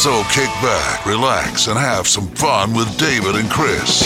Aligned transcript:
So 0.00 0.22
kick 0.30 0.48
back, 0.62 1.04
relax, 1.04 1.66
and 1.66 1.78
have 1.78 2.08
some 2.08 2.26
fun 2.28 2.72
with 2.72 2.88
David 2.96 3.36
and 3.36 3.50
Chris. 3.50 4.00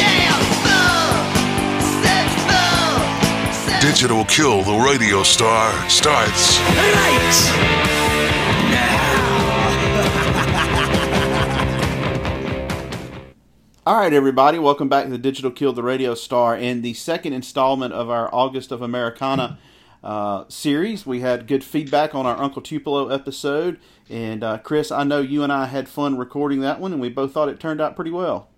Digital 3.80 4.24
Kill 4.24 4.64
the 4.64 4.76
Radio 4.84 5.22
Star 5.22 5.70
starts 5.88 6.58
All 13.86 13.96
right, 13.96 14.12
everybody, 14.12 14.58
welcome 14.58 14.88
back 14.88 15.04
to 15.04 15.10
the 15.10 15.18
Digital 15.18 15.52
Kill 15.52 15.72
the 15.72 15.84
Radio 15.84 16.16
Star 16.16 16.56
and 16.56 16.82
the 16.82 16.94
second 16.94 17.34
installment 17.34 17.92
of 17.92 18.10
our 18.10 18.28
August 18.34 18.72
of 18.72 18.82
Americana 18.82 19.58
uh, 20.04 20.44
series. 20.48 21.06
We 21.06 21.20
had 21.20 21.46
good 21.46 21.64
feedback 21.64 22.14
on 22.14 22.26
our 22.26 22.36
Uncle 22.36 22.62
Tupelo 22.62 23.08
episode, 23.08 23.80
and 24.10 24.44
uh, 24.44 24.58
Chris, 24.58 24.92
I 24.92 25.02
know 25.02 25.20
you 25.20 25.42
and 25.42 25.52
I 25.52 25.66
had 25.66 25.88
fun 25.88 26.18
recording 26.18 26.60
that 26.60 26.78
one, 26.78 26.92
and 26.92 27.00
we 27.00 27.08
both 27.08 27.32
thought 27.32 27.48
it 27.48 27.58
turned 27.58 27.80
out 27.80 27.96
pretty 27.96 28.10
well. 28.10 28.50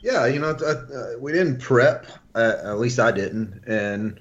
Yeah, 0.00 0.26
you 0.26 0.40
know, 0.40 0.50
uh, 0.50 1.12
we 1.18 1.32
didn't 1.32 1.58
prep. 1.58 2.06
Uh, 2.34 2.56
at 2.64 2.78
least 2.78 2.98
I 2.98 3.12
didn't, 3.12 3.64
and 3.66 4.20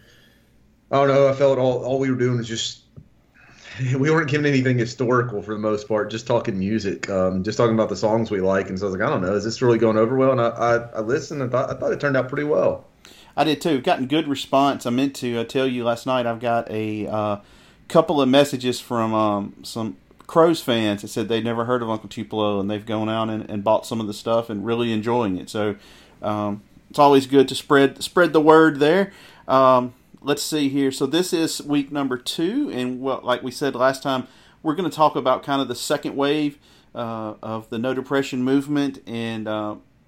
I 0.91 0.97
don't 0.97 1.07
know. 1.07 1.27
I 1.27 1.33
felt 1.33 1.57
all 1.57 1.83
all 1.83 1.99
we 1.99 2.09
were 2.09 2.17
doing 2.17 2.37
was 2.37 2.47
just 2.47 2.83
we 3.97 4.09
weren't 4.09 4.29
giving 4.29 4.45
anything 4.45 4.77
historical 4.77 5.41
for 5.41 5.53
the 5.53 5.59
most 5.59 5.87
part. 5.87 6.11
Just 6.11 6.27
talking 6.27 6.57
music, 6.57 7.09
um, 7.09 7.43
just 7.43 7.57
talking 7.57 7.75
about 7.75 7.89
the 7.89 7.95
songs 7.95 8.31
we 8.31 8.41
like. 8.41 8.69
And 8.69 8.79
so 8.79 8.85
I 8.85 8.89
was 8.89 8.99
like, 8.99 9.07
I 9.07 9.11
don't 9.11 9.21
know, 9.21 9.33
is 9.33 9.43
this 9.43 9.61
really 9.61 9.77
going 9.77 9.97
over 9.97 10.15
well? 10.15 10.31
And 10.31 10.41
I 10.41 10.49
I, 10.49 10.75
I 10.97 10.99
listened 11.01 11.41
and 11.41 11.51
thought 11.51 11.69
I 11.69 11.79
thought 11.79 11.91
it 11.91 11.99
turned 11.99 12.17
out 12.17 12.29
pretty 12.29 12.43
well. 12.45 12.86
I 13.37 13.43
did 13.43 13.61
too. 13.61 13.79
Gotten 13.81 14.07
good 14.07 14.27
response. 14.27 14.87
I 14.87 14.89
meant 14.89 15.15
to 15.17 15.37
uh, 15.37 15.43
tell 15.43 15.67
you 15.67 15.83
last 15.83 16.07
night. 16.07 16.25
I've 16.25 16.39
got 16.39 16.69
a 16.71 17.05
uh, 17.05 17.37
couple 17.87 18.19
of 18.19 18.27
messages 18.27 18.79
from 18.79 19.13
um, 19.13 19.55
some 19.61 19.97
Crowes 20.25 20.59
fans 20.59 21.03
that 21.03 21.09
said 21.09 21.29
they'd 21.29 21.45
never 21.45 21.65
heard 21.65 21.83
of 21.83 21.89
Uncle 21.89 22.09
Tupelo 22.09 22.59
and 22.59 22.69
they've 22.69 22.85
gone 22.85 23.07
out 23.07 23.29
and, 23.29 23.49
and 23.49 23.63
bought 23.63 23.85
some 23.85 24.01
of 24.01 24.07
the 24.07 24.13
stuff 24.13 24.49
and 24.49 24.65
really 24.65 24.91
enjoying 24.91 25.37
it. 25.37 25.49
So 25.49 25.75
um, 26.21 26.63
it's 26.89 26.99
always 26.99 27.27
good 27.27 27.47
to 27.47 27.55
spread 27.55 28.03
spread 28.03 28.33
the 28.33 28.41
word 28.41 28.79
there. 28.79 29.13
Um, 29.47 29.93
let's 30.19 30.41
see 30.41 30.67
here. 30.67 30.91
So 30.91 31.05
this 31.05 31.31
is 31.31 31.61
week 31.61 31.91
number 31.91 32.17
two, 32.17 32.71
and 32.71 32.99
well, 32.99 33.21
like 33.23 33.43
we 33.43 33.51
said 33.51 33.75
last 33.75 34.01
time, 34.01 34.27
we're 34.63 34.75
going 34.75 34.89
to 34.89 34.95
talk 34.95 35.15
about 35.15 35.43
kind 35.43 35.61
of 35.61 35.67
the 35.67 35.75
second 35.75 36.15
wave 36.15 36.57
uh, 36.95 37.35
of 37.43 37.69
the 37.69 37.77
No 37.77 37.93
Depression 37.93 38.41
movement 38.41 39.07
and. 39.07 39.47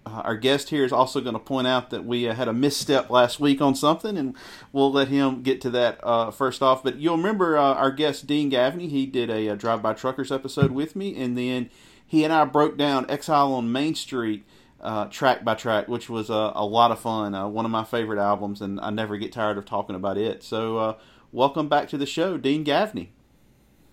Uh, 0.05 0.21
our 0.23 0.37
guest 0.37 0.69
here 0.69 0.83
is 0.83 0.91
also 0.91 1.21
going 1.21 1.33
to 1.33 1.39
point 1.39 1.67
out 1.67 1.89
that 1.89 2.05
we 2.05 2.27
uh, 2.27 2.33
had 2.33 2.47
a 2.47 2.53
misstep 2.53 3.09
last 3.09 3.39
week 3.39 3.61
on 3.61 3.75
something, 3.75 4.17
and 4.17 4.35
we'll 4.71 4.91
let 4.91 5.07
him 5.09 5.43
get 5.43 5.61
to 5.61 5.69
that 5.69 5.99
uh, 6.03 6.31
first 6.31 6.61
off. 6.61 6.83
But 6.83 6.97
you'll 6.97 7.17
remember 7.17 7.57
uh, 7.57 7.73
our 7.73 7.91
guest 7.91 8.25
Dean 8.25 8.49
Gavney; 8.49 8.89
He 8.89 9.05
did 9.05 9.29
a, 9.29 9.49
uh 9.49 9.55
Drive 9.55 9.81
By 9.81 9.93
Truckers 9.93 10.31
episode 10.31 10.71
with 10.71 10.95
me, 10.95 11.21
and 11.21 11.37
then 11.37 11.69
he 12.05 12.23
and 12.23 12.33
I 12.33 12.45
broke 12.45 12.77
down 12.77 13.09
Exile 13.09 13.53
on 13.53 13.71
Main 13.71 13.93
Street 13.93 14.45
uh, 14.81 15.05
track 15.05 15.43
by 15.43 15.55
track, 15.55 15.87
which 15.87 16.09
was 16.09 16.29
uh, 16.29 16.51
a 16.55 16.65
lot 16.65 16.91
of 16.91 16.99
fun. 16.99 17.35
Uh, 17.35 17.47
one 17.47 17.65
of 17.65 17.71
my 17.71 17.83
favorite 17.83 18.19
albums, 18.19 18.61
and 18.61 18.79
I 18.79 18.89
never 18.89 19.17
get 19.17 19.31
tired 19.31 19.57
of 19.57 19.65
talking 19.65 19.95
about 19.95 20.17
it. 20.17 20.43
So, 20.43 20.77
uh, 20.77 20.97
welcome 21.31 21.67
back 21.67 21.89
to 21.89 21.97
the 21.97 22.05
show, 22.05 22.37
Dean 22.37 22.63
Gavney. 22.63 23.09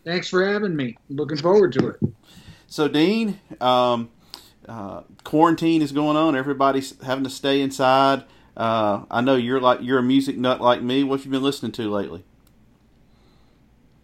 Thanks 0.05 0.29
for 0.29 0.47
having 0.47 0.77
me. 0.77 0.97
Looking 1.09 1.39
forward 1.39 1.73
to 1.75 1.89
it. 1.89 2.01
So, 2.69 2.89
Dean, 2.89 3.41
um, 3.61 4.11
uh, 4.69 5.03
quarantine 5.25 5.83
is 5.83 5.93
going 5.93 6.17
on. 6.17 6.37
Everybody's 6.37 7.01
having 7.03 7.25
to 7.25 7.31
stay 7.31 7.61
inside. 7.61 8.25
Uh, 8.57 9.05
I 9.11 9.21
know 9.21 9.37
you're 9.37 9.61
like 9.61 9.81
you're 9.83 9.99
a 9.99 10.03
music 10.03 10.37
nut 10.39 10.61
like 10.61 10.83
me. 10.83 11.05
What 11.05 11.21
have 11.21 11.27
you 11.27 11.33
been 11.33 11.43
listening 11.43 11.73
to 11.73 11.91
lately? 11.91 12.25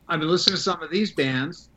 I've 0.08 0.20
been 0.20 0.28
listening 0.28 0.56
to 0.56 0.62
some 0.62 0.82
of 0.82 0.90
these 0.90 1.10
bands 1.10 1.68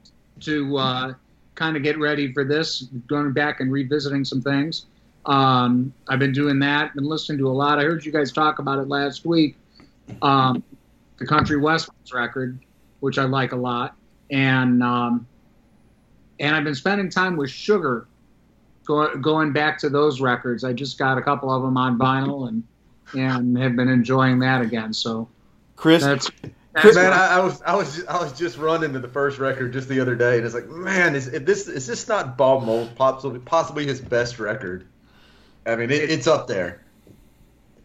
to 0.41 0.78
uh, 0.78 1.13
kind 1.56 1.78
of 1.78 1.84
get 1.84 1.97
ready 1.97 2.34
for 2.34 2.44
this, 2.44 2.81
going 3.07 3.31
back 3.31 3.62
and 3.62 3.72
revisiting 3.72 4.25
some 4.25 4.41
things. 4.41 4.88
Um, 5.25 5.94
I've 6.07 6.19
been 6.19 6.34
doing 6.34 6.59
that. 6.59 6.94
Been 6.95 7.06
listening 7.06 7.38
to 7.40 7.47
a 7.47 7.53
lot. 7.53 7.79
I 7.79 7.84
heard 7.84 8.06
you 8.06 8.12
guys 8.12 8.31
talk 8.31 8.59
about 8.59 8.78
it 8.79 8.88
last 8.88 9.25
week. 9.25 9.56
Um, 10.22 10.63
the 11.18 11.25
Country 11.25 11.57
Westerns 11.57 12.13
record, 12.13 12.59
which 13.00 13.18
I 13.18 13.24
like 13.24 13.53
a 13.53 13.56
lot, 13.56 13.95
and 14.29 14.84
um, 14.84 15.25
and 16.40 16.56
I've 16.56 16.63
been 16.63 16.75
spending 16.75 17.09
time 17.09 17.38
with 17.38 17.50
Sugar, 17.50 18.07
go, 18.85 19.16
going 19.18 19.51
back 19.51 19.78
to 19.79 19.90
those 19.90 20.22
records. 20.22 20.63
I 20.63 20.73
just 20.73 20.97
got 20.97 21.18
a 21.18 21.22
couple 21.22 21.51
of 21.51 21.62
them 21.62 21.78
on 21.78 21.97
vinyl 21.97 22.47
and 22.47 22.63
and 23.13 23.57
have 23.57 23.75
been 23.75 23.90
enjoying 23.90 24.40
that 24.40 24.62
again. 24.62 24.94
So 24.94 25.28
Chris, 25.75 26.03
that's 26.03 26.31
that's 26.73 26.95
man, 26.95 27.13
I, 27.13 27.38
I 27.38 27.40
was 27.40 27.62
I 27.62 27.75
was 27.75 27.95
just, 27.95 28.07
I 28.07 28.22
was 28.22 28.38
just 28.38 28.57
running 28.57 28.94
to 28.94 29.00
the 29.00 29.07
first 29.07 29.40
record 29.40 29.74
just 29.74 29.88
the 29.88 30.00
other 30.00 30.16
day, 30.16 30.38
and 30.38 30.45
it's 30.45 30.56
like, 30.56 30.68
man, 30.68 31.16
is 31.16 31.28
if 31.28 31.45
this 31.45 31.68
is 31.68 31.88
this 31.88 32.07
not 32.07 32.38
Bob 32.38 32.63
Mould 32.63 32.95
possibly 32.95 33.40
possibly 33.40 33.85
his 33.85 34.01
best 34.01 34.40
record? 34.40 34.85
I 35.66 35.75
mean, 35.75 35.90
it, 35.90 36.09
it's 36.09 36.28
up 36.28 36.47
there. 36.47 36.81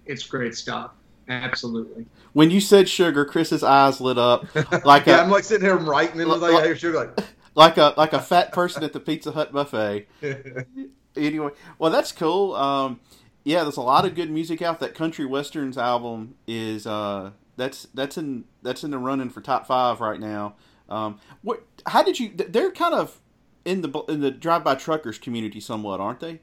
it's 0.07 0.25
great 0.25 0.55
stuff. 0.55 0.91
Absolutely. 1.29 2.07
when 2.33 2.51
you 2.51 2.61
said 2.61 2.89
sugar, 2.89 3.25
Chris's 3.25 3.63
eyes 3.63 4.01
lit 4.01 4.19
up 4.19 4.53
like 4.85 5.07
yeah, 5.07 5.21
a 5.21 5.23
I'm 5.23 5.31
like 5.31 5.45
sitting 5.45 5.65
here 5.65 5.77
writing, 5.77 6.21
and 6.21 6.31
it's 6.31 6.41
like, 6.41 6.55
I 6.55 6.65
hear 6.65 6.77
sugar, 6.77 6.99
like. 6.99 7.27
Like 7.55 7.77
a 7.77 7.95
like 7.97 8.13
a 8.13 8.21
fat 8.21 8.53
person 8.53 8.85
at 8.85 8.93
the 8.93 9.01
Pizza 9.01 9.33
Hut 9.33 9.53
buffet. 9.53 10.07
anyway, 11.17 11.51
well, 11.79 11.91
that's 11.91 12.13
cool. 12.13 12.55
Um, 12.55 13.01
yeah, 13.45 13.63
there's 13.63 13.77
a 13.77 13.83
lot 13.83 14.05
of 14.05 14.15
good 14.15 14.31
music 14.31 14.63
out. 14.63 14.81
That 14.81 14.95
country 14.95 15.27
westerns 15.27 15.79
album 15.79 16.35
is 16.47 16.87
uh, 16.87 17.31
that's 17.57 17.89
that's 17.95 18.19
in 18.19 18.45
that's 18.63 18.85
in 18.85 18.91
the 18.91 18.99
running 18.99 19.31
for 19.31 19.41
top 19.41 19.67
five 19.67 20.01
right 20.01 20.21
now. 20.21 20.55
Um, 20.89 21.21
what? 21.43 21.65
How 21.87 22.03
did 22.03 22.21
you? 22.21 22.31
They're 22.31 22.73
kind 22.73 22.95
of 22.95 23.21
in 23.65 23.83
the 23.83 23.91
in 24.09 24.21
the 24.21 24.31
drive 24.31 24.65
by 24.65 24.75
truckers 24.75 25.19
community 25.19 25.61
somewhat, 25.61 26.01
aren't 26.01 26.21
they? 26.21 26.41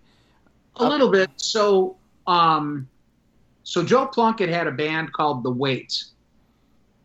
A 0.78 0.88
little 0.88 1.10
bit. 1.10 1.30
So, 1.38 1.98
um, 2.28 2.88
so 3.64 3.84
Joe 3.84 4.06
Plunkett 4.06 4.50
had 4.50 4.68
a 4.68 4.72
band 4.72 5.12
called 5.12 5.44
The 5.44 5.52
Weight, 5.52 6.04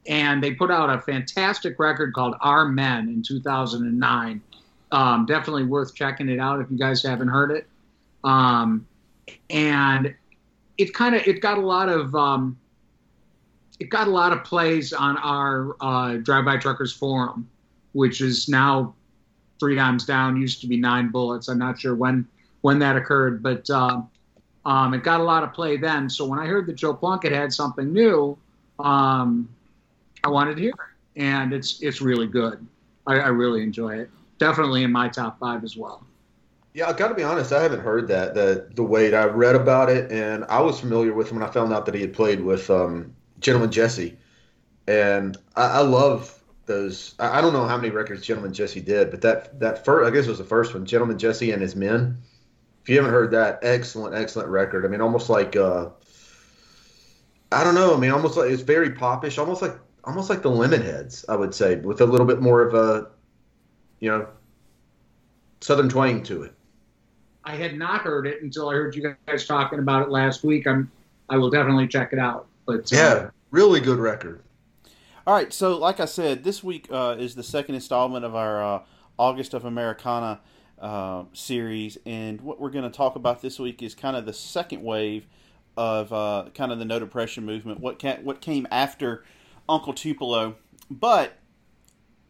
and 0.06 0.42
they 0.42 0.52
put 0.52 0.70
out 0.70 0.90
a 0.90 1.00
fantastic 1.00 1.78
record 1.78 2.12
called 2.12 2.34
Our 2.40 2.66
Men 2.66 3.08
in 3.08 3.22
2009. 3.22 4.42
Um, 4.90 5.26
definitely 5.26 5.64
worth 5.64 5.94
checking 5.94 6.28
it 6.28 6.38
out 6.38 6.60
if 6.60 6.70
you 6.70 6.76
guys 6.76 7.02
haven't 7.02 7.28
heard 7.28 7.50
it. 7.50 7.66
Um, 8.24 8.86
and 9.50 10.14
it 10.78 10.92
kind 10.94 11.14
of 11.14 11.26
it 11.26 11.40
got 11.40 11.58
a 11.58 11.62
lot 11.62 11.88
of 11.88 12.14
um, 12.14 12.58
it 13.80 13.88
got 13.88 14.06
a 14.06 14.10
lot 14.10 14.32
of 14.32 14.44
plays 14.44 14.92
on 14.92 15.16
our 15.18 15.76
uh, 15.80 16.14
Drive 16.16 16.44
By 16.44 16.56
Truckers 16.56 16.92
forum, 16.92 17.48
which 17.92 18.20
is 18.20 18.48
now 18.48 18.94
three 19.58 19.76
times 19.76 20.04
down. 20.04 20.40
Used 20.40 20.60
to 20.60 20.66
be 20.66 20.76
nine 20.76 21.08
bullets. 21.08 21.48
I'm 21.48 21.58
not 21.58 21.78
sure 21.80 21.94
when 21.94 22.26
when 22.60 22.78
that 22.80 22.96
occurred, 22.96 23.42
but 23.42 23.68
um, 23.70 24.94
it 24.94 25.02
got 25.02 25.20
a 25.20 25.24
lot 25.24 25.42
of 25.42 25.52
play 25.52 25.76
then. 25.76 26.08
So 26.08 26.24
when 26.26 26.38
I 26.38 26.46
heard 26.46 26.66
that 26.66 26.74
Joe 26.74 26.94
Plunkett 26.94 27.32
had 27.32 27.52
something 27.52 27.92
new, 27.92 28.36
um, 28.78 29.48
I 30.24 30.28
wanted 30.28 30.56
to 30.56 30.62
hear 30.62 30.72
and 31.16 31.52
it's 31.52 31.82
it's 31.82 32.00
really 32.00 32.26
good. 32.26 32.66
I, 33.06 33.14
I 33.14 33.28
really 33.28 33.62
enjoy 33.62 33.98
it. 33.98 34.10
Definitely 34.38 34.84
in 34.84 34.92
my 34.92 35.08
top 35.08 35.38
five 35.38 35.64
as 35.64 35.76
well. 35.76 36.04
Yeah, 36.74 36.88
I 36.88 36.94
got 36.94 37.08
to 37.08 37.14
be 37.14 37.22
honest. 37.22 37.52
I 37.52 37.62
haven't 37.62 37.80
heard 37.80 38.08
that 38.08 38.34
the 38.34 38.68
the 38.74 38.82
Weight. 38.82 39.14
I 39.14 39.24
read 39.24 39.54
about 39.54 39.90
it, 39.90 40.10
and 40.10 40.44
I 40.44 40.60
was 40.60 40.80
familiar 40.80 41.12
with 41.12 41.30
him 41.30 41.38
when 41.38 41.48
I 41.48 41.52
found 41.52 41.72
out 41.72 41.86
that 41.86 41.94
he 41.94 42.00
had 42.00 42.12
played 42.12 42.40
with 42.40 42.70
um, 42.70 43.14
Gentleman 43.40 43.70
Jesse, 43.70 44.16
and 44.86 45.36
I, 45.56 45.64
I 45.64 45.80
love 45.80 46.42
those. 46.66 47.14
I, 47.18 47.38
I 47.38 47.40
don't 47.40 47.52
know 47.52 47.66
how 47.66 47.76
many 47.76 47.90
records 47.90 48.24
Gentleman 48.24 48.54
Jesse 48.54 48.80
did, 48.80 49.10
but 49.10 49.20
that 49.20 49.60
that 49.60 49.84
first, 49.84 50.08
I 50.08 50.14
guess, 50.14 50.26
it 50.26 50.30
was 50.30 50.38
the 50.38 50.44
first 50.44 50.72
one, 50.72 50.86
Gentleman 50.86 51.18
Jesse 51.18 51.52
and 51.52 51.60
His 51.60 51.76
Men. 51.76 52.18
If 52.82 52.88
you 52.88 52.96
haven't 52.96 53.12
heard 53.12 53.30
that, 53.32 53.60
excellent, 53.62 54.14
excellent 54.16 54.48
record. 54.48 54.84
I 54.84 54.88
mean, 54.88 55.00
almost 55.00 55.28
like 55.28 55.54
uh, 55.54 55.90
I 57.52 57.64
don't 57.64 57.74
know. 57.74 57.94
I 57.94 57.98
mean, 57.98 58.10
almost 58.10 58.36
like 58.36 58.50
it's 58.50 58.62
very 58.62 58.92
popish, 58.92 59.36
almost 59.36 59.60
like 59.60 59.76
almost 60.04 60.30
like 60.30 60.42
the 60.42 60.50
Lemonheads, 60.50 61.24
I 61.28 61.36
would 61.36 61.54
say, 61.54 61.76
with 61.76 62.00
a 62.00 62.06
little 62.06 62.26
bit 62.26 62.40
more 62.40 62.62
of 62.62 62.74
a, 62.74 63.08
you 64.00 64.10
know, 64.10 64.26
southern 65.60 65.88
twang 65.88 66.22
to 66.24 66.42
it. 66.42 66.54
I 67.44 67.56
had 67.56 67.76
not 67.76 68.02
heard 68.02 68.26
it 68.26 68.42
until 68.42 68.68
I 68.68 68.74
heard 68.74 68.94
you 68.94 69.16
guys 69.26 69.46
talking 69.46 69.78
about 69.78 70.02
it 70.02 70.10
last 70.10 70.44
week. 70.44 70.66
I'm 70.66 70.90
I 71.28 71.36
will 71.36 71.50
definitely 71.50 71.88
check 71.88 72.12
it 72.12 72.18
out. 72.18 72.46
But 72.66 72.92
uh, 72.92 72.96
Yeah, 72.96 73.30
really 73.50 73.80
good 73.80 73.98
record. 73.98 74.42
All 75.26 75.34
right, 75.34 75.52
so 75.52 75.78
like 75.78 76.00
I 76.00 76.04
said, 76.04 76.42
this 76.42 76.64
week 76.64 76.88
uh, 76.90 77.16
is 77.18 77.36
the 77.36 77.44
second 77.44 77.76
installment 77.76 78.24
of 78.24 78.34
our 78.34 78.62
uh, 78.62 78.82
August 79.18 79.54
of 79.54 79.64
Americana 79.64 80.40
uh, 80.80 81.24
series, 81.32 81.96
and 82.04 82.40
what 82.40 82.60
we're 82.60 82.70
going 82.70 82.84
to 82.84 82.96
talk 82.96 83.14
about 83.14 83.40
this 83.40 83.58
week 83.60 83.82
is 83.82 83.94
kind 83.94 84.16
of 84.16 84.26
the 84.26 84.32
second 84.32 84.82
wave 84.82 85.28
of 85.76 86.12
uh, 86.12 86.46
kind 86.54 86.72
of 86.72 86.80
the 86.80 86.84
no 86.84 86.98
depression 86.98 87.46
movement. 87.46 87.80
What 87.80 88.00
ca- 88.00 88.18
what 88.22 88.40
came 88.40 88.66
after 88.70 89.24
Uncle 89.68 89.92
Tupelo, 89.92 90.56
but 90.90 91.38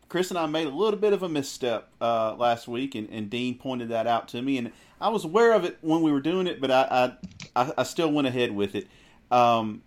Chris 0.09 0.31
and 0.31 0.39
I 0.39 0.47
made 0.47 0.67
a 0.67 0.71
little 0.71 0.99
bit 0.99 1.13
of 1.13 1.23
a 1.23 1.29
misstep 1.29 1.89
uh, 2.01 2.35
last 2.35 2.69
week, 2.69 2.95
and, 2.95 3.09
and 3.11 3.31
Dean 3.31 3.57
pointed 3.57 3.89
that 3.89 4.07
out 4.07 4.29
to 4.29 4.43
me, 4.43 4.59
and 4.59 4.73
I 5.01 5.09
was 5.09 5.25
aware 5.25 5.53
of 5.53 5.65
it 5.65 5.79
when 5.81 6.03
we 6.03 6.13
were 6.13 6.21
doing 6.21 6.47
it, 6.47 6.61
but 6.61 6.71
I 6.71 7.13
I, 7.57 7.73
I, 7.79 7.83
still 7.83 8.13
went 8.13 8.29
ahead 8.29 8.55
with 8.55 8.75
it. 8.75 8.87
Um, 9.31 9.83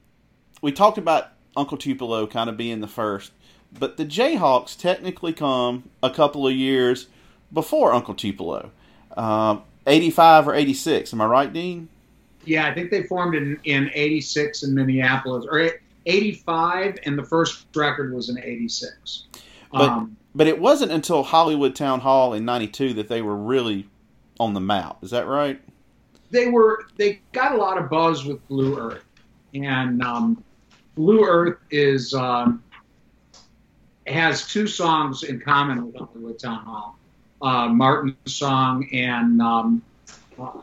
we 0.61 0.71
talked 0.71 0.97
about 0.97 1.29
Uncle 1.55 1.77
Tupelo 1.77 2.27
kind 2.27 2.49
of 2.49 2.57
being 2.57 2.81
the 2.81 2.87
first, 2.87 3.31
but 3.71 3.97
the 3.97 4.05
Jayhawks 4.05 4.77
technically 4.77 5.33
come 5.33 5.89
a 6.01 6.09
couple 6.09 6.47
of 6.47 6.53
years 6.53 7.07
before 7.53 7.93
Uncle 7.93 8.15
Tupelo, 8.15 8.71
um, 9.15 9.63
85 9.87 10.47
or 10.47 10.55
86. 10.55 11.13
Am 11.13 11.21
I 11.21 11.25
right, 11.25 11.53
Dean? 11.53 11.89
yeah, 12.45 12.67
I 12.67 12.73
think 12.73 12.91
they 12.91 13.03
formed 13.03 13.35
in 13.35 13.59
in 13.63 13.91
'86 13.93 14.63
in 14.63 14.73
Minneapolis 14.73 15.45
or 15.49 15.69
'85, 16.05 16.99
and 17.05 17.17
the 17.17 17.23
first 17.23 17.65
record 17.75 18.13
was 18.13 18.29
in 18.29 18.39
'86. 18.39 19.25
But 19.71 19.81
Um, 19.81 20.17
but 20.33 20.47
it 20.47 20.59
wasn't 20.59 20.91
until 20.91 21.23
Hollywood 21.23 21.75
Town 21.75 22.01
Hall 22.01 22.33
in 22.33 22.45
'92 22.45 22.93
that 22.93 23.07
they 23.07 23.21
were 23.21 23.35
really 23.35 23.87
on 24.39 24.53
the 24.53 24.59
map. 24.59 25.03
Is 25.03 25.11
that 25.11 25.27
right? 25.27 25.61
they 26.31 26.47
were 26.47 26.87
they 26.97 27.21
got 27.31 27.53
a 27.53 27.57
lot 27.57 27.77
of 27.77 27.89
buzz 27.89 28.25
with 28.25 28.45
Blue 28.47 28.77
Earth, 28.77 29.03
and 29.53 30.01
um, 30.01 30.43
Blue 30.95 31.23
Earth 31.23 31.57
is 31.71 32.13
um, 32.13 32.63
has 34.07 34.47
two 34.47 34.67
songs 34.67 35.23
in 35.23 35.39
common 35.39 35.85
with 35.85 35.95
Hollywood 35.95 36.39
Town 36.39 36.65
Hall, 36.65 36.97
uh, 37.41 37.67
Martin's 37.69 38.15
song 38.25 38.87
and 38.93 39.41
um, 39.41 39.81
uh, 40.39 40.61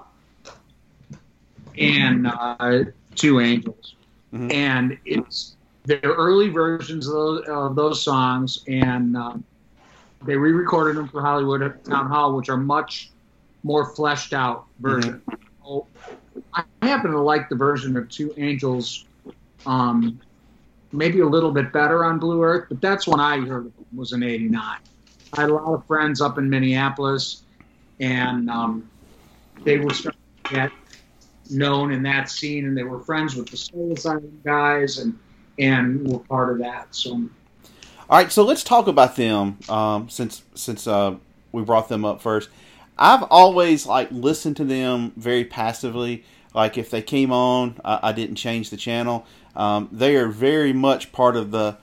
and 1.78 2.26
uh, 2.26 2.84
Two 3.14 3.40
Angels, 3.40 3.94
Mhm. 4.32 4.52
and 4.52 4.98
it's 5.04 5.56
their 5.84 6.00
early 6.02 6.48
versions 6.48 7.06
of 7.06 7.12
those, 7.12 7.44
of 7.48 7.76
those 7.76 8.02
songs, 8.02 8.62
and 8.68 9.16
um, 9.16 9.44
they 10.24 10.36
re-recorded 10.36 10.96
them 10.96 11.08
for 11.08 11.20
Hollywood 11.20 11.62
at 11.62 11.84
Town 11.84 12.08
Hall, 12.08 12.36
which 12.36 12.48
are 12.48 12.56
much 12.56 13.12
more 13.64 13.94
fleshed 13.94 14.32
out 14.32 14.66
version. 14.80 15.22
Oh, 15.64 15.86
I 16.54 16.64
happen 16.82 17.10
to 17.10 17.20
like 17.20 17.48
the 17.48 17.56
version 17.56 17.96
of 17.96 18.08
Two 18.08 18.32
Angels, 18.36 19.06
um, 19.66 20.20
maybe 20.92 21.20
a 21.20 21.26
little 21.26 21.52
bit 21.52 21.72
better 21.72 22.04
on 22.04 22.18
Blue 22.18 22.42
Earth, 22.42 22.66
but 22.68 22.80
that's 22.80 23.06
when 23.06 23.20
I 23.20 23.38
heard 23.40 23.66
of 23.66 23.74
them, 23.74 23.86
was 23.94 24.12
in 24.12 24.22
'89. 24.22 24.78
I 25.34 25.40
had 25.40 25.50
a 25.50 25.54
lot 25.54 25.74
of 25.74 25.86
friends 25.86 26.20
up 26.20 26.38
in 26.38 26.48
Minneapolis, 26.48 27.44
and 28.00 28.48
um, 28.50 28.90
they 29.64 29.78
were 29.78 29.92
starting 29.92 30.20
to 30.46 30.54
get 30.54 30.72
known 31.52 31.92
in 31.92 32.02
that 32.04 32.28
scene, 32.28 32.66
and 32.66 32.76
they 32.76 32.82
were 32.82 33.00
friends 33.00 33.34
with 33.36 33.48
the 33.48 33.56
Soul 33.56 33.92
Asylum 33.92 34.40
guys, 34.44 34.98
and 34.98 35.18
and 35.58 36.06
were 36.08 36.18
part 36.20 36.52
of 36.52 36.58
that. 36.58 36.88
So 36.94 37.12
All 37.12 38.18
right, 38.18 38.32
so 38.32 38.44
let's 38.44 38.64
talk 38.64 38.86
about 38.86 39.16
them 39.16 39.58
um, 39.68 40.08
since 40.08 40.42
since 40.54 40.86
uh, 40.86 41.16
we 41.52 41.62
brought 41.62 41.88
them 41.88 42.04
up 42.04 42.20
first. 42.20 42.48
I've 42.98 43.22
always 43.24 43.86
like 43.86 44.08
listened 44.10 44.56
to 44.58 44.64
them 44.64 45.12
very 45.16 45.44
passively. 45.44 46.24
Like 46.54 46.76
if 46.76 46.90
they 46.90 47.02
came 47.02 47.32
on, 47.32 47.80
I, 47.84 48.00
I 48.02 48.12
didn't 48.12 48.36
change 48.36 48.70
the 48.70 48.76
channel. 48.76 49.26
Um, 49.56 49.88
they 49.92 50.16
are 50.16 50.28
very 50.28 50.72
much 50.72 51.12
part 51.12 51.36
of 51.36 51.50
the 51.50 51.78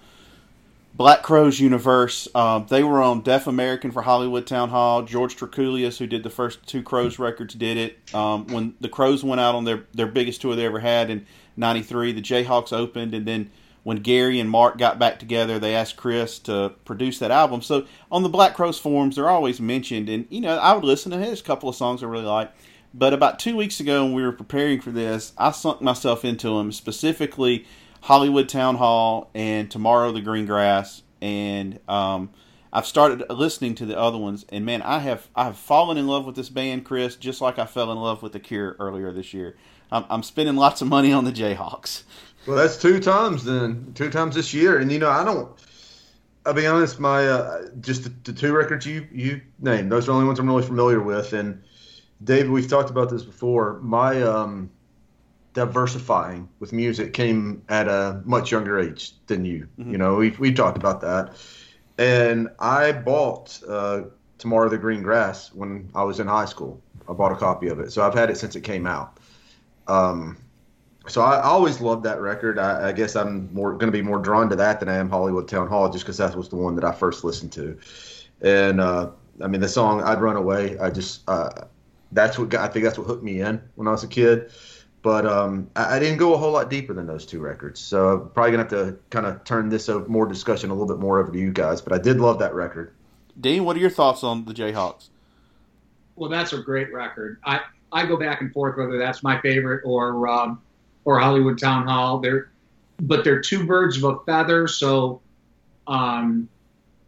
Black 0.99 1.23
Crowes 1.23 1.61
universe. 1.61 2.27
Uh, 2.35 2.59
they 2.59 2.83
were 2.83 3.01
on 3.01 3.21
Def 3.21 3.47
American 3.47 3.89
for 3.89 4.01
Hollywood 4.01 4.45
Town 4.45 4.67
Hall. 4.67 5.03
George 5.03 5.37
Drakoulias, 5.37 5.97
who 5.97 6.05
did 6.05 6.23
the 6.23 6.29
first 6.29 6.67
two 6.67 6.83
Crowes 6.83 7.17
records, 7.17 7.53
did 7.53 7.77
it. 7.77 8.13
Um, 8.13 8.47
when 8.47 8.73
the 8.81 8.89
Crowes 8.89 9.23
went 9.23 9.39
out 9.39 9.55
on 9.55 9.63
their, 9.63 9.85
their 9.93 10.07
biggest 10.07 10.41
tour 10.41 10.57
they 10.57 10.65
ever 10.65 10.81
had 10.81 11.09
in 11.09 11.25
'93, 11.55 12.11
the 12.11 12.21
Jayhawks 12.21 12.73
opened, 12.73 13.13
and 13.13 13.25
then 13.25 13.49
when 13.83 13.99
Gary 13.99 14.41
and 14.41 14.49
Mark 14.49 14.77
got 14.77 14.99
back 14.99 15.19
together, 15.19 15.57
they 15.57 15.73
asked 15.73 15.95
Chris 15.95 16.37
to 16.39 16.73
produce 16.83 17.17
that 17.19 17.31
album. 17.31 17.61
So 17.61 17.85
on 18.11 18.23
the 18.23 18.27
Black 18.29 18.53
Crowes 18.53 18.77
forums, 18.77 19.15
they're 19.15 19.29
always 19.29 19.61
mentioned, 19.61 20.09
and 20.09 20.27
you 20.29 20.41
know 20.41 20.57
I 20.57 20.73
would 20.73 20.83
listen 20.83 21.13
to. 21.13 21.31
a 21.31 21.37
couple 21.37 21.69
of 21.69 21.77
songs 21.77 22.03
I 22.03 22.07
really 22.07 22.25
like. 22.25 22.51
But 22.93 23.13
about 23.13 23.39
two 23.39 23.55
weeks 23.55 23.79
ago, 23.79 24.03
when 24.03 24.15
we 24.15 24.23
were 24.23 24.33
preparing 24.33 24.81
for 24.81 24.91
this, 24.91 25.31
I 25.37 25.51
sunk 25.51 25.81
myself 25.81 26.25
into 26.25 26.57
them, 26.57 26.73
specifically 26.73 27.65
Hollywood 28.01 28.49
Town 28.49 28.75
Hall 28.75 29.29
and 29.33 29.69
Tomorrow 29.69 30.11
the 30.11 30.21
Green 30.21 30.45
Grass, 30.45 31.03
and 31.21 31.79
um, 31.87 32.31
I've 32.71 32.85
started 32.85 33.23
listening 33.29 33.75
to 33.75 33.85
the 33.85 33.97
other 33.97 34.17
ones, 34.17 34.45
and 34.49 34.65
man, 34.65 34.81
I 34.81 34.99
have 34.99 35.27
I 35.35 35.45
have 35.45 35.57
fallen 35.57 35.97
in 35.97 36.07
love 36.07 36.25
with 36.25 36.35
this 36.35 36.49
band, 36.49 36.85
Chris, 36.85 37.15
just 37.15 37.41
like 37.41 37.57
I 37.59 37.65
fell 37.65 37.91
in 37.91 37.97
love 37.97 38.21
with 38.21 38.33
the 38.33 38.39
Cure 38.39 38.75
earlier 38.79 39.11
this 39.11 39.33
year. 39.33 39.57
I'm, 39.91 40.05
I'm 40.09 40.23
spending 40.23 40.55
lots 40.55 40.81
of 40.81 40.87
money 40.87 41.11
on 41.11 41.25
the 41.25 41.31
Jayhawks. 41.31 42.03
Well, 42.45 42.55
that's 42.55 42.77
two 42.77 42.99
times 42.99 43.43
then, 43.43 43.91
two 43.95 44.09
times 44.09 44.35
this 44.35 44.53
year. 44.53 44.79
And 44.79 44.91
you 44.91 44.99
know, 44.99 45.09
I 45.09 45.23
don't. 45.23 45.51
I'll 46.45 46.53
be 46.53 46.65
honest, 46.67 46.99
my 46.99 47.27
uh, 47.27 47.67
just 47.81 48.03
the, 48.03 48.31
the 48.31 48.33
two 48.33 48.53
records 48.53 48.85
you 48.85 49.07
you 49.11 49.41
named, 49.59 49.91
those 49.91 50.05
are 50.05 50.07
the 50.07 50.13
only 50.13 50.27
ones 50.27 50.39
I'm 50.39 50.47
really 50.47 50.65
familiar 50.65 51.01
with. 51.01 51.33
And 51.33 51.63
David, 52.23 52.51
we've 52.51 52.67
talked 52.67 52.89
about 52.89 53.09
this 53.09 53.23
before. 53.23 53.79
My 53.81 54.21
um, 54.21 54.69
diversifying 55.59 56.47
with 56.61 56.71
music 56.71 57.11
came 57.11 57.61
at 57.67 57.89
a 57.89 58.21
much 58.23 58.49
younger 58.49 58.79
age 58.79 59.13
than 59.27 59.43
you. 59.43 59.67
Mhm. 59.77 59.91
You 59.91 59.97
know, 59.97 60.15
we 60.15 60.29
we 60.39 60.53
talked 60.53 60.77
about 60.77 61.01
that. 61.01 61.33
And 61.97 62.47
I 62.59 62.93
bought 62.93 63.59
uh, 63.67 64.03
Tomorrow 64.37 64.69
the 64.69 64.77
Green 64.77 65.03
Grass 65.03 65.53
when 65.53 65.89
I 65.93 66.03
was 66.03 66.21
in 66.21 66.27
high 66.27 66.45
school. 66.45 66.79
I 67.09 67.13
bought 67.13 67.33
a 67.33 67.35
copy 67.35 67.67
of 67.67 67.79
it, 67.81 67.91
so 67.91 68.01
I've 68.05 68.13
had 68.13 68.29
it 68.29 68.37
since 68.37 68.55
it 68.55 68.61
came 68.61 68.87
out. 68.87 69.17
Um, 69.87 70.37
so 71.07 71.21
I, 71.21 71.37
I 71.37 71.43
always 71.43 71.81
loved 71.81 72.03
that 72.03 72.21
record. 72.21 72.57
I, 72.57 72.89
I 72.89 72.91
guess 72.93 73.17
I'm 73.17 73.53
more 73.53 73.71
going 73.73 73.91
to 73.91 73.97
be 73.97 74.01
more 74.01 74.19
drawn 74.19 74.47
to 74.49 74.55
that 74.55 74.79
than 74.79 74.87
I 74.87 74.95
am 74.95 75.09
Hollywood 75.09 75.49
Town 75.49 75.67
Hall, 75.67 75.89
just 75.89 76.05
because 76.05 76.17
that 76.17 76.35
was 76.37 76.47
the 76.47 76.55
one 76.55 76.75
that 76.75 76.85
I 76.85 76.93
first 76.93 77.25
listened 77.25 77.51
to. 77.53 77.77
And 78.41 78.79
uh, 78.79 79.09
I 79.43 79.47
mean, 79.47 79.59
the 79.59 79.67
song 79.67 80.01
"I'd 80.03 80.21
Run 80.21 80.37
Away," 80.37 80.79
I 80.79 80.89
just 80.89 81.27
uh, 81.27 81.49
that's 82.13 82.39
what 82.39 82.47
got, 82.49 82.61
I 82.61 82.71
think 82.71 82.85
that's 82.85 82.97
what 82.97 83.07
hooked 83.07 83.23
me 83.23 83.41
in 83.41 83.61
when 83.75 83.87
I 83.89 83.91
was 83.91 84.03
a 84.03 84.07
kid. 84.07 84.51
But 85.01 85.25
um, 85.25 85.69
I, 85.75 85.95
I 85.95 85.99
didn't 85.99 86.17
go 86.17 86.33
a 86.33 86.37
whole 86.37 86.51
lot 86.51 86.69
deeper 86.69 86.93
than 86.93 87.07
those 87.07 87.25
two 87.25 87.39
records, 87.39 87.79
so 87.79 88.09
I'm 88.09 88.29
probably 88.31 88.51
gonna 88.51 88.63
have 88.63 88.71
to 88.71 88.97
kind 89.09 89.25
of 89.25 89.43
turn 89.43 89.69
this 89.69 89.87
over, 89.87 90.07
more 90.07 90.25
discussion 90.25 90.69
a 90.69 90.73
little 90.73 90.87
bit 90.87 90.99
more 90.99 91.19
over 91.19 91.31
to 91.31 91.39
you 91.39 91.51
guys. 91.51 91.81
But 91.81 91.93
I 91.93 91.97
did 91.99 92.19
love 92.19 92.39
that 92.39 92.53
record. 92.53 92.93
Dean, 93.39 93.63
what 93.63 93.77
are 93.77 93.79
your 93.79 93.89
thoughts 93.89 94.23
on 94.23 94.45
the 94.45 94.53
Jayhawks? 94.53 95.09
Well, 96.15 96.29
that's 96.29 96.51
a 96.51 96.57
great 96.57 96.91
record. 96.91 97.39
I, 97.45 97.61
I 97.93 98.05
go 98.05 98.17
back 98.17 98.41
and 98.41 98.51
forth 98.51 98.77
whether 98.77 98.97
that's 98.97 99.23
my 99.23 99.39
favorite 99.41 99.83
or 99.85 100.27
um, 100.27 100.61
or 101.05 101.17
Hollywood 101.19 101.57
Town 101.57 101.87
Hall. 101.87 102.19
They're 102.19 102.49
but 103.01 103.23
they're 103.23 103.41
two 103.41 103.65
birds 103.65 103.97
of 103.97 104.03
a 104.03 104.19
feather. 104.25 104.67
So 104.67 105.21
um, 105.87 106.49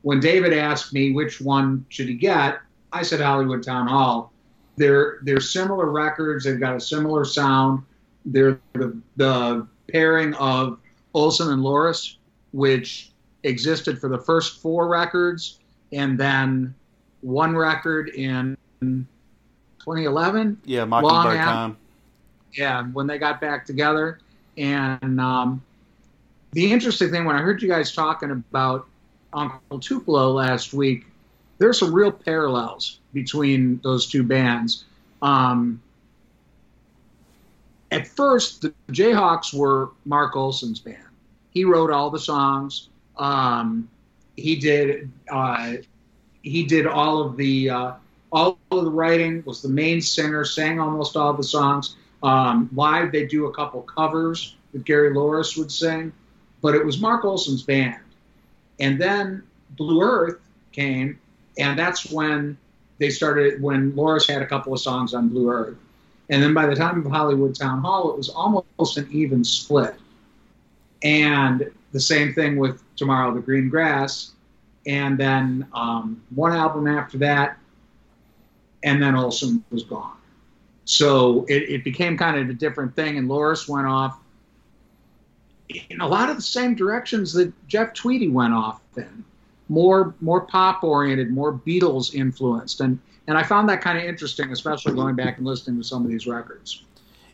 when 0.02 0.20
David 0.20 0.54
asked 0.54 0.94
me 0.94 1.12
which 1.12 1.42
one 1.42 1.86
should 1.90 2.08
he 2.08 2.14
get, 2.14 2.60
I 2.92 3.04
said 3.04 3.20
Hollywood 3.20 3.64
Town 3.64 3.88
Hall. 3.88 4.31
They're 4.78 5.20
they're 5.24 5.40
similar 5.42 5.90
records. 5.92 6.46
They've 6.46 6.60
got 6.60 6.76
a 6.76 6.80
similar 6.80 7.26
sound. 7.26 7.84
They're 8.26 8.60
the, 8.74 8.98
the 9.18 9.68
pairing 9.92 10.34
of 10.36 10.80
Olson 11.14 11.52
and 11.52 11.62
Louris, 11.62 12.16
which 12.52 13.12
existed 13.44 14.00
for 14.00 14.08
the 14.08 14.18
first 14.20 14.62
four 14.62 14.88
records, 14.88 15.60
and 15.92 16.18
then 16.20 16.74
one 17.22 17.56
record 17.56 18.10
in 18.10 18.56
2011 18.82 20.62
Yeah, 20.66 20.86
Mockingbird 20.86 21.38
time. 21.38 21.78
yeah, 22.54 22.84
when 22.94 23.08
they 23.08 23.18
got 23.18 23.42
back 23.42 23.66
together. 23.66 24.20
And 24.58 25.20
um, 25.20 25.62
the 26.52 26.72
interesting 26.72 27.10
thing, 27.12 27.26
when 27.26 27.36
I 27.36 27.40
heard 27.42 27.62
you 27.62 27.68
guys 27.70 27.94
talking 27.94 28.32
about 28.32 28.88
Uncle 29.34 29.80
Tupelo 29.80 30.32
last 30.32 30.74
week, 30.74 31.06
there's 31.62 31.78
some 31.78 31.94
real 31.94 32.12
parallels 32.12 33.00
between 33.14 33.80
those 33.84 34.08
two 34.08 34.24
bands. 34.24 34.86
Um, 35.22 35.82
at 37.92 38.08
first, 38.08 38.62
the 38.62 38.74
Jayhawks 38.90 39.54
were 39.54 39.92
Mark 40.06 40.36
Olson's 40.36 40.80
band. 40.80 40.98
He 41.52 41.64
wrote 41.64 41.92
all 41.92 42.10
the 42.10 42.20
songs. 42.20 42.90
Um, 43.18 43.88
he 44.38 44.56
did. 44.56 45.12
Uh, 45.30 45.74
he 46.42 46.64
did 46.64 46.88
all 46.88 47.22
of 47.22 47.38
the 47.38 47.70
uh, 47.70 47.92
all 48.32 48.58
of 48.72 48.86
the 48.86 48.90
writing 48.90 49.44
was 49.46 49.62
the 49.62 49.70
main 49.70 50.02
singer, 50.02 50.44
sang 50.44 50.80
almost 50.80 51.16
all 51.16 51.34
the 51.34 51.44
songs. 51.44 51.96
Um, 52.24 52.70
live, 52.74 53.12
they 53.12 53.26
do 53.26 53.46
a 53.46 53.54
couple 53.54 53.84
covers 53.84 54.56
that 54.72 54.86
Gary 54.86 55.14
Louris 55.14 55.58
would 55.58 55.72
sing, 55.72 56.12
but 56.62 56.74
it 56.74 56.84
was 56.84 57.00
Mark 57.00 57.24
Olson's 57.24 57.62
band. 57.62 58.00
And 58.80 59.00
then 59.00 59.44
Blue 59.76 60.02
Earth 60.02 60.40
came, 60.72 61.20
and 61.58 61.78
that's 61.78 62.12
when 62.12 62.58
they 62.98 63.10
started. 63.10 63.62
When 63.62 63.94
Louris 63.94 64.28
had 64.28 64.42
a 64.42 64.46
couple 64.46 64.74
of 64.74 64.80
songs 64.80 65.14
on 65.14 65.30
Blue 65.30 65.50
Earth, 65.50 65.78
and 66.30 66.42
then 66.42 66.54
by 66.54 66.66
the 66.66 66.76
time 66.76 67.06
of 67.06 67.12
Hollywood 67.12 67.56
Town 67.56 67.82
Hall, 67.82 68.12
it 68.12 68.18
was 68.18 68.30
almost 68.30 68.98
an 68.98 69.08
even 69.12 69.44
split. 69.44 69.96
And 71.04 71.72
the 71.92 72.00
same 72.00 72.34
thing 72.34 72.58
with 72.58 72.82
Tomorrow 72.96 73.34
the 73.34 73.42
Green 73.42 73.70
Grass, 73.70 74.32
and 74.86 75.18
then 75.18 75.68
um, 75.74 76.22
one 76.34 76.54
album 76.54 76.88
after 76.88 77.18
that, 77.20 77.58
and 78.84 79.02
then 79.02 79.16
Olson 79.16 79.64
was 79.72 79.84
gone. 79.84 80.18
So 80.86 81.46
it, 81.48 81.70
it 81.70 81.84
became 81.84 82.18
kind 82.18 82.38
of 82.38 82.50
a 82.50 82.54
different 82.54 82.96
thing, 82.96 83.18
and 83.18 83.30
Louris 83.30 83.68
went 83.68 83.88
off 83.88 84.20
in 85.90 86.02
a 86.02 86.08
lot 86.08 86.30
of 86.30 86.36
the 86.36 86.42
same 86.42 86.76
directions 86.76 87.34
that 87.34 87.52
Jeff 87.68 87.94
Tweedy 87.94 88.28
went 88.28 88.54
off 88.54 88.82
in, 88.98 89.24
more 89.72 90.14
more 90.20 90.42
pop 90.42 90.84
oriented, 90.84 91.32
more 91.32 91.54
Beatles 91.54 92.14
influenced, 92.14 92.82
and 92.82 93.00
and 93.28 93.38
I 93.38 93.44
found 93.44 93.70
that 93.70 93.82
kind 93.82 93.98
of 93.98 94.04
interesting, 94.04 94.52
especially 94.52 94.94
going 94.94 95.16
back 95.16 95.38
and 95.38 95.48
listening 95.48 95.78
to 95.78 95.88
some 95.88 96.04
of 96.04 96.12
these 96.12 96.28
records. 96.28 96.84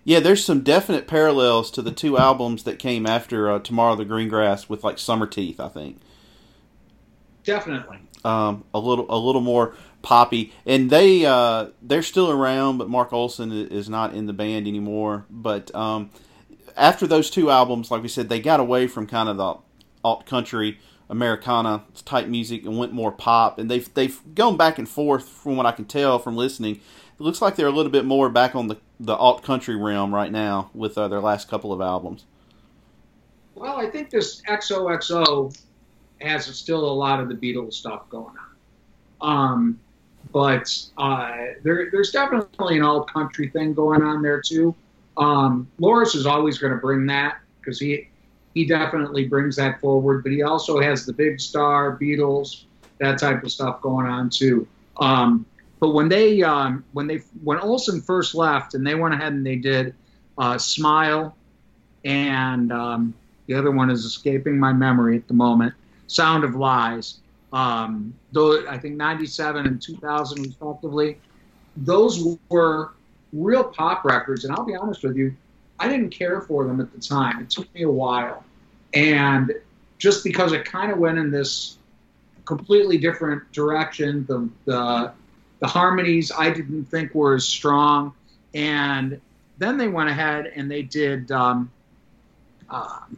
Yeah, 0.04 0.20
there's 0.20 0.46
some 0.46 0.62
definite 0.62 1.08
parallels 1.08 1.72
to 1.72 1.82
the 1.82 1.92
two 1.92 2.18
albums 2.18 2.64
that 2.64 2.78
came 2.80 3.06
after 3.06 3.52
uh, 3.52 3.60
Tomorrow 3.60 3.96
the 3.96 4.06
Green 4.06 4.30
Grass 4.30 4.70
with 4.70 4.84
like 4.84 5.00
Summer 5.00 5.26
Teeth, 5.26 5.60
I 5.60 5.68
think. 5.68 6.00
Definitely. 7.44 8.00
Um, 8.24 8.64
a 8.74 8.80
little 8.80 9.08
a 9.10 9.18
little 9.18 9.42
more 9.42 9.74
poppy, 10.04 10.54
and 10.66 10.92
they 10.92 11.26
uh, 11.26 11.68
they're 11.82 12.04
still 12.04 12.30
around, 12.30 12.78
but 12.78 12.88
Mark 12.88 13.12
Olson 13.12 13.52
is 13.52 13.90
not 13.90 14.14
in 14.14 14.28
the 14.28 14.34
band 14.34 14.68
anymore. 14.68 15.26
But 15.32 15.74
um, 15.74 16.12
after 16.76 17.08
those 17.08 17.32
two 17.32 17.50
albums, 17.50 17.90
like 17.90 18.04
we 18.04 18.10
said, 18.10 18.30
they 18.30 18.40
got 18.40 18.60
away 18.60 18.86
from 18.86 19.08
kind 19.08 19.28
of 19.28 19.38
the 19.38 19.56
alt 20.04 20.28
country 20.28 20.80
Americana 21.10 21.84
type 22.06 22.28
music 22.28 22.66
and 22.66 22.78
went 22.78 22.92
more 22.92 23.12
pop, 23.12 23.60
and 23.60 23.70
they've 23.72 23.92
they've 23.94 24.20
gone 24.36 24.58
back 24.58 24.78
and 24.78 24.88
forth 24.88 25.28
from 25.28 25.56
what 25.56 25.66
I 25.66 25.72
can 25.72 25.86
tell 25.86 26.20
from 26.20 26.36
listening. 26.36 26.76
It 26.76 27.24
looks 27.24 27.42
like 27.42 27.56
they're 27.56 27.68
a 27.68 27.72
little 27.72 27.92
bit 27.92 28.06
more 28.06 28.30
back 28.30 28.56
on 28.56 28.68
the 28.68 28.78
the 29.00 29.16
alt 29.16 29.44
country 29.44 29.76
realm 29.76 30.14
right 30.14 30.32
now 30.32 30.70
with 30.74 30.98
uh, 30.98 31.08
their 31.08 31.22
last 31.22 31.50
couple 31.50 31.72
of 31.72 31.82
albums. 31.82 32.26
Well, 33.56 33.78
I 33.78 33.90
think 33.90 34.10
this 34.10 34.42
XOXO 34.44 35.58
has 36.22 36.46
still 36.46 36.86
a 36.86 36.94
lot 36.94 37.20
of 37.20 37.28
the 37.30 37.36
Beatles 37.36 37.74
stuff 37.74 38.08
going 38.10 38.36
on. 39.22 39.28
Um, 39.30 39.80
but 40.32 40.76
uh, 40.98 41.38
there, 41.64 41.90
there's 41.92 42.12
definitely 42.12 42.78
an 42.78 42.84
alt 42.84 43.12
country 43.12 43.50
thing 43.50 43.74
going 43.74 44.04
on 44.04 44.22
there 44.22 44.42
too. 44.42 44.76
Um, 45.18 45.68
Louris 45.80 46.16
is 46.16 46.26
always 46.26 46.60
going 46.60 46.74
to 46.74 46.80
bring 46.80 47.08
that 47.08 47.40
because 47.60 47.80
he 47.80 48.10
he 48.58 48.66
definitely 48.66 49.26
brings 49.26 49.56
that 49.58 49.80
forward. 49.80 50.24
But 50.24 50.32
he 50.32 50.42
also 50.42 50.80
has 50.80 51.06
the 51.06 51.14
Big 51.14 51.40
Star, 51.40 51.96
Beatles, 51.96 52.64
that 52.98 53.20
type 53.20 53.44
of 53.44 53.52
stuff 53.52 53.82
going 53.82 54.08
on 54.08 54.32
too. 54.32 54.68
Um, 55.00 55.46
but 55.80 55.90
when 55.90 56.10
they 56.10 56.42
um, 56.42 56.84
when 56.94 57.06
they 57.06 57.18
when 57.44 57.60
Olson 57.60 58.02
first 58.02 58.34
left 58.34 58.74
and 58.74 58.86
they 58.86 58.96
went 58.96 59.14
ahead 59.14 59.34
and 59.34 59.46
they 59.46 59.58
did 59.58 59.94
uh, 60.40 60.58
Smile 60.58 61.38
and 62.04 62.72
um, 62.72 63.14
the 63.46 63.54
other 63.54 63.70
one 63.70 63.92
is 63.92 64.06
escaping 64.06 64.58
my 64.58 64.74
memory 64.74 65.16
at 65.18 65.28
the 65.28 65.36
moment. 65.36 65.76
Sound 66.08 66.44
of 66.44 66.56
Lies. 66.56 67.20
Um, 67.54 68.14
though 68.32 68.68
I 68.68 68.80
think 68.80 68.96
97 68.96 69.68
and 69.68 69.80
2000 69.80 70.42
respectively. 70.42 71.20
Those 71.78 72.40
were 72.50 72.94
real 73.32 73.64
pop 73.64 74.04
records, 74.04 74.46
and 74.46 74.56
I'll 74.56 74.66
be 74.66 74.76
honest 74.76 75.04
with 75.04 75.16
you, 75.16 75.36
I 75.80 75.88
didn't 75.88 76.10
care 76.10 76.42
for 76.42 76.66
them 76.66 76.82
at 76.82 76.92
the 76.92 77.00
time. 77.00 77.40
It 77.40 77.52
took 77.52 77.72
me 77.76 77.84
a 77.84 77.92
while, 77.92 78.44
and 78.94 79.54
just 79.98 80.24
because 80.24 80.54
it 80.54 80.66
kind 80.66 80.92
of 80.92 80.98
went 80.98 81.18
in 81.18 81.32
this 81.32 81.78
completely 82.46 82.98
different 82.98 83.52
direction, 83.52 84.26
the 84.26 84.50
the 84.66 85.12
the 85.60 85.68
harmonies 85.68 86.32
I 86.38 86.52
didn't 86.52 86.86
think 86.86 87.16
were 87.16 87.36
as 87.36 87.46
strong, 87.46 88.14
and 88.54 89.20
then 89.58 89.78
they 89.78 89.88
went 89.88 90.10
ahead 90.10 90.52
and 90.56 90.70
they 90.70 90.82
did. 90.82 91.32
Um, 91.32 91.72
um, 92.70 93.18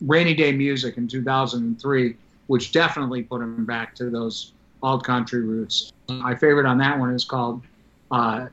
Rainy 0.00 0.34
Day 0.34 0.52
Music 0.52 0.96
in 0.96 1.08
2003, 1.08 2.16
which 2.46 2.72
definitely 2.72 3.22
put 3.22 3.40
him 3.40 3.64
back 3.64 3.94
to 3.96 4.10
those 4.10 4.52
old 4.82 5.04
country 5.04 5.40
roots. 5.42 5.92
My 6.08 6.34
favorite 6.34 6.66
on 6.66 6.78
that 6.78 6.98
one 6.98 7.10
is 7.10 7.24
called 7.24 7.62
uh, 8.10 8.46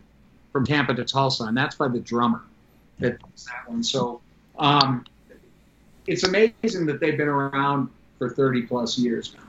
From 0.51 0.65
Tampa 0.65 0.93
to 0.95 1.03
Tulsa, 1.03 1.43
and 1.45 1.55
that's 1.55 1.75
by 1.75 1.88
the 1.88 2.00
drummer 2.00 2.41
that 3.00 3.19
that 3.19 3.67
one. 3.69 3.84
So 3.84 4.22
um, 4.57 5.05
it's 6.07 6.24
amazing 6.24 6.85
that 6.85 7.00
they've 7.00 7.17
been 7.17 7.27
around 7.27 7.89
for 8.17 8.29
30 8.29 8.63
plus 8.63 8.97
years 8.97 9.33
now. 9.33 9.41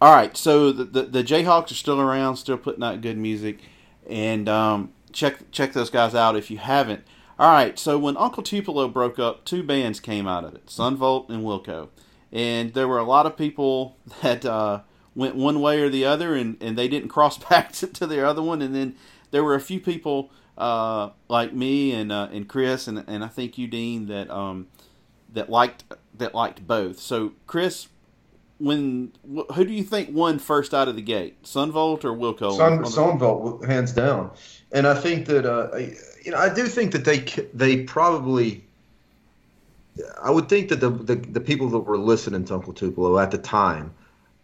All 0.00 0.14
right, 0.14 0.36
so 0.36 0.72
the, 0.72 0.84
the 0.84 1.02
the 1.04 1.24
Jayhawks 1.24 1.70
are 1.70 1.74
still 1.74 2.00
around, 2.00 2.36
still 2.36 2.58
putting 2.58 2.82
out 2.82 3.00
good 3.00 3.16
music, 3.16 3.60
and 4.06 4.48
um, 4.48 4.92
check 5.12 5.50
check 5.50 5.72
those 5.72 5.88
guys 5.88 6.14
out 6.14 6.36
if 6.36 6.50
you 6.50 6.58
haven't. 6.58 7.04
All 7.38 7.50
right, 7.50 7.78
so 7.78 7.98
when 7.98 8.16
Uncle 8.18 8.42
Tupelo 8.42 8.88
broke 8.88 9.18
up, 9.18 9.44
two 9.44 9.62
bands 9.62 10.00
came 10.00 10.26
out 10.26 10.44
of 10.44 10.54
it: 10.54 10.68
Son 10.68 10.96
Volt 10.96 11.30
and 11.30 11.42
Wilco, 11.42 11.88
and 12.30 12.74
there 12.74 12.86
were 12.86 12.98
a 12.98 13.04
lot 13.04 13.24
of 13.24 13.38
people 13.38 13.96
that 14.22 14.44
uh, 14.44 14.80
went 15.14 15.36
one 15.36 15.62
way 15.62 15.80
or 15.80 15.88
the 15.88 16.04
other, 16.04 16.34
and, 16.34 16.58
and 16.60 16.76
they 16.76 16.88
didn't 16.88 17.08
cross 17.16 17.38
back 17.38 17.72
to, 17.72 17.86
to 17.86 18.06
their 18.06 18.26
other 18.26 18.42
one, 18.42 18.60
and 18.60 18.74
then 18.74 18.96
there 19.30 19.44
were 19.44 19.54
a 19.54 19.60
few 19.60 19.80
people 19.80 20.30
uh, 20.58 21.10
like 21.28 21.52
me 21.52 21.92
and 21.92 22.12
uh, 22.12 22.28
and 22.32 22.48
Chris 22.48 22.86
and 22.86 23.02
and 23.06 23.24
I 23.24 23.28
think 23.28 23.56
you 23.58 23.66
Dean 23.66 24.06
that 24.06 24.30
um, 24.30 24.68
that 25.34 25.50
liked 25.50 25.84
that 26.18 26.34
liked 26.34 26.66
both. 26.66 26.98
So 26.98 27.32
Chris, 27.46 27.88
when 28.58 29.12
wh- 29.24 29.52
who 29.54 29.64
do 29.64 29.72
you 29.72 29.82
think 29.84 30.10
won 30.14 30.38
first 30.38 30.72
out 30.72 30.88
of 30.88 30.96
the 30.96 31.02
gate, 31.02 31.46
Son 31.46 31.70
Volt 31.70 32.04
or 32.04 32.12
Wilco? 32.12 32.56
Sun, 32.56 32.82
the- 32.82 32.88
Son 32.90 33.18
Volt, 33.18 33.64
hands 33.66 33.92
down. 33.92 34.30
And 34.72 34.86
I 34.86 34.94
think 34.94 35.26
that 35.26 35.44
uh, 35.46 35.68
I- 35.74 35.94
you 36.24 36.30
know 36.30 36.38
I 36.38 36.52
do 36.52 36.66
think 36.66 36.92
that 36.92 37.04
they 37.04 37.18
they 37.52 37.82
probably. 37.84 38.64
I 40.20 40.30
would 40.30 40.48
think 40.48 40.70
that 40.70 40.80
the, 40.80 40.90
the 40.90 41.14
the 41.14 41.40
people 41.40 41.68
that 41.70 41.80
were 41.80 41.98
listening 41.98 42.44
to 42.46 42.54
Uncle 42.54 42.72
Tupelo 42.72 43.16
at 43.18 43.30
the 43.30 43.38
time, 43.38 43.92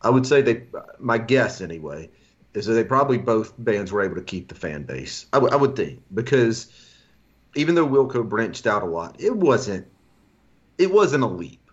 I 0.02 0.10
would 0.10 0.26
say 0.26 0.42
they. 0.42 0.62
My 0.98 1.18
guess 1.18 1.60
anyway 1.60 2.08
is 2.54 2.66
that 2.66 2.74
they 2.74 2.84
probably 2.84 3.16
both 3.18 3.52
bands 3.58 3.92
were 3.92 4.02
able 4.02 4.16
to 4.16 4.22
keep 4.22 4.48
the 4.48 4.54
fan 4.56 4.82
base. 4.82 5.26
I 5.32 5.38
would- 5.38 5.52
I 5.52 5.56
would 5.56 5.76
think 5.76 6.02
because 6.12 6.66
even 7.54 7.74
though 7.76 7.86
Wilco 7.86 8.28
branched 8.28 8.66
out 8.66 8.82
a 8.82 8.86
lot, 8.86 9.16
it 9.20 9.34
wasn't 9.36 9.86
it 10.80 10.90
wasn't 10.90 11.22
a 11.22 11.26
leap. 11.26 11.70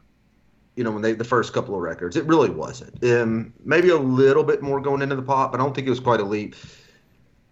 You 0.75 0.83
know, 0.83 0.91
when 0.91 1.01
they 1.01 1.13
the 1.13 1.23
first 1.23 1.53
couple 1.53 1.73
of 1.73 1.81
records, 1.81 2.15
it 2.17 2.25
really 2.25 2.51
wasn't. 2.51 3.03
Um, 3.03 3.53
maybe 3.63 3.89
a 3.89 3.97
little 3.97 4.43
bit 4.43 4.61
more 4.61 4.79
going 4.79 5.01
into 5.01 5.15
the 5.15 5.23
pop, 5.23 5.51
but 5.51 5.59
I 5.59 5.63
don't 5.63 5.73
think 5.73 5.87
it 5.87 5.89
was 5.89 5.99
quite 5.99 6.19
a 6.19 6.25
leap. 6.25 6.55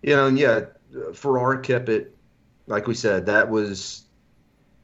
You 0.03 0.15
know, 0.15 0.27
and 0.27 0.37
yeah, 0.37 0.65
Farrar 1.13 1.57
kept 1.57 1.89
it. 1.89 2.15
Like 2.67 2.85
we 2.85 2.93
said, 2.93 3.25
that 3.25 3.49
was 3.49 4.03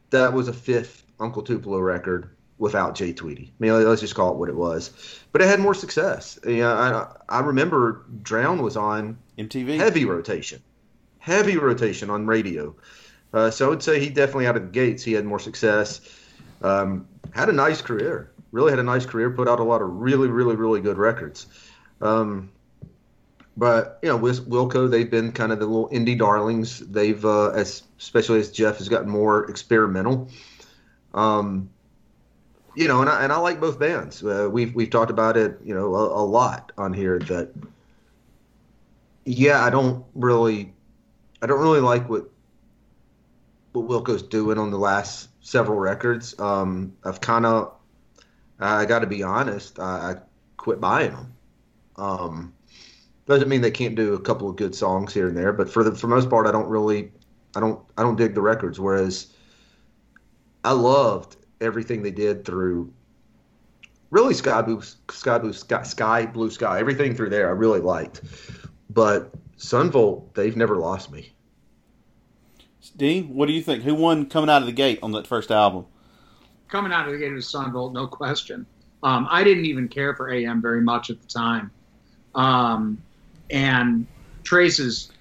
that 0.09 0.33
was 0.33 0.47
a 0.47 0.53
fifth 0.53 1.03
Uncle 1.19 1.43
Tupelo 1.43 1.79
record 1.79 2.29
without 2.57 2.95
Jay 2.95 3.11
Tweedy. 3.11 3.51
I 3.51 3.55
mean, 3.59 3.87
let's 3.87 4.01
just 4.01 4.15
call 4.15 4.31
it 4.31 4.37
what 4.37 4.49
it 4.49 4.55
was. 4.55 5.19
But 5.31 5.41
it 5.41 5.47
had 5.47 5.59
more 5.59 5.73
success. 5.73 6.39
Yeah, 6.47 6.71
I, 7.29 7.37
I 7.37 7.41
remember 7.41 8.05
Drown 8.23 8.61
was 8.61 8.77
on 8.77 9.17
MTV. 9.37 9.77
heavy 9.77 10.05
rotation, 10.05 10.61
heavy 11.19 11.57
rotation 11.57 12.09
on 12.09 12.25
radio. 12.25 12.75
Uh, 13.33 13.49
so 13.49 13.67
I 13.67 13.69
would 13.69 13.83
say 13.83 13.99
he 13.99 14.09
definitely 14.09 14.47
out 14.47 14.57
of 14.57 14.63
the 14.63 14.69
gates 14.69 15.03
he 15.03 15.13
had 15.13 15.25
more 15.25 15.39
success. 15.39 16.01
Um, 16.61 17.07
had 17.31 17.49
a 17.49 17.53
nice 17.53 17.81
career, 17.81 18.31
really 18.51 18.71
had 18.71 18.79
a 18.79 18.83
nice 18.83 19.05
career. 19.05 19.29
Put 19.31 19.47
out 19.47 19.59
a 19.59 19.63
lot 19.63 19.81
of 19.81 19.89
really, 19.89 20.27
really, 20.27 20.55
really 20.55 20.81
good 20.81 20.97
records. 20.97 21.47
Um, 22.01 22.51
but 23.57 23.99
you 24.01 24.09
know, 24.09 24.17
with 24.17 24.49
Wilco, 24.49 24.89
they've 24.89 25.09
been 25.09 25.31
kind 25.31 25.51
of 25.51 25.59
the 25.59 25.65
little 25.65 25.89
indie 25.89 26.17
darlings. 26.17 26.79
They've, 26.79 27.23
uh, 27.23 27.49
as 27.49 27.83
especially 27.99 28.39
as 28.39 28.51
Jeff 28.51 28.77
has 28.77 28.89
gotten 28.89 29.09
more 29.09 29.49
experimental. 29.49 30.29
Um, 31.13 31.69
you 32.75 32.87
know, 32.87 33.01
and 33.01 33.09
I, 33.09 33.23
and 33.23 33.33
I 33.33 33.37
like 33.37 33.59
both 33.59 33.77
bands. 33.77 34.23
Uh, 34.23 34.47
we've 34.51 34.73
we've 34.73 34.89
talked 34.89 35.11
about 35.11 35.35
it, 35.35 35.59
you 35.63 35.73
know, 35.73 35.93
a, 35.93 36.23
a 36.23 36.25
lot 36.25 36.71
on 36.77 36.93
here. 36.93 37.19
That 37.19 37.53
yeah, 39.25 39.63
I 39.63 39.69
don't 39.69 40.05
really, 40.15 40.73
I 41.41 41.47
don't 41.47 41.59
really 41.59 41.81
like 41.81 42.09
what 42.09 42.29
what 43.73 43.87
Wilco's 43.87 44.23
doing 44.23 44.57
on 44.57 44.71
the 44.71 44.77
last 44.77 45.29
several 45.41 45.77
records. 45.79 46.39
Um, 46.39 46.95
I've 47.03 47.21
kind 47.21 47.45
of, 47.45 47.73
I 48.59 48.85
got 48.85 48.99
to 48.99 49.07
be 49.07 49.23
honest, 49.23 49.79
I, 49.79 50.11
I 50.11 50.15
quit 50.57 50.79
buying 50.79 51.11
them. 51.11 51.33
Um, 51.97 52.53
doesn't 53.25 53.49
mean 53.49 53.61
they 53.61 53.71
can't 53.71 53.95
do 53.95 54.13
a 54.13 54.19
couple 54.19 54.49
of 54.49 54.55
good 54.55 54.73
songs 54.73 55.13
here 55.13 55.27
and 55.27 55.37
there, 55.37 55.53
but 55.53 55.69
for 55.69 55.83
the 55.83 55.93
for 55.93 56.07
most 56.07 56.29
part, 56.29 56.47
I 56.47 56.51
don't 56.51 56.67
really, 56.67 57.11
I 57.55 57.59
don't, 57.59 57.79
I 57.97 58.03
don't 58.03 58.15
dig 58.15 58.33
the 58.33 58.41
records. 58.41 58.79
Whereas, 58.79 59.33
I 60.63 60.73
loved 60.73 61.37
everything 61.59 62.03
they 62.03 62.11
did 62.11 62.45
through. 62.45 62.93
Really, 64.09 64.33
Sky 64.33 64.61
Blue, 64.61 64.81
Sky 65.09 65.37
Blue, 65.37 65.53
Sky, 65.53 65.83
Sky 65.83 66.25
Blue 66.25 66.51
Sky, 66.51 66.79
everything 66.79 67.15
through 67.15 67.29
there, 67.29 67.47
I 67.47 67.51
really 67.51 67.79
liked. 67.79 68.21
but 68.89 69.31
Son 69.57 69.91
Volt, 69.91 70.33
they've 70.33 70.57
never 70.57 70.77
lost 70.77 71.11
me. 71.11 71.31
Dean, 72.89 73.33
what 73.33 73.47
do 73.47 73.53
you 73.53 73.61
think? 73.61 73.83
Who 73.83 73.95
won 73.95 74.27
coming 74.27 74.49
out 74.49 74.61
of 74.61 74.65
the 74.65 74.73
gate 74.73 74.99
on 75.01 75.11
that 75.11 75.27
first 75.27 75.51
album? 75.51 75.85
coming 76.71 76.93
out 76.93 77.05
of 77.05 77.11
the 77.13 77.19
gate 77.19 77.33
was 77.33 77.47
Son 77.47 77.71
Volt, 77.71 77.93
no 77.93 78.07
question. 78.07 78.65
Um, 79.03 79.27
I 79.29 79.43
didn't 79.43 79.65
even 79.65 79.87
care 79.87 80.15
for 80.15 80.31
AM 80.31 80.61
very 80.61 80.81
much 80.81 81.09
at 81.09 81.21
the 81.21 81.27
time. 81.27 81.69
Um, 82.33 83.01
and 83.49 84.07
Traces 84.43 85.11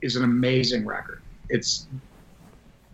is 0.00 0.16
an 0.16 0.24
amazing 0.24 0.86
record. 0.86 1.22
It's 1.50 1.88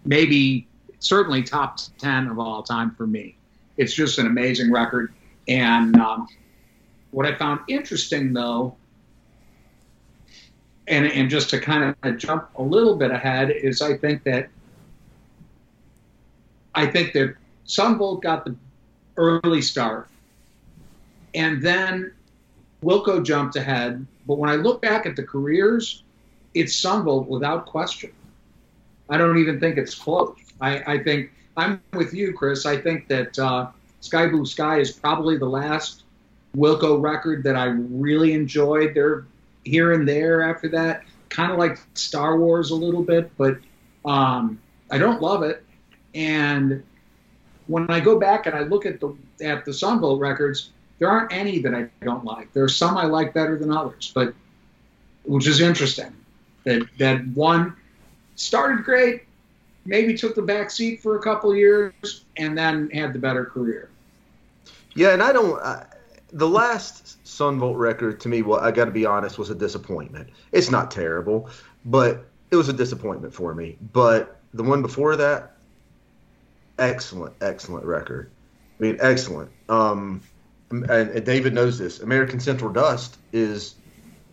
maybe 0.04 0.66
certainly 0.98 1.42
top 1.42 1.78
10 1.98 2.28
of 2.28 2.38
all 2.38 2.62
time 2.62 2.92
for 2.94 3.06
me. 3.06 3.36
It's 3.76 3.92
just 3.92 4.18
an 4.18 4.26
amazing 4.26 4.72
record. 4.72 5.12
And 5.46 5.96
um, 5.96 6.28
what 7.10 7.26
I 7.26 7.34
found 7.36 7.60
interesting, 7.68 8.32
though, 8.32 8.76
and, 10.92 11.06
and 11.06 11.30
just 11.30 11.48
to 11.50 11.58
kind 11.58 11.96
of 12.02 12.18
jump 12.18 12.50
a 12.56 12.62
little 12.62 12.96
bit 12.96 13.10
ahead, 13.10 13.50
is 13.50 13.80
I 13.80 13.96
think 13.96 14.24
that 14.24 14.50
I 16.74 16.86
think 16.86 17.14
that 17.14 17.34
Son 17.64 17.96
Volt 17.96 18.22
got 18.22 18.44
the 18.44 18.54
early 19.16 19.62
start, 19.62 20.08
and 21.34 21.62
then 21.62 22.12
Wilco 22.82 23.24
jumped 23.24 23.56
ahead. 23.56 24.06
But 24.26 24.36
when 24.36 24.50
I 24.50 24.56
look 24.56 24.82
back 24.82 25.06
at 25.06 25.16
the 25.16 25.22
careers, 25.22 26.02
it's 26.52 26.76
Son 26.76 27.04
Volt 27.04 27.26
without 27.26 27.64
question. 27.64 28.12
I 29.08 29.16
don't 29.16 29.38
even 29.38 29.58
think 29.58 29.78
it's 29.78 29.94
close. 29.94 30.36
I, 30.60 30.94
I 30.94 31.02
think 31.02 31.32
I'm 31.56 31.80
with 31.94 32.12
you, 32.12 32.34
Chris. 32.34 32.66
I 32.66 32.76
think 32.76 33.08
that 33.08 33.38
uh, 33.38 33.68
Sky 34.00 34.28
Blue 34.28 34.44
Sky 34.44 34.78
is 34.78 34.92
probably 34.92 35.38
the 35.38 35.48
last 35.48 36.02
Wilco 36.54 37.00
record 37.00 37.42
that 37.44 37.56
I 37.56 37.64
really 37.64 38.34
enjoyed. 38.34 38.94
There, 38.94 39.24
here 39.64 39.92
and 39.92 40.08
there 40.08 40.42
after 40.42 40.68
that, 40.70 41.04
kind 41.28 41.52
of 41.52 41.58
like 41.58 41.78
Star 41.94 42.38
Wars 42.38 42.70
a 42.70 42.74
little 42.74 43.02
bit, 43.02 43.30
but 43.36 43.58
um, 44.04 44.60
I 44.90 44.98
don't 44.98 45.20
love 45.20 45.42
it. 45.42 45.64
And 46.14 46.82
when 47.66 47.90
I 47.90 48.00
go 48.00 48.18
back 48.18 48.46
and 48.46 48.54
I 48.54 48.60
look 48.60 48.86
at 48.86 49.00
the 49.00 49.16
at 49.40 49.64
the 49.64 49.72
Son 49.72 50.00
Volt 50.00 50.20
records, 50.20 50.70
there 50.98 51.08
aren't 51.08 51.32
any 51.32 51.58
that 51.60 51.74
I 51.74 51.88
don't 52.04 52.24
like. 52.24 52.52
There 52.52 52.64
are 52.64 52.68
some 52.68 52.96
I 52.96 53.06
like 53.06 53.32
better 53.32 53.58
than 53.58 53.72
others, 53.72 54.12
but 54.14 54.34
which 55.24 55.46
is 55.46 55.60
interesting. 55.60 56.14
That 56.64 56.86
that 56.98 57.26
one 57.28 57.74
started 58.36 58.84
great, 58.84 59.22
maybe 59.84 60.16
took 60.16 60.34
the 60.34 60.42
back 60.42 60.70
seat 60.70 61.02
for 61.02 61.16
a 61.16 61.22
couple 61.22 61.54
years, 61.56 62.24
and 62.36 62.56
then 62.56 62.90
had 62.90 63.12
the 63.12 63.18
better 63.18 63.44
career. 63.44 63.88
Yeah, 64.94 65.12
and 65.12 65.22
I 65.22 65.32
don't. 65.32 65.60
I, 65.60 65.86
the 66.32 66.48
last 66.48 67.26
Son 67.26 67.58
Volt 67.58 67.76
record 67.76 68.20
to 68.20 68.28
me, 68.28 68.42
well, 68.42 68.60
I 68.60 68.70
got 68.70 68.86
to 68.86 68.90
be 68.90 69.04
honest, 69.04 69.38
was 69.38 69.50
a 69.50 69.54
disappointment. 69.54 70.30
It's 70.50 70.70
not 70.70 70.90
terrible, 70.90 71.50
but 71.84 72.26
it 72.50 72.56
was 72.56 72.68
a 72.68 72.72
disappointment 72.72 73.34
for 73.34 73.54
me. 73.54 73.76
But 73.92 74.40
the 74.54 74.62
one 74.62 74.82
before 74.82 75.16
that, 75.16 75.56
excellent, 76.78 77.34
excellent 77.40 77.84
record. 77.84 78.30
I 78.78 78.82
mean, 78.82 78.98
excellent. 79.00 79.50
Um, 79.68 80.22
and, 80.70 80.90
and 80.90 81.24
David 81.24 81.52
knows 81.52 81.78
this. 81.78 82.00
American 82.00 82.40
Central 82.40 82.72
Dust 82.72 83.18
is 83.32 83.74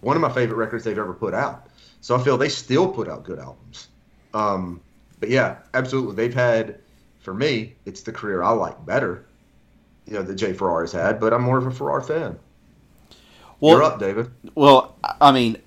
one 0.02 0.16
of 0.16 0.22
my 0.22 0.32
favorite 0.32 0.58
records 0.58 0.86
they've 0.86 0.98
ever 0.98 1.14
put 1.14 1.34
out. 1.34 1.68
So 2.02 2.16
I 2.16 2.24
feel 2.24 2.38
they 2.38 2.50
still 2.50 2.88
put 2.88 3.10
out 3.10 3.26
good 3.26 3.40
albums. 3.40 3.90
Um, 4.34 4.80
but 5.20 5.30
yeah, 5.30 5.58
absolutely. 5.74 6.16
They've 6.16 6.34
had, 6.34 6.80
for 7.20 7.34
me, 7.34 7.76
it's 7.86 8.02
the 8.02 8.14
career 8.14 8.42
I 8.42 8.52
like 8.52 8.86
better, 8.86 9.26
you 10.10 10.16
know, 10.16 10.24
that 10.24 10.36
Jay 10.36 10.54
Farrar's 10.54 10.92
had, 10.92 11.20
but 11.20 11.34
I'm 11.34 11.44
more 11.44 11.60
of 11.60 11.68
a 11.68 11.72
Farrar 11.72 12.02
fan. 12.02 12.40
Well, 13.60 13.76
You're 13.76 13.84
up, 13.84 14.00
David. 14.00 14.32
Well, 14.56 14.96
I 15.22 15.32
mean, 15.32 15.58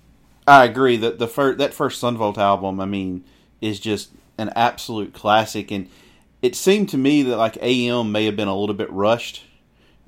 I 0.46 0.64
agree 0.64 0.96
that 0.96 1.18
the 1.18 1.28
first 1.28 1.58
that 1.58 1.72
first 1.72 2.00
Son 2.00 2.16
Volt 2.16 2.38
album, 2.38 2.80
I 2.80 2.87
mean, 2.87 3.25
is 3.61 3.78
just 3.78 4.10
an 4.38 4.50
absolute 4.56 5.12
classic, 5.12 5.71
and 5.71 5.88
it 6.40 6.56
seemed 6.56 6.88
to 6.88 6.99
me 6.99 7.23
that 7.23 7.36
like 7.36 7.56
AM 7.60 8.10
may 8.10 8.25
have 8.25 8.34
been 8.34 8.49
a 8.49 8.58
little 8.58 8.75
bit 8.75 8.90
rushed 8.90 9.45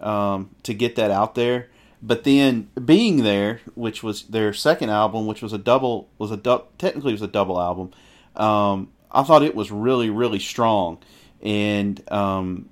um, 0.01 0.51
to 0.65 0.75
get 0.75 0.97
that 0.97 1.13
out 1.13 1.37
there, 1.37 1.69
but 2.03 2.25
then 2.25 2.71
being 2.85 3.23
there, 3.23 3.61
which 3.75 4.03
was 4.03 4.25
their 4.25 4.53
second 4.53 4.91
album, 4.91 5.27
which 5.27 5.43
was 5.43 5.53
a 5.53 5.59
double, 5.59 6.09
was 6.19 6.33
a 6.33 6.37
du- 6.37 6.65
technically 6.79 7.13
was 7.13 7.23
a 7.23 7.29
double 7.29 7.61
album. 7.61 7.93
Um, 8.35 8.91
I 9.13 9.23
thought 9.23 9.45
it 9.45 9.55
was 9.55 9.71
really 9.71 10.11
really 10.11 10.41
strong, 10.41 10.99
and 11.41 12.03
um, 12.11 12.71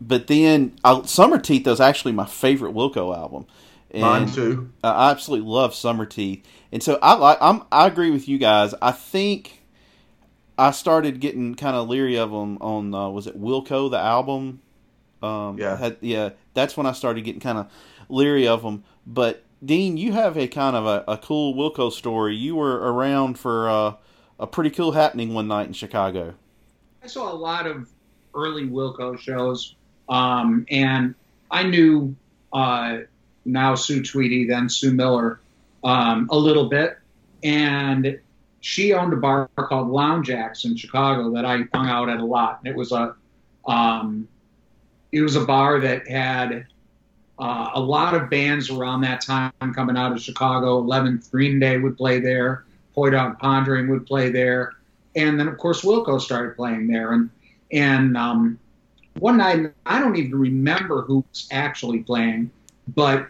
but 0.00 0.26
then 0.26 0.76
I, 0.84 1.02
Summer 1.02 1.38
Teeth 1.38 1.66
was 1.66 1.80
actually 1.80 2.12
my 2.12 2.26
favorite 2.26 2.74
Wilco 2.74 3.16
album. 3.16 3.46
And 3.92 4.02
Mine 4.02 4.30
too. 4.30 4.70
I 4.84 5.10
absolutely 5.10 5.48
love 5.48 5.74
Summer 5.74 6.06
Teeth, 6.06 6.46
and 6.70 6.80
so 6.82 6.98
I 7.02 7.14
like. 7.14 7.38
I'm. 7.40 7.62
I 7.72 7.88
agree 7.88 8.10
with 8.12 8.28
you 8.28 8.38
guys. 8.38 8.72
I 8.80 8.92
think 8.92 9.62
I 10.56 10.70
started 10.70 11.18
getting 11.20 11.56
kind 11.56 11.74
of 11.74 11.88
leery 11.88 12.16
of 12.16 12.30
them 12.30 12.58
on. 12.60 12.94
Uh, 12.94 13.08
was 13.08 13.26
it 13.26 13.40
Wilco 13.40 13.90
the 13.90 13.98
album? 13.98 14.60
Um, 15.22 15.58
Yeah. 15.58 15.76
had- 15.76 15.96
yeah. 16.00 16.30
That's 16.54 16.76
when 16.76 16.86
I 16.86 16.92
started 16.92 17.24
getting 17.24 17.40
kind 17.40 17.58
of 17.58 17.66
leery 18.08 18.46
of 18.46 18.62
them. 18.62 18.84
But 19.06 19.42
Dean, 19.64 19.96
you 19.96 20.12
have 20.12 20.36
a 20.38 20.46
kind 20.46 20.76
of 20.76 20.86
a, 20.86 21.04
a 21.08 21.18
cool 21.18 21.54
Wilco 21.54 21.90
story. 21.92 22.36
You 22.36 22.54
were 22.56 22.76
around 22.92 23.38
for 23.40 23.68
uh, 23.68 23.94
a 24.38 24.46
pretty 24.46 24.70
cool 24.70 24.92
happening 24.92 25.34
one 25.34 25.48
night 25.48 25.66
in 25.66 25.72
Chicago. 25.72 26.34
I 27.02 27.08
saw 27.08 27.32
a 27.32 27.34
lot 27.34 27.66
of 27.66 27.88
early 28.34 28.64
Wilco 28.68 29.18
shows, 29.18 29.74
um, 30.10 30.66
and 30.68 31.14
I 31.50 31.62
knew 31.62 32.14
uh, 32.52 32.98
now 33.44 33.76
Sue 33.76 34.02
Tweedy, 34.02 34.46
then 34.46 34.68
Sue 34.68 34.92
Miller, 34.92 35.40
um, 35.84 36.28
a 36.30 36.36
little 36.36 36.68
bit, 36.68 36.98
and 37.42 38.20
she 38.60 38.92
owned 38.92 39.12
a 39.12 39.16
bar 39.16 39.48
called 39.56 39.88
Lounge 39.88 40.28
Ax 40.30 40.64
in 40.64 40.76
Chicago 40.76 41.32
that 41.32 41.44
I 41.44 41.64
hung 41.72 41.88
out 41.88 42.10
at 42.10 42.18
a 42.18 42.24
lot. 42.24 42.58
And 42.58 42.68
it 42.68 42.76
was 42.76 42.92
a 42.92 43.14
um, 43.66 44.28
it 45.12 45.22
was 45.22 45.36
a 45.36 45.44
bar 45.44 45.80
that 45.80 46.06
had 46.06 46.66
uh, 47.38 47.70
a 47.74 47.80
lot 47.80 48.14
of 48.14 48.28
bands 48.28 48.68
around 48.68 49.00
that 49.02 49.22
time 49.22 49.52
coming 49.74 49.96
out 49.96 50.12
of 50.12 50.20
Chicago. 50.20 50.82
11th 50.82 51.30
Dream 51.30 51.58
Day 51.58 51.78
would 51.78 51.96
play 51.96 52.20
there. 52.20 52.64
Poi 52.94 53.10
Dog 53.10 53.38
Pondering 53.38 53.88
would 53.88 54.06
play 54.06 54.30
there, 54.30 54.72
and 55.14 55.38
then 55.38 55.46
of 55.48 55.56
course 55.56 55.82
Wilco 55.82 56.20
started 56.20 56.56
playing 56.56 56.88
there. 56.88 57.12
And 57.12 57.30
and 57.72 58.16
um, 58.16 58.58
one 59.20 59.36
night 59.36 59.72
I 59.84 60.00
don't 60.00 60.16
even 60.16 60.34
remember 60.34 61.02
who 61.02 61.24
was 61.28 61.46
actually 61.50 61.98
playing, 62.00 62.50
but 62.88 63.28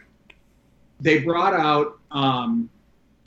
they 1.01 1.19
brought 1.19 1.55
out 1.55 1.99
um, 2.13 2.71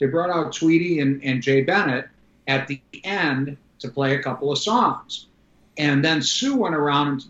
they 0.00 0.06
brought 0.06 0.30
out 0.30 0.52
Tweedy 0.52 1.00
and, 1.00 1.22
and 1.22 1.42
Jay 1.42 1.62
Bennett 1.62 2.08
at 2.48 2.66
the 2.66 2.80
end 3.04 3.56
to 3.78 3.88
play 3.88 4.16
a 4.16 4.22
couple 4.22 4.50
of 4.50 4.58
songs, 4.58 5.26
and 5.76 6.04
then 6.04 6.22
Sue 6.22 6.56
went 6.56 6.74
around 6.74 7.08
and 7.08 7.24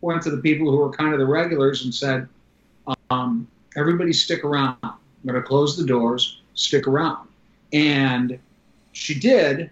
went 0.00 0.22
to 0.22 0.30
the 0.30 0.38
people 0.38 0.70
who 0.70 0.78
were 0.78 0.90
kind 0.90 1.12
of 1.12 1.20
the 1.20 1.26
regulars 1.26 1.84
and 1.84 1.94
said, 1.94 2.28
um, 3.10 3.46
"Everybody 3.76 4.12
stick 4.12 4.44
around. 4.44 4.76
I'm 4.82 4.98
going 5.24 5.40
to 5.40 5.42
close 5.42 5.76
the 5.76 5.86
doors. 5.86 6.42
Stick 6.54 6.88
around." 6.88 7.28
And 7.72 8.38
she 8.92 9.18
did, 9.18 9.70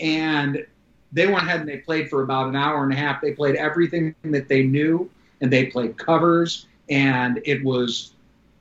and 0.00 0.66
they 1.12 1.26
went 1.26 1.46
ahead 1.46 1.60
and 1.60 1.68
they 1.68 1.78
played 1.78 2.08
for 2.08 2.22
about 2.22 2.48
an 2.48 2.56
hour 2.56 2.82
and 2.82 2.92
a 2.92 2.96
half. 2.96 3.20
They 3.20 3.32
played 3.32 3.56
everything 3.56 4.14
that 4.22 4.48
they 4.48 4.62
knew, 4.62 5.10
and 5.40 5.52
they 5.52 5.66
played 5.66 5.98
covers, 5.98 6.66
and 6.88 7.40
it 7.44 7.62
was 7.64 8.14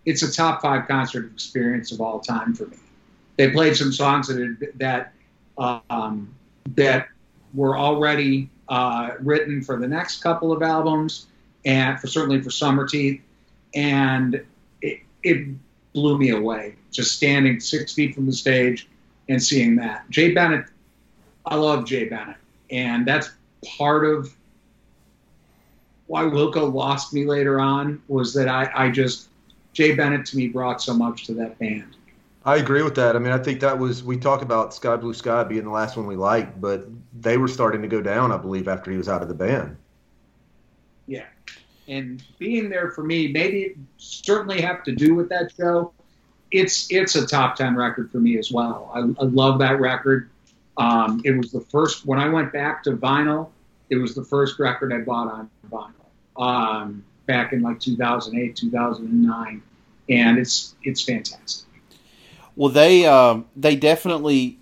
it's 0.05 0.23
a 0.23 0.31
top 0.31 0.61
five 0.61 0.87
concert 0.87 1.31
experience 1.31 1.91
of 1.91 2.01
all 2.01 2.19
time 2.19 2.53
for 2.53 2.65
me. 2.65 2.77
They 3.37 3.51
played 3.51 3.75
some 3.75 3.91
songs 3.91 4.27
that 4.27 4.73
that 4.75 5.13
um, 5.57 6.33
that 6.75 7.07
were 7.53 7.77
already 7.77 8.49
uh, 8.69 9.11
written 9.19 9.61
for 9.61 9.77
the 9.77 9.87
next 9.87 10.21
couple 10.21 10.51
of 10.51 10.61
albums, 10.61 11.27
and 11.65 11.99
for 11.99 12.07
certainly 12.07 12.41
for 12.41 12.49
Summer 12.49 12.87
Teeth, 12.87 13.21
and 13.73 14.43
it, 14.81 15.01
it 15.23 15.47
blew 15.93 16.17
me 16.17 16.29
away. 16.29 16.75
Just 16.91 17.15
standing 17.15 17.59
six 17.59 17.93
feet 17.93 18.15
from 18.15 18.25
the 18.25 18.33
stage 18.33 18.87
and 19.29 19.41
seeing 19.41 19.75
that. 19.77 20.09
Jay 20.09 20.33
Bennett, 20.33 20.65
I 21.45 21.55
love 21.55 21.85
Jay 21.85 22.05
Bennett, 22.05 22.37
and 22.71 23.05
that's 23.05 23.31
part 23.77 24.05
of 24.05 24.33
why 26.07 26.23
Wilco 26.23 26.73
lost 26.73 27.13
me 27.13 27.25
later 27.25 27.59
on 27.59 28.01
was 28.07 28.33
that 28.33 28.47
I, 28.47 28.69
I 28.73 28.89
just 28.89 29.29
Jay 29.73 29.95
Bennett 29.95 30.25
to 30.27 30.37
me 30.37 30.47
brought 30.47 30.81
so 30.81 30.93
much 30.93 31.25
to 31.27 31.33
that 31.35 31.57
band. 31.59 31.95
I 32.43 32.57
agree 32.57 32.81
with 32.81 32.95
that. 32.95 33.15
I 33.15 33.19
mean, 33.19 33.31
I 33.31 33.37
think 33.37 33.59
that 33.59 33.77
was 33.77 34.03
we 34.03 34.17
talk 34.17 34.41
about 34.41 34.73
Sky 34.73 34.95
Blue 34.95 35.13
Sky 35.13 35.43
being 35.43 35.63
the 35.63 35.69
last 35.69 35.95
one 35.95 36.07
we 36.07 36.15
liked, 36.15 36.59
but 36.59 36.87
they 37.19 37.37
were 37.37 37.47
starting 37.47 37.81
to 37.83 37.87
go 37.87 38.01
down, 38.01 38.31
I 38.31 38.37
believe, 38.37 38.67
after 38.67 38.89
he 38.89 38.97
was 38.97 39.07
out 39.07 39.21
of 39.21 39.27
the 39.27 39.33
band. 39.35 39.77
Yeah. 41.05 41.25
And 41.87 42.23
being 42.39 42.69
there 42.69 42.91
for 42.91 43.03
me, 43.03 43.27
maybe 43.27 43.63
it 43.63 43.77
certainly 43.97 44.61
have 44.61 44.83
to 44.85 44.91
do 44.91 45.13
with 45.13 45.29
that 45.29 45.51
show. 45.55 45.93
It's 46.49 46.91
it's 46.91 47.15
a 47.15 47.27
top 47.27 47.55
ten 47.55 47.75
record 47.75 48.11
for 48.11 48.19
me 48.19 48.39
as 48.39 48.51
well. 48.51 48.91
I, 48.93 48.99
I 48.99 49.25
love 49.25 49.59
that 49.59 49.79
record. 49.79 50.30
Um, 50.77 51.21
it 51.23 51.31
was 51.31 51.51
the 51.51 51.61
first 51.61 52.05
when 52.05 52.19
I 52.19 52.29
went 52.29 52.53
back 52.53 52.83
to 52.83 52.91
vinyl. 52.91 53.49
It 53.89 53.97
was 53.97 54.15
the 54.15 54.23
first 54.23 54.57
record 54.57 54.93
I 54.93 54.99
bought 54.99 55.31
on 55.31 55.49
vinyl 55.69 56.41
um, 56.41 57.03
back 57.25 57.53
in 57.53 57.61
like 57.61 57.79
2008, 57.79 58.55
2009, 58.55 59.61
and 60.09 60.39
it's 60.39 60.75
it's 60.83 61.01
fantastic. 61.01 61.67
Well, 62.55 62.69
they 62.69 63.05
um, 63.05 63.45
they 63.55 63.75
definitely 63.75 64.57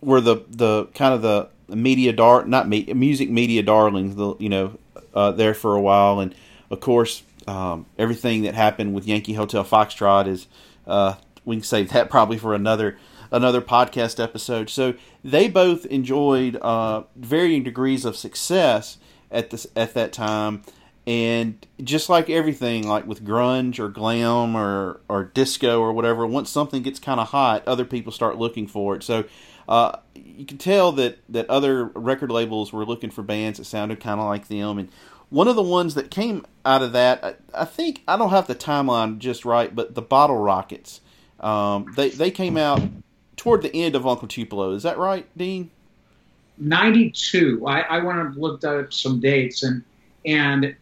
were 0.00 0.20
the 0.20 0.44
the 0.48 0.86
kind 0.94 1.14
of 1.14 1.22
the 1.22 1.48
media 1.68 2.12
dar 2.12 2.44
not 2.44 2.68
me, 2.68 2.84
music 2.94 3.30
media 3.30 3.62
darlings. 3.62 4.16
The 4.16 4.36
you 4.38 4.48
know 4.48 4.78
uh, 5.14 5.32
there 5.32 5.54
for 5.54 5.74
a 5.74 5.80
while, 5.80 6.20
and 6.20 6.34
of 6.70 6.80
course 6.80 7.22
um, 7.46 7.86
everything 7.98 8.42
that 8.42 8.54
happened 8.54 8.94
with 8.94 9.06
Yankee 9.06 9.34
Hotel 9.34 9.64
Foxtrot 9.64 10.26
is 10.26 10.46
uh, 10.86 11.14
we 11.44 11.56
can 11.56 11.62
save 11.62 11.90
that 11.90 12.10
probably 12.10 12.38
for 12.38 12.54
another 12.54 12.98
another 13.30 13.60
podcast 13.60 14.22
episode. 14.22 14.70
So 14.70 14.94
they 15.24 15.48
both 15.48 15.86
enjoyed 15.86 16.56
uh, 16.56 17.04
varying 17.16 17.62
degrees 17.62 18.04
of 18.04 18.16
success 18.16 18.98
at 19.30 19.50
this 19.50 19.66
at 19.74 19.94
that 19.94 20.12
time, 20.12 20.62
and 21.06 21.66
just 21.82 22.08
like 22.08 22.30
everything, 22.30 22.86
like 22.86 23.06
with 23.06 23.24
grunge 23.24 23.78
or 23.78 23.88
glam 23.88 24.56
or 24.56 25.00
or 25.08 25.24
disco 25.24 25.80
or 25.80 25.92
whatever, 25.92 26.26
once 26.26 26.50
something 26.50 26.82
gets 26.82 26.98
kind 26.98 27.20
of 27.20 27.28
hot, 27.28 27.66
other 27.66 27.84
people 27.84 28.12
start 28.12 28.38
looking 28.38 28.66
for 28.66 28.96
it. 28.96 29.02
So. 29.02 29.24
Uh, 29.68 29.98
you 30.14 30.46
can 30.46 30.58
tell 30.58 30.92
that, 30.92 31.18
that 31.28 31.50
other 31.50 31.86
record 31.86 32.30
labels 32.30 32.72
were 32.72 32.84
looking 32.86 33.10
for 33.10 33.22
bands 33.22 33.58
that 33.58 33.64
sounded 33.64 33.98
kind 33.98 34.20
of 34.20 34.26
like 34.26 34.46
them, 34.46 34.78
and 34.78 34.88
one 35.28 35.48
of 35.48 35.56
the 35.56 35.62
ones 35.62 35.94
that 35.94 36.10
came 36.10 36.46
out 36.64 36.82
of 36.82 36.92
that, 36.92 37.24
I, 37.24 37.34
I 37.54 37.64
think 37.64 38.02
I 38.06 38.16
don't 38.16 38.30
have 38.30 38.46
the 38.46 38.54
timeline 38.54 39.18
just 39.18 39.44
right, 39.44 39.74
but 39.74 39.94
the 39.94 40.02
Bottle 40.02 40.36
Rockets, 40.36 41.00
um, 41.40 41.92
they 41.96 42.10
they 42.10 42.30
came 42.30 42.56
out 42.56 42.80
toward 43.36 43.62
the 43.62 43.74
end 43.74 43.94
of 43.94 44.06
Uncle 44.06 44.28
Tupelo. 44.28 44.72
Is 44.72 44.82
that 44.82 44.98
right, 44.98 45.26
Dean? 45.36 45.70
92. 46.58 47.66
I, 47.66 47.80
I 47.80 47.98
went 48.00 48.18
and 48.18 48.36
looked 48.36 48.64
up 48.64 48.92
some 48.92 49.20
dates 49.20 49.62
and 49.62 49.82
and 50.24 50.74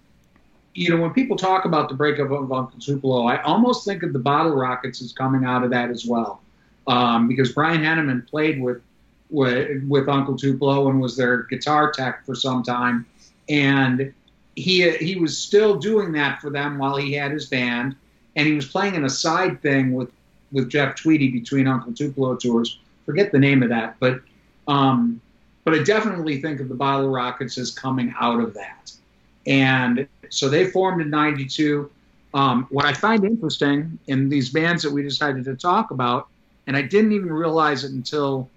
you 0.75 0.91
know 0.91 1.01
when 1.01 1.13
people 1.13 1.37
talk 1.37 1.65
about 1.65 1.89
the 1.89 1.95
breakup 1.95 2.31
of 2.31 2.53
Uncle 2.53 2.79
Tupelo, 2.81 3.27
I 3.27 3.41
almost 3.43 3.85
think 3.85 4.03
of 4.03 4.13
the 4.13 4.19
Bottle 4.19 4.53
Rockets 4.53 5.01
as 5.03 5.13
coming 5.13 5.45
out 5.45 5.63
of 5.63 5.71
that 5.71 5.91
as 5.91 6.05
well, 6.05 6.41
um, 6.87 7.29
because 7.29 7.53
Brian 7.53 7.81
Henneman 7.81 8.27
played 8.29 8.61
with, 8.61 8.83
with 9.31 9.85
with 9.89 10.09
Uncle 10.09 10.37
Tupelo 10.37 10.89
and 10.89 11.01
was 11.01 11.17
their 11.17 11.45
guitar 11.45 11.93
tech 11.93 12.27
for 12.27 12.35
some 12.35 12.63
time, 12.63 13.07
and 13.49 14.13
he 14.57 14.91
he 14.97 15.17
was 15.17 15.39
still 15.39 15.77
doing 15.77 16.13
that 16.13 16.41
for 16.41 16.51
them 16.51 16.79
while 16.79 16.97
he 16.97 17.13
had 17.13 17.31
his 17.31 17.47
band, 17.47 17.95
and 18.35 18.47
he 18.47 18.55
was 18.55 18.67
playing 18.67 18.95
in 18.97 19.05
a 19.05 19.11
side 19.11 19.63
thing 19.63 19.93
with 19.93 20.11
with 20.55 20.71
Jeff 20.71 20.95
Tweedy 20.97 21.31
between 21.31 21.67
Uncle 21.67 21.93
Tupelo 21.93 22.37
tours. 22.37 22.79
Forget 23.05 23.33
the 23.33 23.39
name 23.39 23.63
of 23.63 23.69
that, 23.69 23.97
but 24.01 24.23
um, 24.67 25.21
but 25.65 25.75
I 25.75 25.83
definitely 25.83 26.41
think 26.41 26.61
of 26.61 26.69
the 26.69 26.75
Bottle 26.75 27.11
Rockets 27.11 27.59
as 27.59 27.71
coming 27.71 28.15
out 28.19 28.41
of 28.41 28.55
that. 28.55 28.93
And 29.47 30.07
so 30.31 30.49
they 30.49 30.71
formed 30.71 31.03
in 31.03 31.11
92. 31.11 31.91
Um, 32.33 32.67
what 32.71 32.85
I 32.85 32.93
find 32.93 33.25
interesting 33.25 33.99
in 34.07 34.29
these 34.29 34.51
bands 34.51 34.83
that 34.83 34.91
we 34.91 35.03
decided 35.03 35.45
to 35.45 35.55
talk 35.55 35.91
about, 35.91 36.29
and 36.67 36.77
I 36.77 36.83
didn't 36.83 37.13
even 37.13 37.33
realize 37.33 37.85
it 37.85 37.93
until 37.93 38.49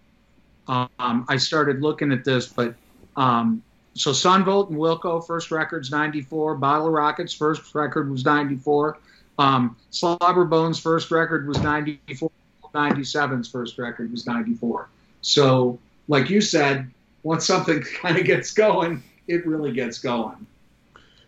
um, 0.68 1.26
I 1.28 1.38
started 1.38 1.82
looking 1.82 2.12
at 2.12 2.24
this, 2.24 2.48
but 2.48 2.76
um, 3.16 3.62
so 3.94 4.14
Son 4.14 4.46
Volt 4.46 4.70
and 4.70 4.78
Wilco, 4.78 5.26
first 5.26 5.50
record's 5.50 5.92
94. 5.92 6.56
Bottle 6.56 6.90
Rockets, 6.90 7.34
first 7.34 7.74
record 7.74 8.12
was 8.12 8.24
94. 8.24 8.98
Um, 9.38 9.78
Slobberbones' 9.91 10.82
first 10.82 11.12
record 11.12 11.47
was 11.47 11.62
94. 11.62 12.32
97's 12.73 13.47
first 13.47 13.78
record 13.78 14.12
was 14.12 14.28
94. 14.28 14.89
So, 15.21 15.80
like 16.08 16.30
you 16.30 16.41
said, 16.41 16.91
once 17.23 17.45
something 17.45 17.82
kind 18.02 18.17
of 18.17 18.26
gets 18.26 18.52
going, 18.52 19.04
it 19.28 19.45
really 19.45 19.71
gets 19.71 20.00
going. 20.00 20.45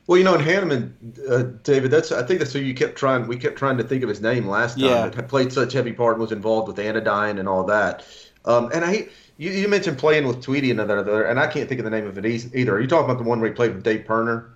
Well, 0.08 0.18
you 0.18 0.24
know, 0.24 0.34
in 0.34 0.42
Henneman, 0.42 0.92
uh, 1.30 1.58
David, 1.64 1.92
that's 1.92 2.12
I 2.12 2.24
think 2.24 2.40
that's 2.40 2.52
who 2.52 2.60
you 2.60 2.74
kept 2.74 2.96
trying. 2.96 3.28
We 3.28 3.38
kept 3.38 3.58
trying 3.58 3.78
to 3.78 3.84
think 3.84 4.02
of 4.02 4.10
his 4.10 4.22
name 4.22 4.48
last 4.48 4.80
time. 4.80 4.86
Yeah. 4.86 5.02
That 5.06 5.14
had 5.14 5.30
played 5.30 5.54
such 5.54 5.74
heavy 5.74 5.94
part 5.94 6.14
and 6.14 6.22
was 6.22 6.32
involved 6.32 6.68
with 6.68 6.80
Anodyne 6.80 7.38
and 7.38 7.48
all 7.48 7.64
that. 7.66 8.08
Um, 8.44 8.72
and 8.74 8.84
I, 8.84 9.10
you, 9.38 9.52
you 9.52 9.68
mentioned 9.68 10.00
playing 10.00 10.26
with 10.26 10.42
Tweedy 10.42 10.72
and 10.72 10.80
that 10.80 10.90
other, 10.90 11.26
and 11.26 11.40
I 11.40 11.46
can't 11.46 11.70
think 11.70 11.78
of 11.78 11.86
the 11.86 11.92
name 11.92 12.08
of 12.08 12.18
it 12.18 12.26
either. 12.26 12.76
Are 12.76 12.80
you 12.80 12.88
talking 12.88 13.06
about 13.06 13.22
the 13.22 13.30
one 13.30 13.40
where 13.40 13.50
he 13.50 13.56
played 13.56 13.76
with 13.76 13.84
Dave 13.84 14.06
Pirner? 14.06 14.50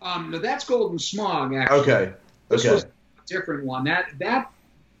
Um, 0.00 0.30
no, 0.30 0.38
that's 0.38 0.64
Golden 0.64 1.00
Smog, 1.00 1.52
actually. 1.52 1.80
Okay. 1.80 2.12
This 2.48 2.64
Okay. 2.64 2.74
was 2.74 2.84
a 2.84 2.88
different 3.28 3.64
one. 3.64 3.84
That 3.84 4.06
that 4.18 4.50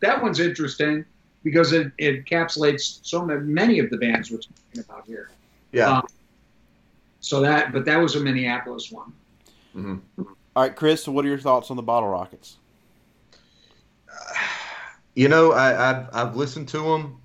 that 0.00 0.22
one's 0.22 0.40
interesting 0.40 1.04
because 1.44 1.72
it, 1.72 1.92
it 1.98 2.24
encapsulates 2.24 3.00
so 3.02 3.24
many 3.24 3.78
of 3.78 3.90
the 3.90 3.96
bands 3.98 4.30
we're 4.30 4.38
talking 4.38 4.84
about 4.88 5.04
here. 5.06 5.30
Yeah. 5.72 5.98
Um, 5.98 6.02
So 7.20 7.40
that, 7.40 7.72
but 7.72 7.84
that 7.86 7.96
was 7.96 8.14
a 8.16 8.20
Minneapolis 8.20 8.90
one. 8.90 9.12
hmm 9.74 9.96
All 10.18 10.62
right, 10.62 10.74
Chris. 10.74 11.04
So, 11.04 11.12
what 11.12 11.24
are 11.24 11.28
your 11.28 11.38
thoughts 11.38 11.70
on 11.70 11.76
the 11.76 11.82
Bottle 11.82 12.08
Rockets? 12.08 12.58
You 15.14 15.28
know, 15.28 15.52
I, 15.52 15.90
I've 15.90 16.08
I've 16.12 16.36
listened 16.36 16.68
to 16.68 16.78
them, 16.78 17.22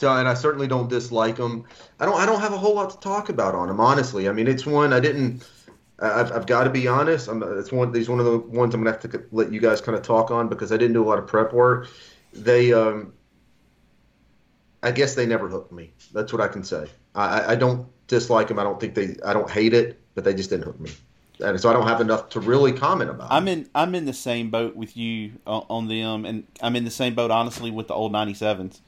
and 0.00 0.28
I 0.28 0.34
certainly 0.34 0.68
don't 0.68 0.88
dislike 0.88 1.36
them. 1.36 1.66
I 1.98 2.06
don't 2.06 2.20
I 2.20 2.26
don't 2.26 2.40
have 2.40 2.52
a 2.52 2.58
whole 2.58 2.74
lot 2.74 2.90
to 2.90 2.98
talk 3.00 3.28
about 3.28 3.54
on 3.54 3.68
them, 3.68 3.80
honestly. 3.80 4.28
I 4.28 4.32
mean, 4.32 4.46
it's 4.46 4.64
one 4.66 4.92
I 4.92 5.00
didn't. 5.00 5.42
I- 6.00 6.20
I've, 6.20 6.32
I've 6.32 6.46
got 6.46 6.64
to 6.64 6.70
be 6.70 6.86
honest. 6.88 7.28
I'm, 7.28 7.42
it's 7.58 7.72
one. 7.72 7.92
These 7.92 8.08
one 8.08 8.20
of 8.20 8.26
the 8.26 8.38
ones 8.38 8.74
I'm 8.74 8.82
gonna 8.82 8.92
have 8.96 9.10
to 9.10 9.24
let 9.32 9.52
you 9.52 9.60
guys 9.60 9.80
kind 9.80 9.96
of 9.96 10.02
talk 10.02 10.30
on 10.30 10.48
because 10.48 10.72
I 10.72 10.76
didn't 10.76 10.94
do 10.94 11.02
a 11.02 11.08
lot 11.08 11.18
of 11.18 11.26
prep 11.26 11.52
work. 11.52 11.88
They, 12.32 12.72
um, 12.72 13.12
I 14.82 14.92
guess 14.92 15.14
they 15.14 15.26
never 15.26 15.48
hooked 15.48 15.72
me. 15.72 15.92
That's 16.12 16.32
what 16.32 16.40
I 16.42 16.48
can 16.48 16.62
say. 16.62 16.86
I, 17.14 17.52
I- 17.52 17.56
don't 17.56 17.88
dislike 18.06 18.48
them. 18.48 18.58
I 18.58 18.62
don't 18.64 18.80
think 18.80 18.94
they. 18.94 19.16
I 19.24 19.32
don't 19.32 19.50
hate 19.50 19.74
it, 19.74 20.00
but 20.14 20.24
they 20.24 20.34
just 20.34 20.50
didn't 20.50 20.64
hook 20.64 20.78
me. 20.80 20.90
And 21.40 21.60
so 21.60 21.70
I 21.70 21.72
don't 21.72 21.86
have 21.86 22.00
enough 22.00 22.30
to 22.30 22.40
really 22.40 22.72
comment 22.72 23.10
about. 23.10 23.30
I'm 23.30 23.46
in 23.46 23.68
I'm 23.74 23.94
in 23.94 24.06
the 24.06 24.12
same 24.12 24.50
boat 24.50 24.74
with 24.74 24.96
you 24.96 25.32
on, 25.46 25.66
on 25.70 25.88
them, 25.88 26.24
and 26.24 26.44
I'm 26.60 26.74
in 26.74 26.84
the 26.84 26.90
same 26.90 27.14
boat 27.14 27.30
honestly 27.30 27.70
with 27.70 27.86
the 27.88 27.94
old 27.94 28.12
'97s, 28.12 28.80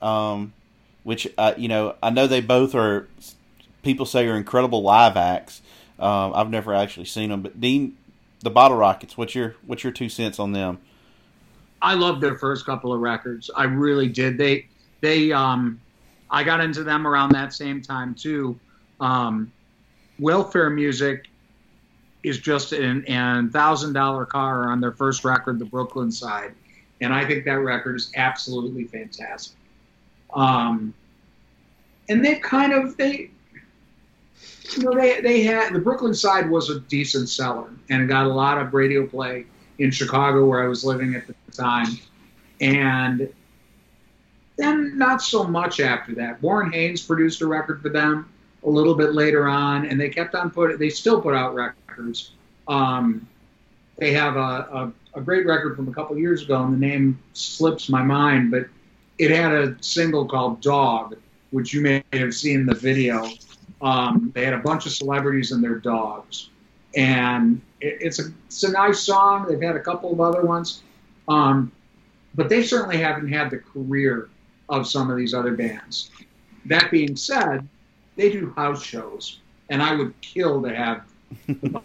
um, 0.00 0.52
which 1.02 1.26
uh, 1.36 1.54
you 1.56 1.66
know 1.68 1.96
I 2.02 2.10
know 2.10 2.26
they 2.28 2.40
both 2.40 2.74
are 2.76 3.08
people 3.82 4.06
say 4.06 4.26
are 4.28 4.36
incredible 4.36 4.82
live 4.82 5.16
acts. 5.16 5.60
Um, 5.98 6.32
I've 6.34 6.50
never 6.50 6.74
actually 6.74 7.06
seen 7.06 7.30
them, 7.30 7.42
but 7.42 7.60
Dean, 7.60 7.96
the 8.40 8.50
Bottle 8.50 8.76
Rockets, 8.76 9.16
what's 9.16 9.34
your 9.34 9.56
what's 9.66 9.82
your 9.82 9.92
two 9.92 10.08
cents 10.08 10.38
on 10.38 10.52
them? 10.52 10.78
I 11.80 11.94
loved 11.94 12.20
their 12.20 12.36
first 12.36 12.66
couple 12.66 12.92
of 12.92 13.00
records. 13.00 13.50
I 13.54 13.64
really 13.64 14.08
did. 14.08 14.38
They 14.38 14.66
they 15.00 15.32
um 15.32 15.80
I 16.30 16.44
got 16.44 16.60
into 16.60 16.84
them 16.84 17.06
around 17.06 17.32
that 17.32 17.52
same 17.52 17.80
time 17.80 18.14
too. 18.14 18.58
Um, 19.00 19.52
welfare 20.18 20.70
music 20.70 21.26
is 22.22 22.38
just 22.38 22.72
an 22.72 23.04
an 23.06 23.50
thousand 23.50 23.92
dollar 23.92 24.26
car 24.26 24.70
on 24.70 24.80
their 24.80 24.92
first 24.92 25.24
record, 25.24 25.58
the 25.58 25.64
Brooklyn 25.64 26.10
side, 26.10 26.54
and 27.00 27.12
I 27.12 27.24
think 27.26 27.44
that 27.44 27.58
record 27.58 27.96
is 27.96 28.12
absolutely 28.16 28.84
fantastic. 28.84 29.56
Um, 30.34 30.94
and 32.08 32.24
they've 32.24 32.40
kind 32.40 32.72
of 32.72 32.96
they 32.96 33.30
you 34.76 34.82
know 34.82 34.94
they 34.94 35.20
they 35.20 35.42
had 35.42 35.72
the 35.72 35.78
Brooklyn 35.78 36.14
side 36.14 36.48
was 36.50 36.70
a 36.70 36.80
decent 36.80 37.28
seller 37.28 37.70
and 37.88 38.02
it 38.02 38.06
got 38.06 38.26
a 38.26 38.32
lot 38.32 38.58
of 38.58 38.74
radio 38.74 39.06
play 39.06 39.46
in 39.78 39.90
Chicago 39.90 40.44
where 40.44 40.62
I 40.62 40.68
was 40.68 40.84
living 40.84 41.14
at 41.14 41.26
the 41.26 41.34
time, 41.52 41.98
and 42.60 43.32
then 44.56 44.98
not 44.98 45.22
so 45.22 45.44
much 45.44 45.80
after 45.80 46.14
that. 46.16 46.42
Warren 46.42 46.72
Haynes 46.72 47.00
produced 47.00 47.40
a 47.42 47.46
record 47.46 47.80
for 47.80 47.88
them 47.88 48.28
a 48.64 48.68
little 48.68 48.94
bit 48.94 49.14
later 49.14 49.46
on, 49.46 49.86
and 49.86 50.00
they 50.00 50.08
kept 50.08 50.34
on 50.34 50.50
put. 50.50 50.76
They 50.78 50.90
still 50.90 51.20
put 51.20 51.34
out 51.34 51.54
records. 51.54 52.32
Um, 52.66 53.26
they 53.96 54.12
have 54.12 54.36
a, 54.36 54.40
a, 54.40 54.92
a 55.14 55.20
great 55.20 55.46
record 55.46 55.76
from 55.76 55.88
a 55.88 55.92
couple 55.92 56.18
years 56.18 56.42
ago, 56.42 56.62
and 56.62 56.74
the 56.74 56.78
name 56.78 57.18
slips 57.32 57.88
my 57.88 58.02
mind, 58.02 58.50
but 58.50 58.66
it 59.18 59.30
had 59.30 59.52
a 59.52 59.76
single 59.80 60.26
called 60.26 60.60
"Dog," 60.60 61.16
which 61.50 61.72
you 61.72 61.80
may 61.80 62.02
have 62.12 62.34
seen 62.34 62.66
the 62.66 62.74
video. 62.74 63.28
Um, 63.80 64.32
they 64.34 64.44
had 64.44 64.54
a 64.54 64.58
bunch 64.58 64.86
of 64.86 64.92
celebrities 64.92 65.52
and 65.52 65.62
their 65.62 65.76
dogs, 65.76 66.50
and 66.96 67.60
it, 67.80 67.98
it's 68.00 68.18
a 68.18 68.32
it's 68.46 68.62
a 68.64 68.72
nice 68.72 69.00
song. 69.00 69.46
They've 69.48 69.60
had 69.60 69.76
a 69.76 69.80
couple 69.80 70.12
of 70.12 70.20
other 70.20 70.42
ones, 70.42 70.82
um, 71.28 71.70
but 72.34 72.48
they 72.48 72.62
certainly 72.62 72.98
haven't 72.98 73.28
had 73.28 73.50
the 73.50 73.58
career 73.58 74.28
of 74.68 74.86
some 74.86 75.10
of 75.10 75.16
these 75.16 75.32
other 75.32 75.54
bands. 75.54 76.10
That 76.66 76.90
being 76.90 77.16
said, 77.16 77.66
they 78.16 78.30
do 78.30 78.52
house 78.56 78.82
shows, 78.82 79.40
and 79.70 79.82
I 79.82 79.94
would 79.94 80.20
kill 80.20 80.60
to 80.62 80.74
have 80.74 81.04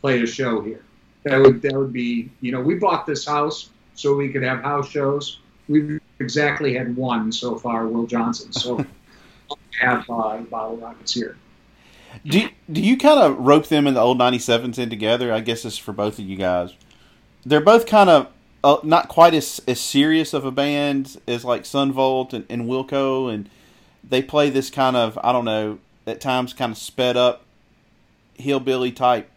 play 0.00 0.22
a 0.22 0.26
show 0.26 0.60
here. 0.60 0.84
That 1.24 1.40
would 1.40 1.62
that 1.62 1.74
would 1.74 1.92
be 1.92 2.30
you 2.40 2.52
know 2.52 2.60
we 2.60 2.76
bought 2.76 3.06
this 3.06 3.26
house 3.26 3.70
so 3.94 4.14
we 4.14 4.28
could 4.28 4.42
have 4.42 4.62
house 4.62 4.88
shows. 4.88 5.40
We've 5.68 6.00
exactly 6.18 6.74
had 6.74 6.96
one 6.96 7.32
so 7.32 7.56
far, 7.56 7.86
Will 7.86 8.06
Johnson. 8.06 8.52
So 8.52 8.84
have 9.80 10.08
uh, 10.08 10.38
Bottle 10.38 10.76
Rockets 10.76 11.14
here. 11.14 11.36
Do 12.26 12.40
you, 12.40 12.48
do 12.70 12.82
you 12.82 12.98
kind 12.98 13.18
of 13.18 13.38
rope 13.38 13.66
them 13.68 13.86
and 13.86 13.96
the 13.96 14.00
old 14.00 14.18
'97s 14.18 14.78
in 14.78 14.90
together? 14.90 15.32
I 15.32 15.40
guess 15.40 15.62
this 15.62 15.74
is 15.74 15.78
for 15.78 15.92
both 15.92 16.18
of 16.18 16.26
you 16.26 16.36
guys. 16.36 16.74
They're 17.44 17.60
both 17.60 17.86
kind 17.86 18.10
of 18.10 18.28
uh, 18.62 18.78
not 18.82 19.08
quite 19.08 19.34
as 19.34 19.60
as 19.66 19.80
serious 19.80 20.34
of 20.34 20.44
a 20.44 20.50
band 20.50 21.20
as 21.26 21.44
like 21.44 21.64
Son 21.64 21.92
Volt 21.92 22.32
and, 22.32 22.44
and 22.48 22.62
Wilco, 22.62 23.32
and 23.32 23.48
they 24.04 24.22
play 24.22 24.50
this 24.50 24.70
kind 24.70 24.96
of 24.96 25.18
I 25.22 25.32
don't 25.32 25.44
know 25.44 25.78
at 26.06 26.20
times 26.20 26.52
kind 26.52 26.72
of 26.72 26.78
sped 26.78 27.16
up 27.16 27.44
hillbilly 28.34 28.92
type 28.92 29.30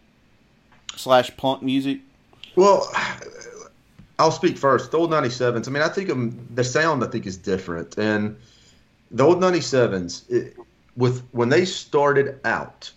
slash 0.96 1.34
punk 1.36 1.62
music. 1.62 2.00
Well, 2.56 2.90
I'll 4.18 4.30
speak 4.30 4.56
first. 4.56 4.90
The 4.90 4.98
old 4.98 5.10
97s. 5.10 5.68
I 5.68 5.70
mean, 5.70 5.82
I 5.82 5.88
think 5.88 6.10
um, 6.10 6.48
the 6.54 6.64
sound 6.64 7.04
I 7.04 7.06
think 7.06 7.26
is 7.26 7.36
different, 7.36 7.98
and 7.98 8.36
the 9.10 9.24
old 9.24 9.38
97s 9.38 10.30
it, 10.30 10.56
with 10.96 11.26
when 11.32 11.48
they 11.48 11.64
started 11.64 12.40
out 12.44 12.90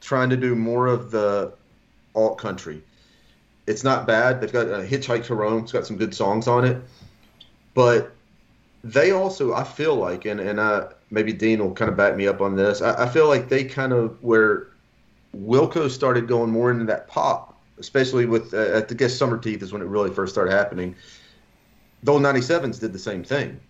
trying 0.00 0.30
to 0.30 0.36
do 0.36 0.54
more 0.54 0.86
of 0.86 1.10
the 1.10 1.52
alt 2.14 2.38
country. 2.38 2.82
It's 3.66 3.84
not 3.84 4.06
bad. 4.06 4.40
They've 4.40 4.52
got 4.52 4.66
a 4.66 4.82
Hitchhike 4.82 5.24
to 5.26 5.34
Rhome. 5.34 5.62
It's 5.62 5.72
got 5.72 5.86
some 5.86 5.96
good 5.96 6.14
songs 6.14 6.48
on 6.48 6.64
it, 6.64 6.82
but 7.74 8.14
they 8.82 9.10
also 9.10 9.52
I 9.52 9.64
feel 9.64 9.96
like, 9.96 10.24
and 10.24 10.40
and 10.40 10.58
uh, 10.58 10.88
maybe 11.10 11.32
Dean 11.32 11.58
will 11.60 11.74
kind 11.74 11.90
of 11.90 11.96
back 11.96 12.16
me 12.16 12.26
up 12.26 12.40
on 12.40 12.56
this. 12.56 12.80
I, 12.80 13.04
I 13.04 13.08
feel 13.08 13.28
like 13.28 13.48
they 13.48 13.64
kind 13.64 13.92
of 13.92 14.22
where 14.22 14.68
Wilco 15.36 15.90
started 15.90 16.26
going 16.26 16.50
more 16.50 16.70
into 16.70 16.84
that 16.86 17.08
pop 17.08 17.58
especially 17.78 18.26
with 18.26 18.54
uh, 18.54 18.82
I 18.88 18.94
guess 18.94 19.14
Summer 19.16 19.38
Teeth 19.38 19.62
is 19.62 19.72
when 19.72 19.82
it 19.82 19.86
really 19.86 20.10
first 20.10 20.34
started 20.34 20.52
happening. 20.52 20.94
The 22.02 22.12
old 22.12 22.22
97s 22.22 22.80
did 22.80 22.92
the 22.92 22.98
same 22.98 23.24
thing. 23.24 23.60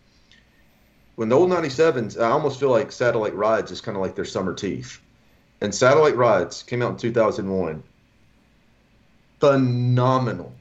When 1.18 1.28
the 1.28 1.36
old 1.36 1.50
97s, 1.50 2.16
I 2.16 2.30
almost 2.30 2.60
feel 2.60 2.70
like 2.70 2.92
Satellite 2.92 3.34
Rides 3.34 3.72
is 3.72 3.80
kind 3.80 3.96
of 3.96 4.02
like 4.02 4.14
their 4.14 4.24
Summer 4.24 4.54
Teeth. 4.54 5.00
And 5.60 5.74
Satellite 5.74 6.14
Rides 6.14 6.62
came 6.62 6.80
out 6.80 6.92
in 6.92 6.96
2001. 6.96 7.82
Phenomenal 9.40 10.52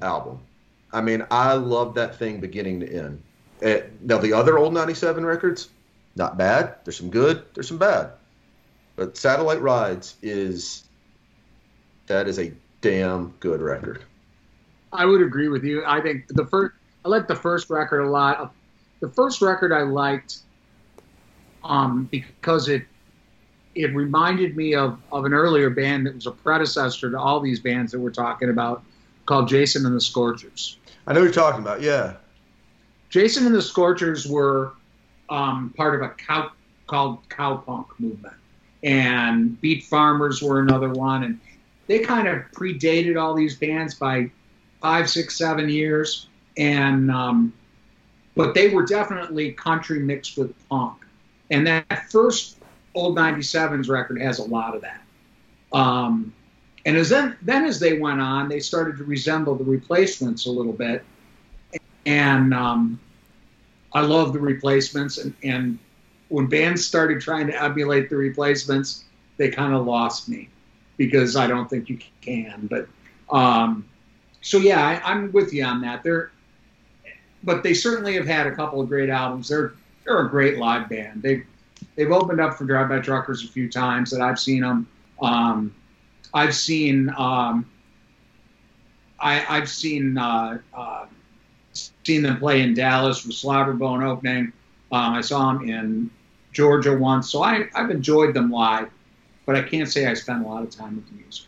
album. 0.00 0.38
I 0.92 1.00
mean, 1.00 1.26
I 1.32 1.54
love 1.54 1.94
that 1.94 2.16
thing 2.16 2.38
beginning 2.38 2.78
to 2.78 2.94
end. 2.94 3.24
Uh, 3.60 3.88
now, 4.02 4.18
the 4.18 4.34
other 4.34 4.56
old 4.56 4.72
97 4.72 5.26
records, 5.26 5.70
not 6.14 6.38
bad. 6.38 6.76
There's 6.84 6.96
some 6.96 7.10
good, 7.10 7.42
there's 7.54 7.66
some 7.66 7.78
bad. 7.78 8.12
But 8.94 9.16
Satellite 9.16 9.62
Rides 9.62 10.14
is 10.22 10.84
that 12.06 12.28
is 12.28 12.38
a 12.38 12.52
damn 12.82 13.34
good 13.40 13.60
record. 13.60 14.04
I 14.92 15.06
would 15.06 15.22
agree 15.22 15.48
with 15.48 15.64
you. 15.64 15.82
I 15.84 16.00
think 16.00 16.28
the 16.28 16.46
first 16.46 16.76
I 17.04 17.08
like 17.08 17.26
the 17.26 17.34
first 17.34 17.68
record 17.68 18.02
a 18.02 18.08
lot. 18.08 18.54
The 19.04 19.10
first 19.10 19.42
record 19.42 19.70
I 19.70 19.82
liked 19.82 20.38
um, 21.62 22.08
because 22.10 22.70
it 22.70 22.84
it 23.74 23.94
reminded 23.94 24.56
me 24.56 24.74
of, 24.74 24.98
of 25.12 25.26
an 25.26 25.34
earlier 25.34 25.68
band 25.68 26.06
that 26.06 26.14
was 26.14 26.26
a 26.26 26.30
predecessor 26.30 27.10
to 27.10 27.18
all 27.18 27.38
these 27.38 27.60
bands 27.60 27.92
that 27.92 27.98
we're 27.98 28.08
talking 28.08 28.48
about 28.48 28.82
called 29.26 29.46
Jason 29.46 29.84
and 29.84 29.94
the 29.94 30.00
Scorchers. 30.00 30.78
I 31.06 31.12
know 31.12 31.20
what 31.20 31.26
you're 31.26 31.34
talking 31.34 31.60
about. 31.60 31.82
Yeah. 31.82 32.14
Jason 33.10 33.44
and 33.44 33.54
the 33.54 33.60
Scorchers 33.60 34.26
were 34.26 34.72
um, 35.28 35.74
part 35.76 35.94
of 35.94 36.00
a 36.00 36.14
cow 36.14 36.52
called 36.86 37.28
cowpunk 37.28 37.88
movement, 37.98 38.36
and 38.84 39.60
Beat 39.60 39.84
Farmers 39.84 40.40
were 40.40 40.60
another 40.60 40.88
one, 40.88 41.24
and 41.24 41.38
they 41.88 41.98
kind 41.98 42.26
of 42.26 42.38
predated 42.52 43.20
all 43.20 43.34
these 43.34 43.54
bands 43.54 43.96
by 43.96 44.30
five, 44.80 45.10
six, 45.10 45.36
seven 45.36 45.68
years, 45.68 46.26
and 46.56 47.10
um, 47.10 47.52
but 48.34 48.54
they 48.54 48.68
were 48.68 48.84
definitely 48.84 49.52
country 49.52 49.98
mixed 49.98 50.36
with 50.36 50.52
punk, 50.68 51.04
and 51.50 51.66
that 51.66 52.10
first 52.10 52.58
old 52.94 53.16
'97s 53.16 53.88
record 53.88 54.20
has 54.20 54.38
a 54.38 54.44
lot 54.44 54.74
of 54.74 54.82
that. 54.82 55.00
Um, 55.72 56.32
and 56.86 56.96
as 56.96 57.08
then, 57.08 57.36
then 57.42 57.64
as 57.64 57.80
they 57.80 57.98
went 57.98 58.20
on, 58.20 58.48
they 58.48 58.60
started 58.60 58.98
to 58.98 59.04
resemble 59.04 59.54
the 59.54 59.64
Replacements 59.64 60.46
a 60.46 60.50
little 60.50 60.72
bit, 60.72 61.04
and 62.06 62.52
um, 62.52 63.00
I 63.92 64.02
love 64.02 64.32
the 64.32 64.40
Replacements. 64.40 65.18
And, 65.18 65.34
and 65.42 65.78
when 66.28 66.46
bands 66.46 66.86
started 66.86 67.20
trying 67.20 67.46
to 67.46 67.62
emulate 67.62 68.10
the 68.10 68.16
Replacements, 68.16 69.04
they 69.36 69.50
kind 69.50 69.74
of 69.74 69.86
lost 69.86 70.28
me 70.28 70.48
because 70.96 71.36
I 71.36 71.46
don't 71.46 71.68
think 71.68 71.88
you 71.88 71.98
can. 72.20 72.68
But 72.70 72.86
um, 73.30 73.86
so 74.42 74.58
yeah, 74.58 74.86
I, 74.86 75.10
I'm 75.10 75.32
with 75.32 75.52
you 75.52 75.64
on 75.64 75.80
that. 75.80 76.02
They're, 76.02 76.30
but 77.44 77.62
they 77.62 77.74
certainly 77.74 78.14
have 78.14 78.26
had 78.26 78.46
a 78.46 78.54
couple 78.54 78.80
of 78.80 78.88
great 78.88 79.10
albums. 79.10 79.48
They're 79.48 79.74
they're 80.04 80.26
a 80.26 80.28
great 80.28 80.58
live 80.58 80.88
band. 80.88 81.22
They've 81.22 81.44
they've 81.96 82.10
opened 82.10 82.40
up 82.40 82.54
for 82.54 82.64
Drive 82.64 82.88
By 82.88 83.00
Truckers 83.00 83.44
a 83.44 83.48
few 83.48 83.70
times 83.70 84.10
that 84.10 84.20
I've 84.20 84.38
seen 84.38 84.62
them. 84.62 84.88
Um, 85.20 85.74
I've 86.32 86.54
seen 86.54 87.10
um, 87.16 87.70
I, 89.20 89.44
I've 89.48 89.68
seen 89.68 90.18
uh, 90.18 90.58
uh, 90.74 91.06
seen 91.72 92.22
them 92.22 92.38
play 92.38 92.60
in 92.62 92.74
Dallas 92.74 93.24
with 93.24 93.36
Slobberbone 93.36 94.04
opening. 94.04 94.52
Um, 94.92 95.14
I 95.14 95.20
saw 95.20 95.52
them 95.52 95.68
in 95.68 96.10
Georgia 96.52 96.96
once, 96.96 97.30
so 97.30 97.42
I, 97.42 97.68
I've 97.74 97.90
enjoyed 97.90 98.34
them 98.34 98.50
live, 98.50 98.88
but 99.46 99.56
I 99.56 99.62
can't 99.62 99.88
say 99.88 100.06
I 100.06 100.14
spend 100.14 100.44
a 100.44 100.48
lot 100.48 100.62
of 100.62 100.70
time 100.70 100.96
with 100.96 101.08
the 101.08 101.14
music. 101.14 101.46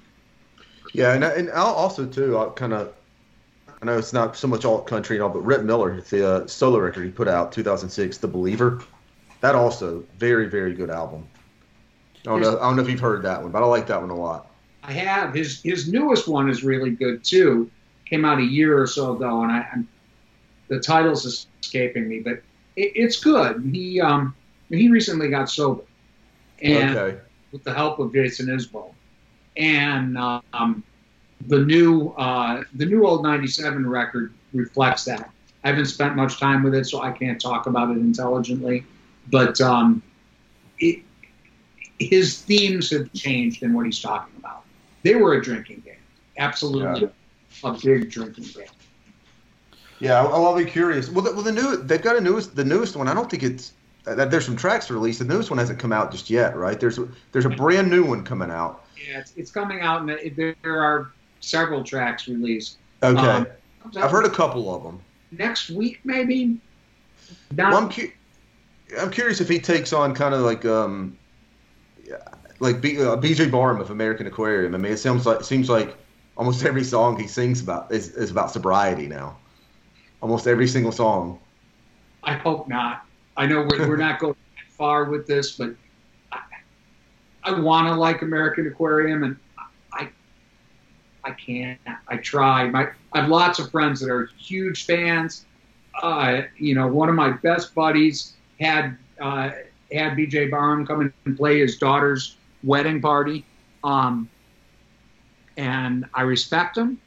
Yeah, 0.92 1.12
and, 1.12 1.22
and 1.22 1.50
I'll 1.50 1.74
also 1.74 2.06
too, 2.06 2.38
I 2.38 2.48
kind 2.50 2.72
of, 2.72 2.94
I 3.80 3.84
know 3.84 3.98
it's 3.98 4.12
not 4.12 4.36
so 4.36 4.48
much 4.48 4.64
alt 4.64 4.86
country 4.86 5.16
and 5.16 5.22
all, 5.22 5.28
but 5.28 5.40
Rhett 5.40 5.64
Miller, 5.64 6.00
the 6.00 6.28
uh, 6.28 6.46
solo 6.46 6.78
record 6.78 7.04
he 7.04 7.10
put 7.10 7.28
out 7.28 7.52
2006, 7.52 8.18
The 8.18 8.28
Believer, 8.28 8.82
that 9.40 9.54
also 9.54 10.04
very 10.18 10.48
very 10.48 10.74
good 10.74 10.90
album. 10.90 11.26
I 12.22 12.30
don't 12.30 12.40
know, 12.40 12.58
I 12.58 12.62
don't 12.62 12.76
know 12.76 12.82
if 12.82 12.88
you've 12.88 13.00
heard 13.00 13.22
that 13.22 13.42
one, 13.42 13.52
but 13.52 13.62
I 13.62 13.66
like 13.66 13.86
that 13.86 14.00
one 14.00 14.10
a 14.10 14.16
lot. 14.16 14.50
I 14.82 14.92
have 14.92 15.34
his 15.34 15.62
his 15.62 15.88
newest 15.88 16.26
one 16.28 16.48
is 16.48 16.64
really 16.64 16.90
good 16.90 17.22
too. 17.24 17.70
Came 18.06 18.24
out 18.24 18.38
a 18.38 18.44
year 18.44 18.80
or 18.80 18.86
so 18.86 19.14
ago, 19.14 19.42
and 19.42 19.52
I, 19.52 19.68
I'm 19.72 19.88
the 20.68 20.80
title's 20.80 21.24
escaping 21.24 22.08
me, 22.08 22.20
but 22.20 22.42
it, 22.76 22.92
it's 22.94 23.18
good. 23.18 23.68
He 23.72 24.00
um 24.00 24.34
he 24.68 24.88
recently 24.88 25.28
got 25.28 25.50
sober, 25.50 25.82
and 26.62 26.96
okay. 26.96 27.18
with 27.52 27.64
the 27.64 27.74
help 27.74 27.98
of 27.98 28.12
Jason 28.12 28.46
Isbell, 28.46 28.94
and 29.56 30.16
um, 30.18 30.82
the 31.46 31.58
new 31.58 32.08
uh, 32.16 32.62
the 32.74 32.86
new 32.86 33.06
old 33.06 33.22
'97 33.22 33.88
record 33.88 34.32
reflects 34.52 35.04
that. 35.04 35.30
I 35.64 35.68
haven't 35.68 35.86
spent 35.86 36.16
much 36.16 36.38
time 36.38 36.62
with 36.62 36.74
it, 36.74 36.86
so 36.86 37.02
I 37.02 37.10
can't 37.10 37.40
talk 37.40 37.66
about 37.66 37.90
it 37.90 37.98
intelligently, 37.98 38.84
but 39.30 39.60
um, 39.60 40.02
it, 40.78 41.02
his 41.98 42.40
themes 42.42 42.90
have 42.90 43.12
changed 43.12 43.62
in 43.62 43.72
what 43.72 43.86
he's 43.86 44.00
talking 44.00 44.34
about. 44.38 44.62
They 45.02 45.14
were 45.14 45.34
a 45.34 45.42
drinking 45.42 45.80
band, 45.80 45.98
absolutely 46.38 47.10
a 47.64 47.72
big 47.72 48.10
drinking 48.10 48.46
band. 48.54 48.70
Yeah, 49.98 50.20
I'll, 50.20 50.46
I'll 50.46 50.56
be 50.56 50.64
curious. 50.64 51.08
Well, 51.08 51.24
the, 51.24 51.32
well, 51.32 51.42
the 51.42 51.52
new 51.52 51.76
they've 51.76 52.02
got 52.02 52.16
a 52.16 52.20
newest 52.20 52.54
the 52.54 52.64
newest 52.64 52.96
one. 52.96 53.08
I 53.08 53.14
don't 53.14 53.30
think 53.30 53.42
it's 53.42 53.72
uh, 54.06 54.24
there's 54.24 54.44
some 54.44 54.56
tracks 54.56 54.90
released. 54.90 55.18
The 55.18 55.24
newest 55.24 55.50
one 55.50 55.58
hasn't 55.58 55.78
come 55.78 55.92
out 55.92 56.12
just 56.12 56.30
yet, 56.30 56.56
right? 56.56 56.78
There's 56.78 56.98
a, 56.98 57.08
there's 57.32 57.44
a 57.44 57.50
brand 57.50 57.90
new 57.90 58.04
one 58.04 58.24
coming 58.24 58.50
out. 58.50 58.84
Yeah, 58.96 59.18
it's, 59.18 59.32
it's 59.36 59.50
coming 59.50 59.80
out, 59.80 60.02
and 60.02 60.54
there 60.62 60.82
are 60.82 61.12
several 61.40 61.82
tracks 61.84 62.28
released. 62.28 62.78
Okay, 63.02 63.18
Um, 63.20 63.46
I've 63.96 64.10
heard 64.10 64.24
a 64.26 64.30
couple 64.30 64.74
of 64.74 64.82
them. 64.82 65.00
next 65.30 65.70
week, 65.70 66.00
maybe. 66.04 66.58
Not, 67.52 67.72
Well, 67.72 67.82
I'm, 67.82 67.90
cu- 67.90 68.10
I'm 69.00 69.10
curious 69.10 69.40
if 69.40 69.48
he 69.48 69.58
takes 69.58 69.92
on 69.92 70.14
kind 70.14 70.34
of 70.34 70.40
like 70.42 70.64
um, 70.64 71.16
like 72.60 72.80
B, 72.80 72.98
uh, 72.98 73.16
BJ 73.16 73.50
Barham 73.50 73.80
of 73.80 73.90
American 73.90 74.26
Aquarium. 74.26 74.74
I 74.74 74.78
mean, 74.78 74.92
it 74.92 74.98
sounds 74.98 75.26
like 75.26 75.42
seems 75.44 75.68
like 75.68 75.96
almost 76.36 76.64
every 76.64 76.84
song 76.84 77.18
he 77.18 77.26
sings 77.26 77.60
about 77.60 77.90
is, 77.92 78.10
is 78.10 78.30
about 78.30 78.50
sobriety 78.50 79.06
now. 79.06 79.38
Almost 80.22 80.46
every 80.46 80.66
single 80.66 80.92
song. 80.92 81.38
I 82.24 82.34
hope 82.34 82.68
not. 82.68 83.04
I 83.36 83.46
know 83.46 83.66
we're, 83.70 83.86
we're 83.88 83.96
not 83.96 84.18
going 84.18 84.34
that 84.56 84.72
far 84.72 85.04
with 85.04 85.26
this, 85.26 85.52
but 85.56 85.74
I, 86.32 86.40
I 87.44 87.60
want 87.60 87.86
to 87.88 87.94
like 87.94 88.22
American 88.22 88.66
Aquarium, 88.66 89.24
and 89.24 89.36
I 91.26 91.32
can't. 91.32 91.78
I 92.08 92.16
try. 92.18 92.68
My 92.68 92.88
I 93.12 93.20
have 93.20 93.28
lots 93.28 93.58
of 93.58 93.70
friends 93.70 94.00
that 94.00 94.10
are 94.10 94.30
huge 94.38 94.86
fans. 94.86 95.44
Uh, 96.02 96.42
you 96.58 96.74
know, 96.74 96.86
one 96.86 97.08
of 97.08 97.14
my 97.14 97.30
best 97.30 97.74
buddies 97.74 98.34
had 98.60 98.96
uh, 99.20 99.50
had 99.92 100.12
BJ 100.16 100.50
Barham 100.50 100.86
come 100.86 101.12
and 101.24 101.36
play 101.36 101.58
his 101.60 101.78
daughter's 101.78 102.36
wedding 102.62 103.00
party, 103.00 103.44
um, 103.82 104.28
and 105.56 106.04
I 106.14 106.22
respect 106.22 106.76
him, 106.76 106.98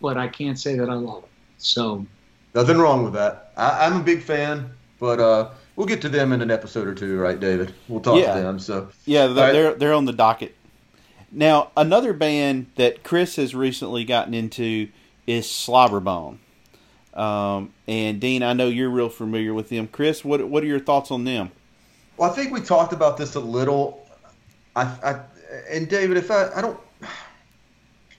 but 0.00 0.16
I 0.16 0.28
can't 0.28 0.58
say 0.58 0.76
that 0.76 0.88
I 0.88 0.94
love 0.94 1.24
him. 1.24 1.30
So. 1.58 2.06
Nothing 2.54 2.78
wrong 2.78 3.04
with 3.04 3.12
that. 3.12 3.52
I, 3.58 3.84
I'm 3.86 4.00
a 4.00 4.02
big 4.02 4.22
fan, 4.22 4.70
but 4.98 5.20
uh, 5.20 5.50
we'll 5.76 5.86
get 5.86 6.00
to 6.02 6.08
them 6.08 6.32
in 6.32 6.40
an 6.40 6.50
episode 6.50 6.88
or 6.88 6.94
two, 6.94 7.18
right, 7.18 7.38
David? 7.38 7.74
We'll 7.86 8.00
talk 8.00 8.18
Yeah. 8.18 8.34
to 8.34 8.40
them. 8.40 8.58
So 8.58 8.88
Yeah, 9.04 9.26
they're, 9.26 9.28
All 9.28 9.34
right. 9.44 9.52
they're 9.52 9.74
they're 9.74 9.92
on 9.92 10.06
the 10.06 10.14
docket. 10.14 10.54
Now, 11.36 11.70
another 11.76 12.14
band 12.14 12.68
that 12.76 13.04
Chris 13.04 13.36
has 13.36 13.54
recently 13.54 14.04
gotten 14.04 14.32
into 14.32 14.88
is 15.26 15.44
Slobberbone. 15.44 16.38
Um, 17.12 17.74
and 17.86 18.18
Dean, 18.18 18.42
I 18.42 18.54
know 18.54 18.68
you're 18.68 18.88
real 18.88 19.10
familiar 19.10 19.52
with 19.52 19.68
them. 19.68 19.86
Chris, 19.86 20.24
what 20.24 20.48
what 20.48 20.62
are 20.62 20.66
your 20.66 20.80
thoughts 20.80 21.10
on 21.10 21.24
them? 21.24 21.50
Well, 22.16 22.30
I 22.30 22.34
think 22.34 22.54
we 22.54 22.62
talked 22.62 22.94
about 22.94 23.18
this 23.18 23.34
a 23.34 23.40
little. 23.40 24.08
I, 24.74 24.84
I 25.04 25.20
and 25.70 25.86
David, 25.90 26.16
if 26.16 26.30
I, 26.30 26.50
I 26.56 26.62
don't, 26.62 26.80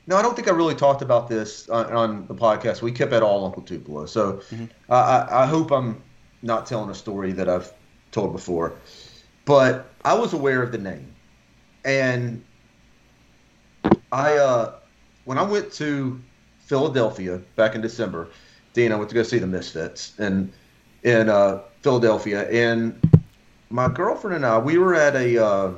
no, 0.06 0.16
I 0.16 0.22
don't 0.22 0.36
think 0.36 0.48
I 0.48 0.52
really 0.52 0.76
talked 0.76 1.02
about 1.02 1.28
this 1.28 1.68
on, 1.70 1.92
on 1.92 2.28
the 2.28 2.36
podcast. 2.36 2.84
We 2.84 2.92
kept 2.92 3.14
it 3.14 3.24
all 3.24 3.46
Uncle 3.46 3.64
Tupelo, 3.64 4.06
so 4.06 4.42
I, 4.90 4.96
I, 4.96 5.44
I 5.44 5.46
hope 5.48 5.72
I'm 5.72 6.04
not 6.44 6.68
telling 6.68 6.92
a 6.92 6.96
story 6.96 7.32
that 7.32 7.50
I've 7.50 7.74
told 8.12 8.32
before. 8.32 8.74
But 9.46 9.90
I 10.06 10.14
was 10.14 10.34
aware 10.34 10.62
of 10.62 10.72
the 10.72 10.78
name, 10.78 11.16
and 11.84 12.44
I, 14.12 14.38
uh, 14.38 14.76
when 15.26 15.38
I 15.38 15.44
went 15.44 15.72
to 15.74 16.22
Philadelphia 16.68 17.42
back 17.56 17.76
in 17.76 17.82
December. 17.82 18.28
Dean, 18.74 18.92
I 18.92 18.96
went 18.98 19.10
to 19.10 19.16
go 19.16 19.24
see 19.24 19.40
the 19.40 19.48
Misfits 19.48 20.14
and 20.20 20.52
in 21.04 21.30
uh, 21.30 21.62
Philadelphia, 21.82 22.48
and 22.50 23.02
my 23.70 23.88
girlfriend 23.88 24.36
and 24.36 24.46
I 24.46 24.60
we 24.60 24.78
were 24.78 24.94
at 24.94 25.16
a 25.16 25.44
uh, 25.44 25.72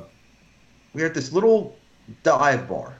we 0.92 1.02
were 1.02 1.08
at 1.08 1.14
this 1.14 1.32
little 1.32 1.76
dive 2.24 2.68
bar, 2.68 2.96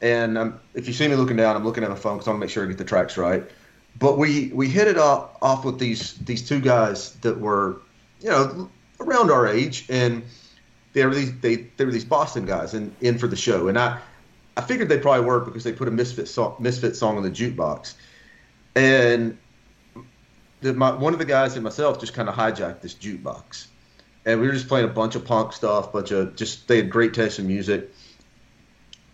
and 0.00 0.38
um, 0.38 0.60
if 0.72 0.86
you 0.88 0.94
see 0.94 1.06
me 1.06 1.14
looking 1.14 1.36
down, 1.36 1.54
I'm 1.54 1.64
looking 1.64 1.84
at 1.84 1.90
my 1.90 1.96
phone 1.96 2.16
because 2.16 2.26
I 2.26 2.30
want 2.30 2.40
to 2.40 2.46
make 2.46 2.50
sure 2.50 2.64
I 2.64 2.66
get 2.66 2.78
the 2.78 2.84
tracks 2.84 3.18
right. 3.18 3.44
But 3.98 4.16
we 4.16 4.48
we 4.54 4.68
hit 4.68 4.88
it 4.88 4.98
off 4.98 5.64
with 5.64 5.78
these 5.78 6.14
these 6.24 6.46
two 6.48 6.60
guys 6.60 7.12
that 7.16 7.38
were 7.38 7.82
you 8.20 8.30
know 8.30 8.70
around 9.00 9.30
our 9.30 9.46
age, 9.46 9.84
and 9.90 10.24
they 10.94 11.04
were 11.04 11.14
these 11.14 11.38
they, 11.40 11.56
they 11.76 11.84
were 11.84 11.92
these 11.92 12.04
Boston 12.04 12.46
guys 12.46 12.72
and 12.72 12.94
in 13.02 13.18
for 13.18 13.28
the 13.28 13.36
show, 13.36 13.68
and 13.68 13.78
I 13.78 14.00
I 14.56 14.60
figured 14.60 14.88
they 14.88 14.98
probably 14.98 15.24
were 15.26 15.40
because 15.40 15.64
they 15.64 15.72
put 15.72 15.88
a 15.88 15.90
Misfit 15.90 16.28
song 16.28 16.56
Misfit 16.60 16.96
song 16.96 17.16
on 17.16 17.22
the 17.22 17.30
jukebox, 17.30 17.94
and 18.76 19.36
the, 20.60 20.72
my, 20.74 20.92
one 20.92 21.12
of 21.12 21.18
the 21.18 21.24
guys 21.24 21.54
and 21.54 21.64
myself 21.64 21.98
just 21.98 22.14
kind 22.14 22.28
of 22.28 22.34
hijacked 22.34 22.80
this 22.80 22.94
jukebox, 22.94 23.66
and 24.24 24.40
we 24.40 24.46
were 24.46 24.52
just 24.52 24.68
playing 24.68 24.84
a 24.84 24.92
bunch 24.92 25.16
of 25.16 25.24
punk 25.24 25.52
stuff, 25.52 25.92
bunch 25.92 26.12
of 26.12 26.36
just 26.36 26.68
they 26.68 26.76
had 26.76 26.90
great 26.90 27.14
taste 27.14 27.38
in 27.38 27.46
music, 27.46 27.90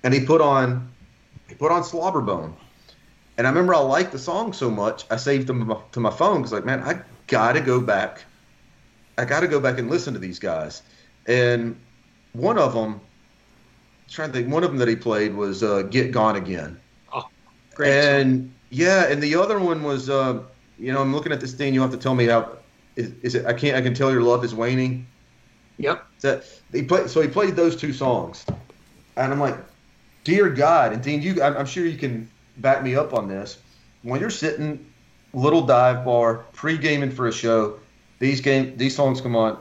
and 0.02 0.12
he 0.12 0.20
put 0.20 0.40
on 0.42 0.92
he 1.48 1.54
put 1.54 1.72
on 1.72 1.82
Slobberbone, 1.82 2.52
and 3.38 3.46
I 3.46 3.50
remember 3.50 3.74
I 3.74 3.78
liked 3.78 4.12
the 4.12 4.18
song 4.18 4.52
so 4.52 4.70
much 4.70 5.04
I 5.10 5.16
saved 5.16 5.46
them 5.46 5.74
to 5.92 6.00
my, 6.00 6.10
phone 6.10 6.38
because 6.38 6.52
like 6.52 6.66
man 6.66 6.80
I 6.82 7.00
gotta 7.28 7.62
go 7.62 7.80
back, 7.80 8.24
I 9.16 9.24
gotta 9.24 9.48
go 9.48 9.58
back 9.58 9.78
and 9.78 9.88
listen 9.88 10.12
to 10.12 10.20
these 10.20 10.38
guys, 10.38 10.82
and 11.26 11.80
one 12.34 12.58
of 12.58 12.74
them. 12.74 13.00
Trying 14.10 14.32
to 14.32 14.38
think, 14.38 14.52
one 14.52 14.64
of 14.64 14.70
them 14.70 14.78
that 14.78 14.88
he 14.88 14.96
played 14.96 15.34
was 15.34 15.62
uh, 15.62 15.82
"Get 15.82 16.10
Gone 16.10 16.34
Again," 16.34 16.78
Great. 17.74 18.02
song. 18.02 18.20
and 18.20 18.54
yeah, 18.70 19.06
and 19.06 19.22
the 19.22 19.36
other 19.36 19.60
one 19.60 19.84
was, 19.84 20.10
uh, 20.10 20.42
you 20.78 20.92
know, 20.92 21.00
I'm 21.00 21.14
looking 21.14 21.30
at 21.30 21.40
this 21.40 21.52
thing. 21.52 21.74
You 21.74 21.80
have 21.82 21.92
to 21.92 21.96
tell 21.96 22.14
me 22.16 22.26
how. 22.26 22.56
Is, 22.96 23.12
is 23.22 23.34
it? 23.36 23.46
I 23.46 23.52
can't. 23.52 23.76
I 23.76 23.80
can 23.80 23.94
tell 23.94 24.10
your 24.10 24.22
love 24.22 24.44
is 24.44 24.52
waning. 24.52 25.06
Yep. 25.78 26.04
That 26.22 26.44
he 26.72 26.82
played? 26.82 27.08
So 27.08 27.20
he 27.20 27.28
played 27.28 27.54
those 27.54 27.76
two 27.76 27.92
songs, 27.92 28.44
and 29.16 29.32
I'm 29.32 29.38
like, 29.38 29.56
dear 30.24 30.50
God, 30.50 30.92
and 30.92 31.02
Dean, 31.02 31.22
you, 31.22 31.40
I'm, 31.40 31.56
I'm 31.56 31.66
sure 31.66 31.86
you 31.86 31.96
can 31.96 32.28
back 32.56 32.82
me 32.82 32.96
up 32.96 33.14
on 33.14 33.28
this. 33.28 33.58
When 34.02 34.20
you're 34.20 34.28
sitting, 34.28 34.92
little 35.32 35.62
dive 35.62 36.04
bar, 36.04 36.44
pre-gaming 36.52 37.12
for 37.12 37.28
a 37.28 37.32
show, 37.32 37.78
these 38.18 38.40
game, 38.40 38.76
these 38.76 38.96
songs 38.96 39.20
come 39.20 39.36
on, 39.36 39.56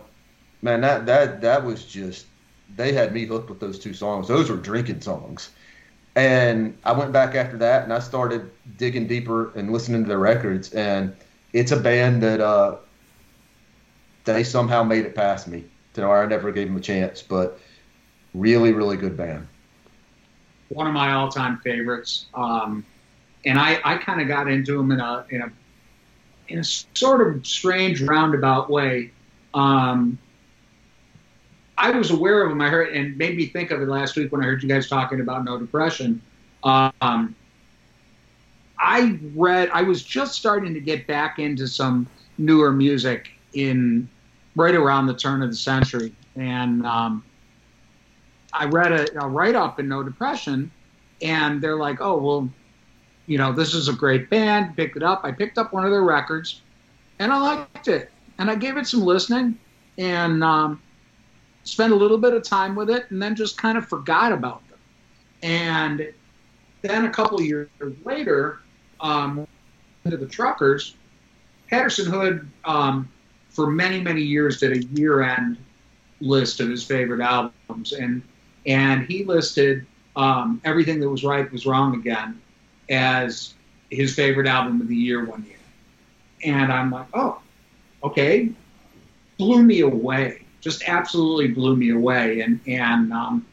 man. 0.64 0.82
That 0.82 1.06
that 1.06 1.42
that 1.42 1.64
was 1.64 1.86
just. 1.86 2.26
They 2.76 2.94
had 2.94 3.14
me 3.14 3.26
hooked 3.26 3.50
with 3.50 3.60
those 3.60 3.80
two 3.80 3.94
songs. 3.94 4.28
Those 4.28 4.50
were 4.50 4.58
drinking 4.58 5.02
songs. 5.02 5.50
And 6.16 6.78
I 6.84 6.92
went 6.94 7.12
back 7.12 7.36
after 7.36 7.58
that 7.58 7.84
and 7.84 7.94
I 7.94 8.00
started 8.00 8.52
digging 8.78 9.08
deeper 9.08 9.52
and 9.58 9.72
listening 9.72 10.04
to 10.04 10.10
their 10.10 10.20
records. 10.20 10.74
And 10.74 11.16
it's 11.54 11.72
a 11.72 11.78
band 11.80 12.24
that 12.24 12.42
uh, 12.42 12.78
they 14.26 14.44
somehow 14.44 14.84
made 14.84 15.06
it 15.06 15.16
past 15.16 15.48
me. 15.48 15.66
To 15.94 16.02
know 16.02 16.12
I 16.12 16.26
never 16.26 16.52
gave 16.52 16.68
them 16.68 16.78
a 16.78 16.82
chance, 16.82 17.22
but 17.22 17.60
really, 18.34 18.74
really 18.74 18.98
good 18.98 19.18
band. 19.18 19.48
one 20.70 20.88
of 20.88 20.94
my 20.94 21.14
all-time 21.14 21.60
favorites. 21.64 22.28
Um, 22.34 22.86
and 23.46 23.58
I, 23.60 23.80
I 23.84 23.98
kind 23.98 24.22
of 24.22 24.28
got 24.28 24.48
into 24.48 24.78
them 24.78 24.92
in 24.92 25.00
a 25.00 25.26
in 25.30 25.42
a 25.42 25.52
in 26.48 26.60
a 26.60 26.64
sort 26.64 27.28
of 27.28 27.46
strange 27.46 28.02
roundabout 28.02 28.70
way. 28.70 29.12
Um, 29.54 30.18
I 31.80 31.92
was 31.92 32.12
aware 32.12 32.44
of 32.44 32.50
them. 32.50 32.62
I 32.62 32.68
heard 32.68 32.94
and 32.94 33.18
made 33.18 33.38
me 33.38 33.46
think 33.46 33.72
of 33.72 33.82
it 33.82 33.88
last 33.88 34.18
week 34.18 34.34
when 34.34 34.42
I 34.42 34.46
heard 34.46 34.62
you 34.62 34.68
guys 34.68 34.90
talking 34.90 35.22
about 35.22 35.46
no 35.46 35.58
depression. 35.58 36.22
Um, 36.64 37.36
I 38.78 39.18
read. 39.34 39.70
I 39.74 39.84
was 39.84 40.04
just 40.04 40.36
starting 40.36 40.74
to 40.74 40.82
get 40.82 41.08
back 41.08 41.40
into 41.40 41.68
some 41.68 42.06
newer 42.38 42.74
music 42.74 43.30
in 43.54 44.10
right 44.58 44.76
around 44.76 45.08
the 45.08 45.14
turn 45.14 45.42
of 45.42 45.50
the 45.50 45.56
century, 45.56 46.14
and 46.36 46.86
um, 46.86 47.24
I 48.52 48.66
read 48.66 48.92
a, 48.92 49.24
a 49.24 49.28
write 49.28 49.56
up 49.56 49.80
in 49.80 49.88
No 49.88 50.04
Depression, 50.04 50.70
and 51.22 51.62
they're 51.62 51.78
like, 51.78 52.02
"Oh 52.02 52.18
well, 52.18 52.50
you 53.26 53.38
know, 53.38 53.54
this 53.54 53.74
is 53.74 53.88
a 53.88 53.94
great 53.94 54.30
band." 54.30 54.76
Picked 54.76 54.98
it 54.98 55.04
up. 55.04 55.22
I 55.24 55.32
picked 55.32 55.58
up 55.58 55.72
one 55.72 55.86
of 55.86 55.92
their 55.92 56.04
records, 56.04 56.62
and 57.20 57.32
I 57.32 57.40
liked 57.40 57.88
it, 57.88 58.12
and 58.38 58.52
I 58.52 58.56
gave 58.56 58.76
it 58.76 58.86
some 58.86 59.02
listening, 59.02 59.58
and 59.98 60.44
um, 60.44 60.82
spent 61.70 61.94
a 61.94 61.96
little 61.96 62.18
bit 62.18 62.34
of 62.34 62.44
time 62.44 62.76
with 62.76 62.90
it, 62.90 63.10
and 63.12 63.22
then 63.22 63.36
just 63.36 63.58
kind 63.58 63.78
of 63.78 63.88
forgot 63.88 64.32
about 64.32 64.68
them. 64.70 64.80
And 65.44 66.14
then 66.82 67.06
a 67.06 67.10
couple 67.10 67.42
years 67.42 67.70
later, 68.04 68.60
um, 69.00 69.48
into 70.06 70.18
the 70.18 70.26
Truckers, 70.26 70.96
Patterson 71.70 72.12
Hood, 72.12 72.50
um, 72.66 73.10
for 73.50 73.70
many 73.70 74.02
many 74.02 74.22
years, 74.22 74.60
did 74.60 74.72
a 74.72 74.84
year-end 75.00 75.58
list 76.22 76.60
of 76.60 76.70
his 76.70 76.84
favorite 76.84 77.22
albums, 77.22 77.94
and 77.94 78.22
and 78.66 79.06
he 79.06 79.24
listed 79.24 79.86
um, 80.16 80.62
everything 80.66 81.00
that 81.00 81.10
was 81.10 81.24
right 81.24 81.50
was 81.52 81.66
wrong 81.66 81.96
again 81.96 82.42
as 82.90 83.54
his 83.90 84.16
favorite 84.16 84.48
album 84.48 84.82
of 84.82 84.88
the 84.88 84.96
year 84.96 85.26
one 85.26 85.46
year, 85.46 85.58
and 86.44 86.72
I'm 86.72 86.92
like, 86.92 87.08
oh, 87.14 87.42
okay, 88.04 88.52
blew 89.38 89.64
me 89.64 89.82
away, 89.82 90.44
just 90.62 90.84
absolutely 90.88 91.48
blew 91.48 91.76
me 91.76 91.92
away, 91.92 92.42
and 92.42 92.60
and 92.68 93.14
um, 93.14 93.46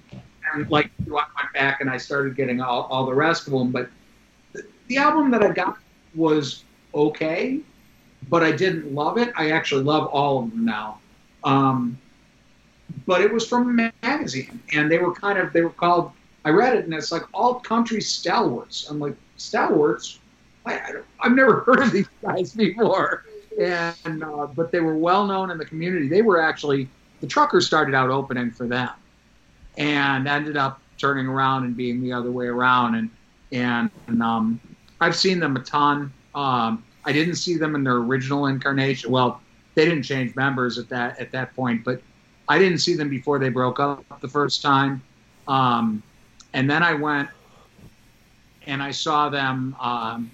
and 0.53 0.71
like 0.71 0.91
I 1.07 1.11
went 1.11 1.29
back 1.55 1.81
and 1.81 1.91
I 1.91 1.97
started 1.97 2.37
getting 2.37 2.61
all, 2.61 2.83
all 2.85 3.07
the 3.07 3.15
rest 3.15 3.47
of 3.47 3.53
them, 3.53 3.71
but 3.71 3.89
the, 4.53 4.65
the 4.89 4.97
album 4.99 5.31
that 5.33 5.43
I 5.43 5.51
got 5.51 5.79
was 6.15 6.65
okay, 6.95 7.61
but 8.29 8.43
I 8.43 8.53
didn't 8.53 8.95
love 8.95 9.19
it. 9.19 9.33
I 9.37 9.51
actually 9.51 9.85
love 9.85 10.07
all 10.09 10.45
of 10.45 10.51
them 10.51 10.65
now. 10.65 10.99
Um, 11.45 11.99
but 13.07 13.21
it 13.21 13.33
was 13.33 13.47
from 13.47 13.79
a 13.79 13.93
magazine, 14.03 14.61
and 14.73 14.91
they 14.91 14.99
were 14.99 15.13
kind 15.13 15.39
of 15.39 15.53
they 15.53 15.63
were 15.63 15.71
called. 15.71 16.13
I 16.45 16.51
read 16.51 16.77
it, 16.77 16.85
and 16.85 16.95
it's 16.95 17.11
like 17.11 17.23
all 17.35 17.55
country 17.55 18.01
stalwarts. 18.01 18.89
I'm 18.89 18.99
like 18.99 19.17
stalwarts. 19.37 20.21
I, 20.65 20.95
I've 21.21 21.33
never 21.33 21.61
heard 21.67 21.81
of 21.81 21.93
these 21.93 22.09
guys 22.23 22.55
before, 22.55 23.25
and 23.61 24.23
uh, 24.23 24.47
but 24.47 24.71
they 24.73 24.81
were 24.81 24.97
well 24.97 25.27
known 25.27 25.51
in 25.51 25.59
the 25.59 25.65
community. 25.65 26.09
They 26.09 26.23
were 26.23 26.41
actually 26.41 26.89
the 27.21 27.27
truckers 27.27 27.67
started 27.67 27.95
out 27.95 28.11
opening 28.11 28.51
for 28.51 28.67
them, 28.67 28.91
and 29.77 30.29
ended 30.29 30.57
up 30.57 30.81
turning 30.99 31.27
around 31.27 31.65
and 31.65 31.77
being 31.77 32.01
the 32.03 32.13
other 32.13 32.31
way 32.31 32.47
around. 32.47 32.95
And 32.95 33.11
and, 33.53 33.91
and 34.09 34.23
um, 34.23 34.61
I've 35.01 35.17
seen 35.17 35.39
them 35.39 35.57
a 35.57 35.61
ton. 35.61 36.13
Um, 36.35 36.85
I 37.05 37.13
didn't 37.13 37.37
see 37.37 37.57
them 37.57 37.75
in 37.75 37.85
their 37.85 37.97
original 37.97 38.47
incarnation. 38.47 39.11
Well, 39.11 39.41
they 39.75 39.85
didn't 39.85 40.03
change 40.03 40.35
members 40.35 40.79
at 40.79 40.89
that 40.89 41.19
at 41.21 41.31
that 41.33 41.55
point, 41.55 41.85
but 41.85 42.03
I 42.49 42.59
didn't 42.59 42.79
see 42.79 42.95
them 42.95 43.09
before 43.09 43.39
they 43.39 43.49
broke 43.49 43.79
up 43.81 44.05
the 44.21 44.29
first 44.29 44.63
time. 44.63 45.03
Um, 45.47 46.03
and 46.55 46.69
then 46.69 46.83
I 46.83 46.95
went 46.95 47.29
and 48.67 48.83
I 48.83 48.91
saw 48.91 49.29
them. 49.29 49.77
Um, 49.81 50.31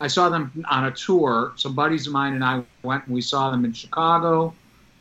I 0.00 0.08
saw 0.08 0.28
them 0.28 0.64
on 0.68 0.84
a 0.84 0.90
tour. 0.90 1.52
Some 1.56 1.74
buddies 1.74 2.06
of 2.06 2.12
mine 2.12 2.34
and 2.34 2.44
I 2.44 2.62
went 2.82 3.06
and 3.06 3.14
we 3.14 3.22
saw 3.22 3.50
them 3.50 3.64
in 3.64 3.72
Chicago, 3.72 4.54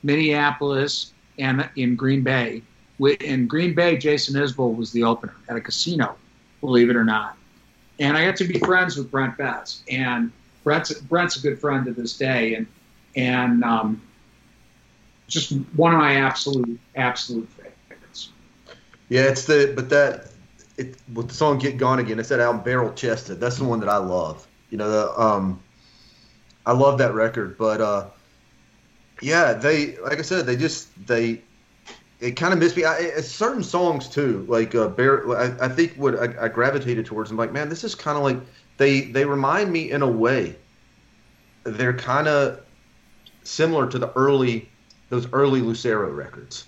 Minneapolis, 0.06 1.14
and 1.40 1.68
in 1.76 1.96
Green 1.96 2.22
Bay. 2.22 2.62
In 3.00 3.48
Green 3.48 3.74
Bay, 3.74 3.98
Jason 3.98 4.36
Isbell 4.36 4.76
was 4.76 4.92
the 4.92 5.04
opener 5.04 5.36
at 5.50 5.58
a 5.58 5.62
casino, 5.62 6.16
believe 6.62 6.90
it 6.90 6.96
or 6.96 7.04
not. 7.04 7.36
And 8.00 8.18
I 8.18 8.26
got 8.26 8.38
to 8.38 8.46
be 8.46 8.60
friends 8.60 8.96
with 8.96 9.12
Brent 9.12 9.38
Best, 9.38 9.84
and 9.90 10.32
Brent's 10.64 10.94
Brent's 10.94 11.38
a 11.38 11.42
good 11.42 11.60
friend 11.60 11.86
to 11.86 11.94
this 11.94 12.18
day, 12.18 12.56
and 12.56 12.68
and 13.16 13.64
um, 13.64 14.02
just 15.28 15.52
one 15.76 15.94
of 15.94 16.00
my 16.00 16.16
absolute 16.16 16.80
absolute 16.96 17.50
favorites. 17.50 18.30
Yeah, 19.10 19.24
it's 19.24 19.46
the 19.46 19.74
but 19.76 19.90
that 19.90 20.28
it 20.78 20.98
with 21.14 21.30
the 21.30 21.34
song 21.34 21.58
"Get 21.58 21.78
Gone 21.78 22.00
Again." 22.00 22.20
It's 22.20 22.30
that 22.30 22.40
album 22.40 22.64
"Barrel 22.64 22.94
Chested." 22.94 23.40
That's 23.40 23.58
the 23.58 23.64
one 23.64 23.80
that 23.80 23.90
I 23.90 23.98
love. 23.98 24.46
You 24.70 24.78
know, 24.78 24.90
the, 24.90 25.22
um, 25.22 25.62
I 26.66 26.74
love 26.74 26.98
that 26.98 27.14
record. 27.14 27.58
But 27.58 27.80
uh, 27.80 28.08
yeah, 29.22 29.54
they 29.54 29.98
like 29.98 30.20
I 30.20 30.24
said, 30.24 30.46
they 30.46 30.56
just 30.56 30.90
they 31.08 31.42
it 32.20 32.32
kind 32.32 32.54
of 32.54 32.60
missed 32.60 32.78
me. 32.78 32.86
I, 32.86 33.22
certain 33.22 33.64
songs 33.64 34.08
too, 34.08 34.46
like 34.48 34.74
uh, 34.76 34.88
Bear. 34.88 35.30
I, 35.38 35.66
I 35.66 35.70
think 35.70 35.94
what 35.96 36.18
I, 36.20 36.46
I 36.46 36.48
gravitated 36.48 37.06
towards. 37.06 37.32
I'm 37.32 37.38
like, 37.38 37.52
man, 37.52 37.70
this 37.70 37.84
is 37.84 37.96
kind 37.96 38.18
of 38.18 38.24
like 38.24 38.40
they 38.78 39.02
they 39.02 39.26
remind 39.26 39.72
me 39.72 39.92
in 39.92 40.02
a 40.02 40.10
way. 40.10 40.56
They're 41.64 41.94
kind 41.94 42.28
of 42.28 42.62
similar 43.44 43.88
to 43.90 44.00
the 44.00 44.12
early 44.14 44.70
those 45.10 45.28
early 45.34 45.62
Lucero 45.62 46.10
records, 46.12 46.66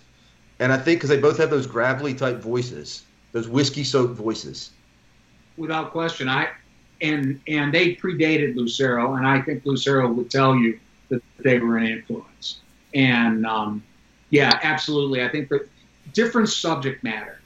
and 0.60 0.72
I 0.72 0.78
think 0.78 1.00
because 1.00 1.10
they 1.10 1.20
both 1.20 1.38
have 1.38 1.50
those 1.50 1.68
gravelly 1.68 2.14
type 2.14 2.38
voices, 2.38 3.04
those 3.32 3.48
whiskey 3.48 3.84
soaked 3.84 4.16
voices. 4.16 4.72
without 5.58 5.92
question. 5.92 6.30
I 6.30 6.50
and 7.02 7.40
and 7.48 7.74
they 7.74 7.96
predated 7.96 8.56
Lucero, 8.56 9.14
and 9.16 9.26
I 9.26 9.42
think 9.42 9.66
Lucero 9.66 10.12
would 10.12 10.30
tell 10.30 10.56
you 10.56 10.80
that 11.10 11.22
they 11.40 11.60
were 11.60 11.78
an 11.78 11.88
influence. 11.88 12.60
And 12.94 13.46
um, 13.46 13.84
yeah, 14.30 14.60
absolutely. 14.64 15.24
I 15.24 15.30
think 15.30 15.50
that 15.50 15.68
different 16.14 16.50
subject 16.50 17.04
matter. 17.04 17.40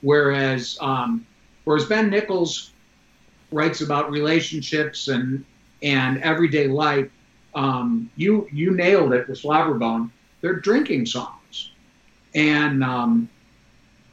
Whereas 0.00 0.78
um, 0.80 1.26
whereas 1.64 1.86
Ben 1.86 2.10
Nichols 2.10 2.72
writes 3.50 3.80
about 3.80 4.10
relationships 4.10 5.08
and 5.08 5.44
and 5.82 6.22
everyday 6.22 6.68
life. 6.68 7.10
Um, 7.54 8.10
you 8.16 8.48
you 8.52 8.70
nailed 8.72 9.12
it 9.12 9.28
with 9.28 9.42
Slobberbone. 9.42 10.10
They're 10.40 10.60
drinking 10.60 11.06
songs, 11.06 11.72
and 12.34 12.84
um, 12.84 13.28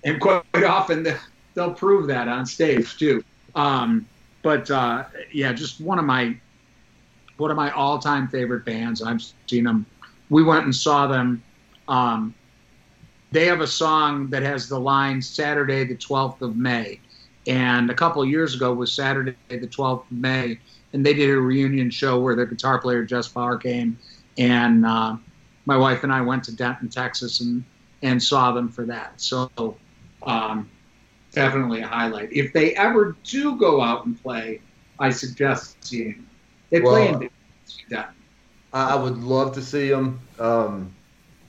and 0.04 0.20
quite 0.20 0.44
often 0.66 1.04
they- 1.04 1.18
they'll 1.54 1.74
prove 1.74 2.08
that 2.08 2.28
on 2.28 2.46
stage 2.46 2.98
too. 2.98 3.24
Um, 3.56 4.06
but 4.42 4.70
uh, 4.70 5.06
yeah, 5.32 5.54
just 5.54 5.80
one 5.80 6.00
of 6.00 6.06
my 6.06 6.36
one 7.38 7.52
of 7.52 7.58
my 7.58 7.72
all 7.72 8.00
time 8.00 8.28
favorite 8.28 8.66
bands. 8.66 9.02
I've 9.02 9.22
seen 9.48 9.64
them. 9.64 9.86
We 10.30 10.44
went 10.44 10.66
and 10.66 10.76
saw 10.76 11.08
them. 11.08 11.44
Um, 11.88 12.34
they 13.32 13.46
have 13.46 13.62
a 13.62 13.68
song 13.68 14.30
that 14.30 14.44
has 14.44 14.70
the 14.70 14.80
line 14.80 15.22
"Saturday 15.22 15.84
the 15.84 15.96
12th 15.96 16.42
of 16.42 16.56
May," 16.56 17.00
and 17.48 17.90
a 17.90 17.94
couple 17.94 18.24
years 18.26 18.56
ago 18.56 18.74
was 18.74 18.92
Saturday 18.92 19.36
the 19.50 19.68
12th 19.68 20.06
of 20.06 20.12
May, 20.12 20.60
and 20.94 21.06
they 21.06 21.14
did 21.14 21.30
a 21.30 21.40
reunion 21.40 21.90
show 21.90 22.20
where 22.20 22.36
their 22.36 22.46
guitar 22.46 22.80
player 22.80 23.04
Jess 23.04 23.28
Barr 23.28 23.58
came, 23.58 23.98
and 24.38 24.86
uh, 24.86 25.18
my 25.66 25.78
wife 25.78 26.04
and 26.04 26.14
I 26.14 26.22
went 26.22 26.44
to 26.46 26.56
Denton, 26.56 26.90
Texas, 26.90 27.42
and 27.42 27.64
and 28.02 28.22
saw 28.22 28.52
them 28.52 28.70
for 28.70 28.86
that. 28.86 29.20
So 29.20 29.50
um, 30.24 30.70
definitely 31.32 31.82
a 31.82 31.88
highlight. 31.88 32.32
If 32.32 32.54
they 32.54 32.76
ever 32.76 33.16
do 33.24 33.58
go 33.58 33.82
out 33.82 34.06
and 34.06 34.22
play, 34.22 34.62
I 35.00 35.10
suggest 35.10 35.78
seeing. 35.84 36.26
They 36.70 36.82
play 36.82 37.12
Well, 37.12 37.22
in 37.22 37.30
Denton. 37.90 38.14
I, 38.74 38.92
I 38.92 38.96
would 38.96 39.18
love 39.18 39.54
to 39.56 39.62
see 39.62 39.90
them. 39.90 40.20
Um, 40.40 40.94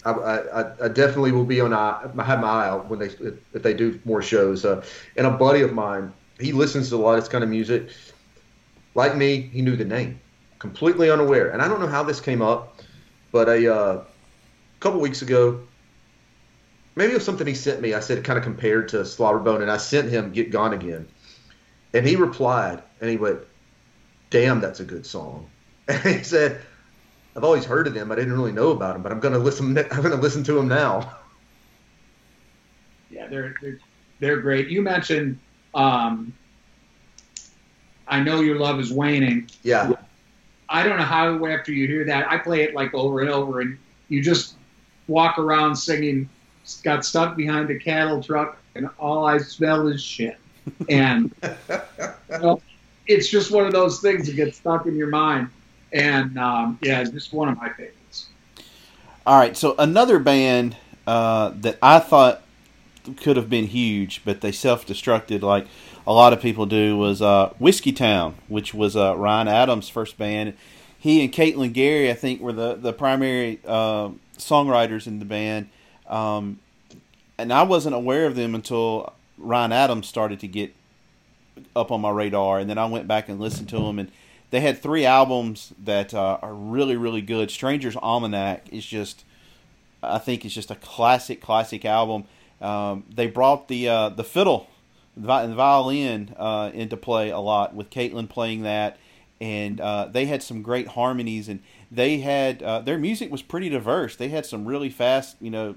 I, 0.04 0.12
I, 0.12 0.84
I 0.84 0.88
definitely 0.88 1.32
will 1.32 1.44
be 1.44 1.60
on. 1.60 1.72
I 1.72 2.02
have 2.24 2.40
my 2.40 2.48
eye 2.48 2.68
out 2.68 2.88
when 2.88 3.00
they 3.00 3.06
if 3.06 3.62
they 3.62 3.74
do 3.74 3.98
more 4.04 4.22
shows. 4.22 4.64
Uh, 4.64 4.84
and 5.16 5.26
a 5.26 5.30
buddy 5.30 5.62
of 5.62 5.72
mine, 5.72 6.12
he 6.38 6.52
listens 6.52 6.90
to 6.90 6.96
a 6.96 6.98
lot 6.98 7.18
of 7.18 7.24
this 7.24 7.28
kind 7.28 7.42
of 7.42 7.50
music. 7.50 7.88
Like 8.94 9.16
me, 9.16 9.40
he 9.40 9.62
knew 9.62 9.76
the 9.76 9.84
name, 9.84 10.20
completely 10.60 11.10
unaware. 11.10 11.50
And 11.50 11.60
I 11.60 11.68
don't 11.68 11.80
know 11.80 11.88
how 11.88 12.04
this 12.04 12.20
came 12.20 12.40
up, 12.40 12.80
but 13.32 13.48
a 13.48 13.74
uh, 13.74 14.04
couple 14.78 15.00
weeks 15.00 15.22
ago, 15.22 15.60
maybe 16.94 17.10
it 17.10 17.16
was 17.16 17.24
something 17.24 17.46
he 17.46 17.54
sent 17.54 17.80
me. 17.80 17.92
I 17.92 18.00
said 18.00 18.18
it 18.18 18.24
kind 18.24 18.38
of 18.38 18.44
compared 18.44 18.88
to 18.90 18.98
Slobberbone, 18.98 19.62
and 19.62 19.70
I 19.70 19.76
sent 19.76 20.08
him 20.08 20.30
"Get 20.30 20.50
Gone 20.50 20.72
Again," 20.72 21.08
and 21.94 22.06
he 22.06 22.14
replied, 22.14 22.82
and 23.00 23.10
he 23.10 23.16
went, 23.16 23.40
"Damn, 24.30 24.60
that's 24.60 24.80
a 24.80 24.84
good 24.84 25.06
song." 25.06 25.48
And 25.88 26.00
he 26.02 26.22
said. 26.24 26.60
I've 27.36 27.44
always 27.44 27.66
heard 27.66 27.86
of 27.86 27.92
them. 27.92 28.10
I 28.10 28.14
didn't 28.14 28.32
really 28.32 28.52
know 28.52 28.70
about 28.70 28.94
them, 28.94 29.02
but 29.02 29.12
I'm 29.12 29.20
gonna 29.20 29.38
listen. 29.38 29.76
I'm 29.90 30.02
gonna 30.02 30.16
listen 30.16 30.42
to 30.44 30.54
them 30.54 30.68
now. 30.68 31.18
Yeah, 33.08 33.28
they're 33.28 33.54
they're, 33.62 33.78
they're 34.18 34.40
great. 34.40 34.68
You 34.68 34.82
mentioned, 34.82 35.38
um, 35.74 36.34
I 38.08 38.20
know 38.20 38.40
your 38.40 38.58
love 38.58 38.80
is 38.80 38.92
waning. 38.92 39.48
Yeah, 39.62 39.92
I 40.68 40.82
don't 40.82 40.98
know 40.98 41.04
how 41.04 41.46
after 41.46 41.72
you 41.72 41.86
hear 41.86 42.04
that, 42.06 42.30
I 42.30 42.38
play 42.38 42.62
it 42.62 42.74
like 42.74 42.92
over 42.94 43.20
and 43.20 43.30
over, 43.30 43.60
and 43.60 43.78
you 44.08 44.22
just 44.22 44.56
walk 45.06 45.38
around 45.38 45.76
singing. 45.76 46.28
Got 46.82 47.04
stuck 47.04 47.36
behind 47.36 47.70
a 47.70 47.78
cattle 47.78 48.20
truck, 48.20 48.60
and 48.74 48.88
all 48.98 49.24
I 49.24 49.38
smell 49.38 49.86
is 49.86 50.02
shit. 50.02 50.36
And 50.88 51.32
you 51.44 52.38
know, 52.40 52.60
it's 53.06 53.28
just 53.28 53.50
one 53.50 53.66
of 53.66 53.72
those 53.72 54.00
things 54.00 54.26
that 54.26 54.36
gets 54.36 54.58
stuck 54.58 54.86
in 54.86 54.96
your 54.96 55.08
mind. 55.08 55.48
And 55.92 56.38
um, 56.38 56.78
yeah, 56.82 57.00
it's 57.00 57.10
just 57.10 57.32
one 57.32 57.48
of 57.48 57.56
my 57.56 57.68
favorites. 57.70 58.26
All 59.26 59.38
right, 59.38 59.56
so 59.56 59.74
another 59.78 60.18
band 60.18 60.76
uh, 61.06 61.52
that 61.56 61.78
I 61.82 61.98
thought 61.98 62.42
could 63.16 63.36
have 63.36 63.48
been 63.48 63.66
huge, 63.66 64.22
but 64.24 64.40
they 64.40 64.52
self-destructed 64.52 65.42
like 65.42 65.66
a 66.06 66.12
lot 66.12 66.32
of 66.32 66.40
people 66.40 66.66
do, 66.66 66.96
was 66.96 67.20
uh, 67.20 67.52
Whiskey 67.58 67.92
Town, 67.92 68.36
which 68.48 68.72
was 68.72 68.96
uh, 68.96 69.16
Ryan 69.16 69.48
Adams' 69.48 69.88
first 69.88 70.18
band. 70.18 70.54
He 70.98 71.22
and 71.24 71.32
Caitlin 71.32 71.72
Gary, 71.72 72.10
I 72.10 72.14
think, 72.14 72.40
were 72.40 72.52
the 72.52 72.74
the 72.74 72.92
primary 72.92 73.60
uh, 73.66 74.10
songwriters 74.38 75.06
in 75.06 75.18
the 75.18 75.24
band, 75.24 75.68
um, 76.08 76.58
and 77.38 77.52
I 77.52 77.62
wasn't 77.62 77.94
aware 77.94 78.26
of 78.26 78.34
them 78.34 78.54
until 78.54 79.12
Ryan 79.38 79.72
Adams 79.72 80.08
started 80.08 80.40
to 80.40 80.48
get 80.48 80.74
up 81.74 81.90
on 81.90 82.00
my 82.00 82.10
radar, 82.10 82.58
and 82.58 82.68
then 82.68 82.78
I 82.78 82.86
went 82.86 83.08
back 83.08 83.28
and 83.28 83.40
listened 83.40 83.68
to 83.70 83.78
them 83.78 83.98
and 83.98 84.10
they 84.50 84.60
had 84.60 84.80
three 84.80 85.04
albums 85.04 85.72
that 85.82 86.14
uh, 86.14 86.38
are 86.42 86.54
really 86.54 86.96
really 86.96 87.22
good. 87.22 87.50
Stranger's 87.50 87.96
Almanac 87.96 88.72
is 88.72 88.86
just, 88.86 89.24
I 90.02 90.18
think, 90.18 90.44
it's 90.44 90.54
just 90.54 90.70
a 90.70 90.76
classic 90.76 91.40
classic 91.40 91.84
album. 91.84 92.24
Um, 92.60 93.04
they 93.12 93.26
brought 93.26 93.68
the 93.68 93.88
uh, 93.88 94.08
the 94.10 94.24
fiddle, 94.24 94.68
the 95.16 95.26
the 95.46 95.54
violin 95.54 96.34
uh, 96.38 96.70
into 96.72 96.96
play 96.96 97.30
a 97.30 97.38
lot 97.38 97.74
with 97.74 97.90
Caitlin 97.90 98.28
playing 98.28 98.62
that, 98.62 98.98
and 99.40 99.80
uh, 99.80 100.06
they 100.06 100.26
had 100.26 100.42
some 100.42 100.62
great 100.62 100.88
harmonies 100.88 101.48
and 101.48 101.60
they 101.90 102.18
had 102.18 102.62
uh, 102.62 102.80
their 102.80 102.98
music 102.98 103.30
was 103.30 103.42
pretty 103.42 103.68
diverse. 103.68 104.16
They 104.16 104.28
had 104.28 104.46
some 104.46 104.64
really 104.64 104.90
fast, 104.90 105.36
you 105.40 105.50
know, 105.50 105.76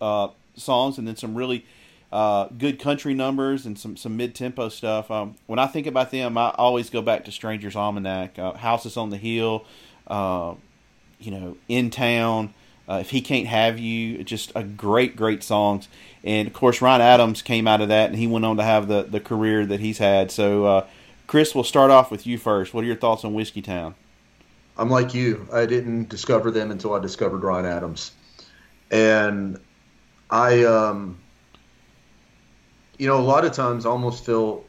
uh, 0.00 0.28
songs 0.54 0.98
and 0.98 1.06
then 1.06 1.16
some 1.16 1.34
really 1.34 1.66
uh, 2.12 2.48
good 2.58 2.78
country 2.78 3.14
numbers 3.14 3.64
and 3.64 3.78
some, 3.78 3.96
some 3.96 4.16
mid 4.16 4.34
tempo 4.34 4.68
stuff. 4.68 5.10
Um, 5.10 5.34
when 5.46 5.58
I 5.58 5.66
think 5.66 5.86
about 5.86 6.10
them, 6.10 6.36
I 6.36 6.50
always 6.50 6.90
go 6.90 7.00
back 7.00 7.24
to 7.24 7.32
Stranger's 7.32 7.74
Almanac, 7.74 8.38
uh, 8.38 8.52
Houses 8.52 8.98
on 8.98 9.08
the 9.08 9.16
Hill, 9.16 9.64
uh, 10.06 10.54
you 11.18 11.30
know, 11.30 11.56
In 11.68 11.88
Town, 11.88 12.52
uh, 12.86 12.98
If 13.00 13.10
He 13.10 13.22
Can't 13.22 13.46
Have 13.46 13.78
You, 13.78 14.22
just 14.24 14.52
a 14.54 14.62
great, 14.62 15.16
great 15.16 15.42
songs. 15.42 15.88
And 16.22 16.46
of 16.46 16.52
course, 16.52 16.82
Ryan 16.82 17.00
Adams 17.00 17.40
came 17.40 17.66
out 17.66 17.80
of 17.80 17.88
that 17.88 18.10
and 18.10 18.18
he 18.18 18.26
went 18.26 18.44
on 18.44 18.58
to 18.58 18.62
have 18.62 18.88
the, 18.88 19.04
the 19.04 19.20
career 19.20 19.64
that 19.64 19.80
he's 19.80 19.98
had. 19.98 20.30
So, 20.30 20.66
uh, 20.66 20.86
Chris, 21.26 21.54
we'll 21.54 21.64
start 21.64 21.90
off 21.90 22.10
with 22.10 22.26
you 22.26 22.36
first. 22.36 22.74
What 22.74 22.84
are 22.84 22.86
your 22.86 22.96
thoughts 22.96 23.24
on 23.24 23.32
Whiskey 23.32 23.62
Town? 23.62 23.94
I'm 24.76 24.90
like 24.90 25.14
you. 25.14 25.48
I 25.50 25.64
didn't 25.64 26.10
discover 26.10 26.50
them 26.50 26.70
until 26.70 26.92
I 26.92 26.98
discovered 26.98 27.42
Ryan 27.42 27.66
Adams, 27.66 28.12
and 28.90 29.58
I, 30.30 30.64
um, 30.64 31.18
you 32.98 33.06
know, 33.06 33.18
a 33.18 33.22
lot 33.22 33.44
of 33.44 33.52
times 33.52 33.86
I 33.86 33.90
almost 33.90 34.24
feel 34.24 34.64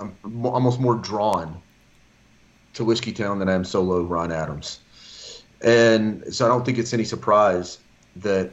I'm 0.00 0.46
almost 0.46 0.80
more 0.80 0.94
drawn 0.94 1.60
to 2.74 2.84
Whiskey 2.84 3.12
Town 3.12 3.38
than 3.38 3.48
I 3.48 3.54
am 3.54 3.64
solo 3.64 4.02
Ryan 4.02 4.32
Adams, 4.32 4.80
and 5.62 6.22
so 6.32 6.44
I 6.44 6.48
don't 6.48 6.64
think 6.64 6.78
it's 6.78 6.94
any 6.94 7.04
surprise 7.04 7.78
that 8.16 8.50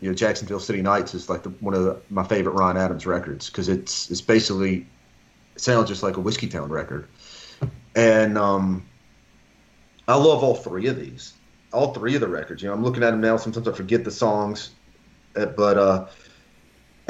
you 0.00 0.08
know 0.08 0.14
Jacksonville 0.14 0.60
City 0.60 0.82
Nights 0.82 1.14
is 1.14 1.28
like 1.28 1.42
the, 1.42 1.50
one 1.60 1.74
of 1.74 1.84
the, 1.84 2.00
my 2.10 2.24
favorite 2.24 2.52
Ryan 2.52 2.76
Adams 2.76 3.06
records 3.06 3.48
because 3.48 3.68
it's 3.68 4.10
it's 4.10 4.20
basically 4.20 4.86
it 5.54 5.60
sounds 5.60 5.88
just 5.88 6.02
like 6.02 6.16
a 6.16 6.20
Whiskey 6.20 6.48
Town 6.48 6.68
record, 6.68 7.08
and 7.96 8.36
um, 8.36 8.86
I 10.08 10.16
love 10.16 10.42
all 10.42 10.54
three 10.54 10.86
of 10.88 10.96
these, 10.96 11.34
all 11.72 11.94
three 11.94 12.14
of 12.14 12.20
the 12.20 12.28
records. 12.28 12.62
You 12.62 12.68
know, 12.68 12.74
I'm 12.74 12.84
looking 12.84 13.02
at 13.02 13.12
them 13.12 13.20
now. 13.20 13.36
Sometimes 13.38 13.66
I 13.66 13.72
forget 13.72 14.04
the 14.04 14.10
songs, 14.10 14.70
uh, 15.36 15.46
but 15.46 15.78
uh, 15.78 16.06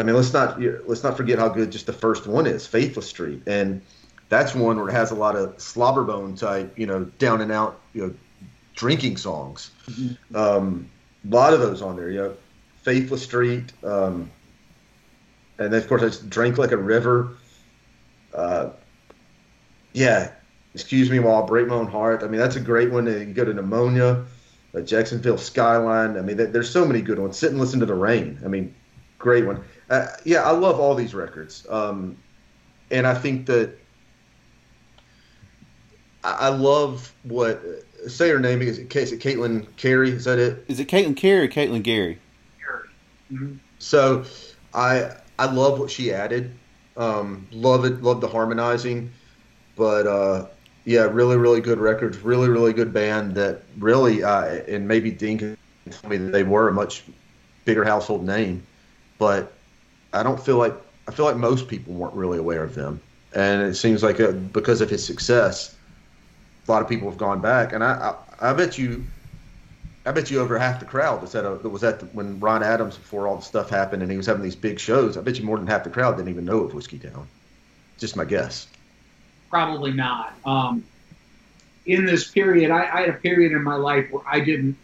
I 0.02 0.04
mean, 0.04 0.16
let's 0.16 0.32
not 0.32 0.60
let's 0.88 1.04
not 1.04 1.16
forget 1.16 1.38
how 1.38 1.48
good 1.48 1.70
just 1.70 1.86
the 1.86 1.92
first 1.92 2.26
one 2.26 2.44
is, 2.44 2.66
Faithless 2.66 3.06
Street, 3.06 3.40
and 3.46 3.80
that's 4.30 4.52
one 4.52 4.76
where 4.76 4.88
it 4.88 4.92
has 4.92 5.12
a 5.12 5.14
lot 5.14 5.36
of 5.36 5.56
slobberbone 5.58 6.36
type, 6.36 6.76
you 6.76 6.86
know, 6.86 7.04
down 7.20 7.40
and 7.40 7.52
out, 7.52 7.80
you 7.94 8.08
know, 8.08 8.14
drinking 8.74 9.16
songs. 9.16 9.70
Um, 10.34 10.90
a 11.24 11.32
lot 11.32 11.54
of 11.54 11.60
those 11.60 11.82
on 11.82 11.94
there, 11.94 12.10
you 12.10 12.18
know, 12.18 12.34
Faithless 12.82 13.22
Street, 13.22 13.72
um, 13.84 14.28
and 15.58 15.72
then 15.72 15.80
of 15.80 15.86
course 15.86 16.02
I 16.02 16.06
just 16.06 16.28
drank 16.28 16.58
like 16.58 16.72
a 16.72 16.76
river. 16.76 17.36
Uh, 18.34 18.70
yeah, 19.92 20.32
excuse 20.74 21.10
me 21.10 21.20
while 21.20 21.44
I 21.44 21.46
break 21.46 21.68
my 21.68 21.76
own 21.76 21.86
heart. 21.86 22.24
I 22.24 22.26
mean, 22.26 22.40
that's 22.40 22.56
a 22.56 22.60
great 22.60 22.90
one. 22.90 23.06
You 23.06 23.24
go 23.26 23.44
to 23.44 23.54
pneumonia, 23.54 24.24
uh, 24.74 24.80
Jacksonville 24.80 25.38
skyline. 25.38 26.16
I 26.16 26.22
mean, 26.22 26.38
there's 26.38 26.70
so 26.70 26.84
many 26.84 27.02
good 27.02 27.20
ones. 27.20 27.38
Sit 27.38 27.52
and 27.52 27.60
listen 27.60 27.78
to 27.78 27.86
the 27.86 27.94
rain. 27.94 28.40
I 28.44 28.48
mean, 28.48 28.74
great 29.20 29.46
one. 29.46 29.62
Uh, 29.90 30.06
yeah, 30.24 30.42
I 30.42 30.52
love 30.52 30.80
all 30.80 30.94
these 30.94 31.14
records, 31.14 31.66
um, 31.68 32.16
and 32.90 33.06
I 33.06 33.14
think 33.14 33.46
that 33.46 33.74
I, 36.24 36.32
I 36.32 36.48
love 36.48 37.14
what. 37.24 37.62
Say 38.06 38.30
her 38.30 38.40
name 38.40 38.62
is 38.62 38.78
it, 38.78 38.94
is 38.96 39.12
it 39.12 39.20
Caitlin 39.20 39.66
Cary? 39.76 40.10
Is 40.10 40.24
that 40.24 40.38
it? 40.38 40.64
Is 40.68 40.80
it 40.80 40.88
Caitlin 40.88 41.16
Carey 41.16 41.46
or 41.46 41.48
Caitlin 41.48 41.82
Gary? 41.82 42.18
Mhm. 43.32 43.58
So 43.78 44.24
I 44.74 45.10
I 45.38 45.46
love 45.46 45.78
what 45.78 45.90
she 45.90 46.12
added. 46.12 46.50
Um, 46.96 47.46
love 47.52 47.84
it. 47.84 48.02
Love 48.02 48.20
the 48.20 48.28
harmonizing. 48.28 49.10
But 49.76 50.06
uh, 50.06 50.46
yeah, 50.84 51.02
really 51.02 51.36
really 51.36 51.60
good 51.60 51.78
records. 51.78 52.18
Really 52.18 52.48
really 52.48 52.72
good 52.72 52.92
band. 52.92 53.34
That 53.34 53.62
really 53.78 54.22
uh, 54.22 54.44
and 54.68 54.86
maybe 54.86 55.10
Dean 55.10 55.38
can 55.38 55.56
tell 55.90 56.10
me 56.10 56.16
that 56.16 56.32
they 56.32 56.42
were 56.42 56.68
a 56.68 56.72
much 56.72 57.04
bigger 57.64 57.84
household 57.84 58.24
name, 58.24 58.62
but 59.18 59.52
I 60.12 60.22
don't 60.22 60.42
feel 60.42 60.58
like 60.58 60.74
I 61.08 61.12
feel 61.12 61.24
like 61.24 61.36
most 61.36 61.68
people 61.68 61.94
weren't 61.94 62.14
really 62.14 62.38
aware 62.38 62.62
of 62.62 62.74
them. 62.74 63.00
And 63.34 63.62
it 63.62 63.74
seems 63.74 64.02
like 64.02 64.20
uh 64.20 64.32
because 64.32 64.80
of 64.80 64.90
his 64.90 65.04
success, 65.04 65.74
a 66.66 66.70
lot 66.70 66.82
of 66.82 66.88
people 66.88 67.08
have 67.08 67.18
gone 67.18 67.40
back. 67.40 67.72
And 67.72 67.82
I 67.82 68.14
I, 68.40 68.50
I 68.50 68.52
bet 68.52 68.78
you 68.78 69.04
I 70.04 70.10
bet 70.12 70.30
you 70.30 70.40
over 70.40 70.58
half 70.58 70.80
the 70.80 70.86
crowd 70.86 71.22
was 71.22 71.34
at 71.34 71.44
a, 71.44 71.56
that 71.56 71.68
was 71.68 71.84
at 71.84 72.00
the, 72.00 72.06
when 72.06 72.40
Ryan 72.40 72.62
Adams 72.64 72.96
before 72.96 73.28
all 73.28 73.36
the 73.36 73.42
stuff 73.42 73.70
happened 73.70 74.02
and 74.02 74.10
he 74.10 74.16
was 74.16 74.26
having 74.26 74.42
these 74.42 74.56
big 74.56 74.80
shows. 74.80 75.16
I 75.16 75.20
bet 75.20 75.38
you 75.38 75.44
more 75.44 75.58
than 75.58 75.66
half 75.66 75.84
the 75.84 75.90
crowd 75.90 76.16
didn't 76.16 76.30
even 76.30 76.44
know 76.44 76.58
of 76.60 76.74
Whiskey 76.74 76.98
Town. 76.98 77.28
Just 77.98 78.16
my 78.16 78.24
guess. 78.24 78.66
probably 79.48 79.92
not. 79.92 80.32
Um, 80.44 80.84
in 81.86 82.04
this 82.06 82.30
period, 82.30 82.70
I, 82.70 82.82
I 82.82 83.00
had 83.02 83.08
a 83.10 83.14
period 83.14 83.52
in 83.52 83.62
my 83.62 83.76
life 83.76 84.10
where 84.10 84.22
I 84.26 84.40
didn't, 84.40 84.76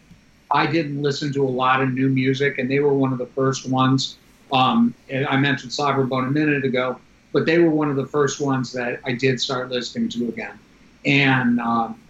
I 0.50 0.66
didn't 0.66 1.02
listen 1.02 1.32
to 1.32 1.44
a 1.44 1.48
lot 1.48 1.82
of 1.82 1.92
new 1.92 2.08
music, 2.08 2.58
and 2.58 2.70
they 2.70 2.80
were 2.80 2.92
one 2.94 3.12
of 3.12 3.18
the 3.18 3.26
first 3.26 3.68
ones. 3.68 4.16
Um, 4.52 4.94
I 5.12 5.36
mentioned 5.36 5.72
Slobberbone 5.72 6.28
a 6.28 6.30
minute 6.30 6.64
ago, 6.64 6.98
but 7.32 7.46
they 7.46 7.58
were 7.58 7.70
one 7.70 7.90
of 7.90 7.96
the 7.96 8.06
first 8.06 8.40
ones 8.40 8.72
that 8.72 9.00
I 9.04 9.12
did 9.12 9.40
start 9.40 9.70
listening 9.70 10.08
to 10.10 10.28
again. 10.28 10.58
And 11.04 11.60
um, 11.60 12.00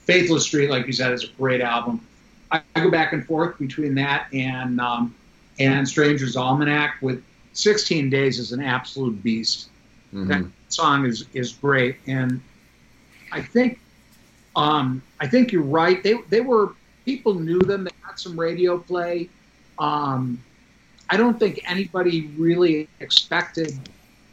Faithless 0.00 0.44
Street, 0.44 0.70
like 0.70 0.86
you 0.86 0.92
said, 0.92 1.12
is 1.12 1.24
a 1.24 1.28
great 1.38 1.60
album. 1.60 2.00
I, 2.50 2.62
I 2.74 2.80
go 2.80 2.90
back 2.90 3.12
and 3.12 3.24
forth 3.26 3.58
between 3.58 3.94
that 3.96 4.28
and 4.32 4.80
um, 4.80 5.14
and 5.58 5.88
Stranger's 5.88 6.36
Almanac. 6.36 6.96
With 7.00 7.22
16 7.52 8.10
Days 8.10 8.38
is 8.38 8.52
an 8.52 8.62
absolute 8.62 9.22
beast. 9.22 9.68
That 10.12 10.46
song 10.68 11.04
is 11.04 11.26
is 11.34 11.52
great, 11.52 11.96
and 12.06 12.40
I 13.32 13.42
think 13.42 13.80
um, 14.54 15.02
I 15.20 15.26
think 15.26 15.52
you're 15.52 15.62
right. 15.62 16.02
They 16.02 16.14
they 16.30 16.40
were 16.40 16.72
people 17.04 17.34
knew 17.34 17.58
them. 17.58 17.84
They 17.84 17.90
got 18.04 18.18
some 18.18 18.38
radio 18.38 18.78
play. 18.78 19.28
Um, 19.78 20.42
I 21.08 21.16
don't 21.16 21.38
think 21.38 21.60
anybody 21.68 22.28
really 22.36 22.88
expected 23.00 23.78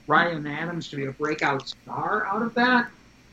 Ryan 0.07 0.45
Adams 0.47 0.89
to 0.89 0.95
be 0.95 1.05
a 1.05 1.11
breakout 1.11 1.67
star 1.67 2.25
out 2.27 2.41
of 2.41 2.53
that, 2.55 2.87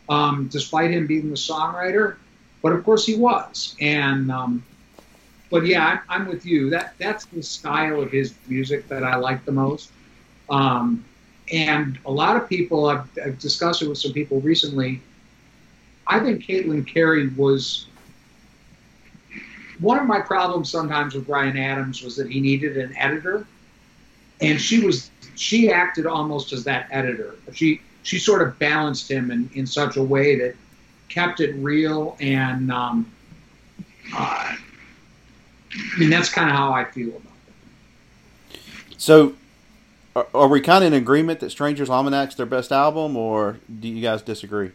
um, 0.08 0.48
despite 0.48 0.90
him 0.90 1.06
being 1.06 1.30
the 1.30 1.36
songwriter. 1.36 2.16
But 2.62 2.72
of 2.72 2.84
course 2.84 3.06
he 3.06 3.16
was, 3.16 3.74
and 3.80 4.30
um, 4.30 4.62
but 5.50 5.66
yeah, 5.66 6.00
I'm, 6.08 6.26
with 6.26 6.44
you. 6.44 6.70
That 6.70 6.94
that's 6.98 7.24
the 7.26 7.42
style 7.42 8.00
of 8.00 8.12
his 8.12 8.34
music 8.46 8.86
that 8.88 9.02
I 9.02 9.16
like 9.16 9.44
the 9.44 9.52
most. 9.52 9.90
Um, 10.50 11.04
and 11.52 11.98
a 12.06 12.10
lot 12.10 12.36
of 12.36 12.48
people, 12.48 12.86
I've, 12.86 13.08
I've 13.24 13.38
discussed 13.38 13.82
it 13.82 13.88
with 13.88 13.98
some 13.98 14.12
people 14.12 14.40
recently. 14.40 15.00
I 16.06 16.20
think 16.20 16.44
Caitlin 16.44 16.86
Cary 16.86 17.28
was 17.28 17.86
one 19.80 19.98
of 19.98 20.06
my 20.06 20.20
problems 20.20 20.70
sometimes 20.70 21.14
with 21.14 21.28
Ryan 21.28 21.56
Adams 21.56 22.02
was 22.02 22.16
that 22.16 22.30
he 22.30 22.40
needed 22.40 22.76
an 22.76 22.94
editor, 22.96 23.46
and 24.40 24.60
she 24.60 24.84
was 24.84 25.10
she 25.36 25.70
acted 25.70 26.06
almost 26.06 26.52
as 26.52 26.64
that 26.64 26.86
editor. 26.90 27.36
She 27.52 27.80
she 28.02 28.18
sort 28.18 28.42
of 28.42 28.58
balanced 28.58 29.10
him 29.10 29.30
in, 29.30 29.50
in 29.54 29.66
such 29.66 29.96
a 29.96 30.02
way 30.02 30.36
that 30.36 30.54
kept 31.08 31.40
it 31.40 31.54
real 31.56 32.16
and 32.20 32.70
um, 32.70 33.10
uh, 34.14 34.54
I 34.54 35.98
mean 35.98 36.10
that's 36.10 36.28
kind 36.28 36.48
of 36.48 36.56
how 36.56 36.72
I 36.72 36.84
feel 36.84 37.08
about 37.08 37.32
it. 38.50 38.60
So, 38.96 39.34
are, 40.14 40.26
are 40.34 40.48
we 40.48 40.60
kind 40.60 40.84
of 40.84 40.92
in 40.92 40.98
agreement 40.98 41.40
that 41.40 41.50
Stranger's 41.50 41.88
Almanac's 41.88 42.34
their 42.34 42.46
best 42.46 42.70
album, 42.70 43.16
or 43.16 43.58
do 43.80 43.88
you 43.88 44.02
guys 44.02 44.20
disagree? 44.22 44.72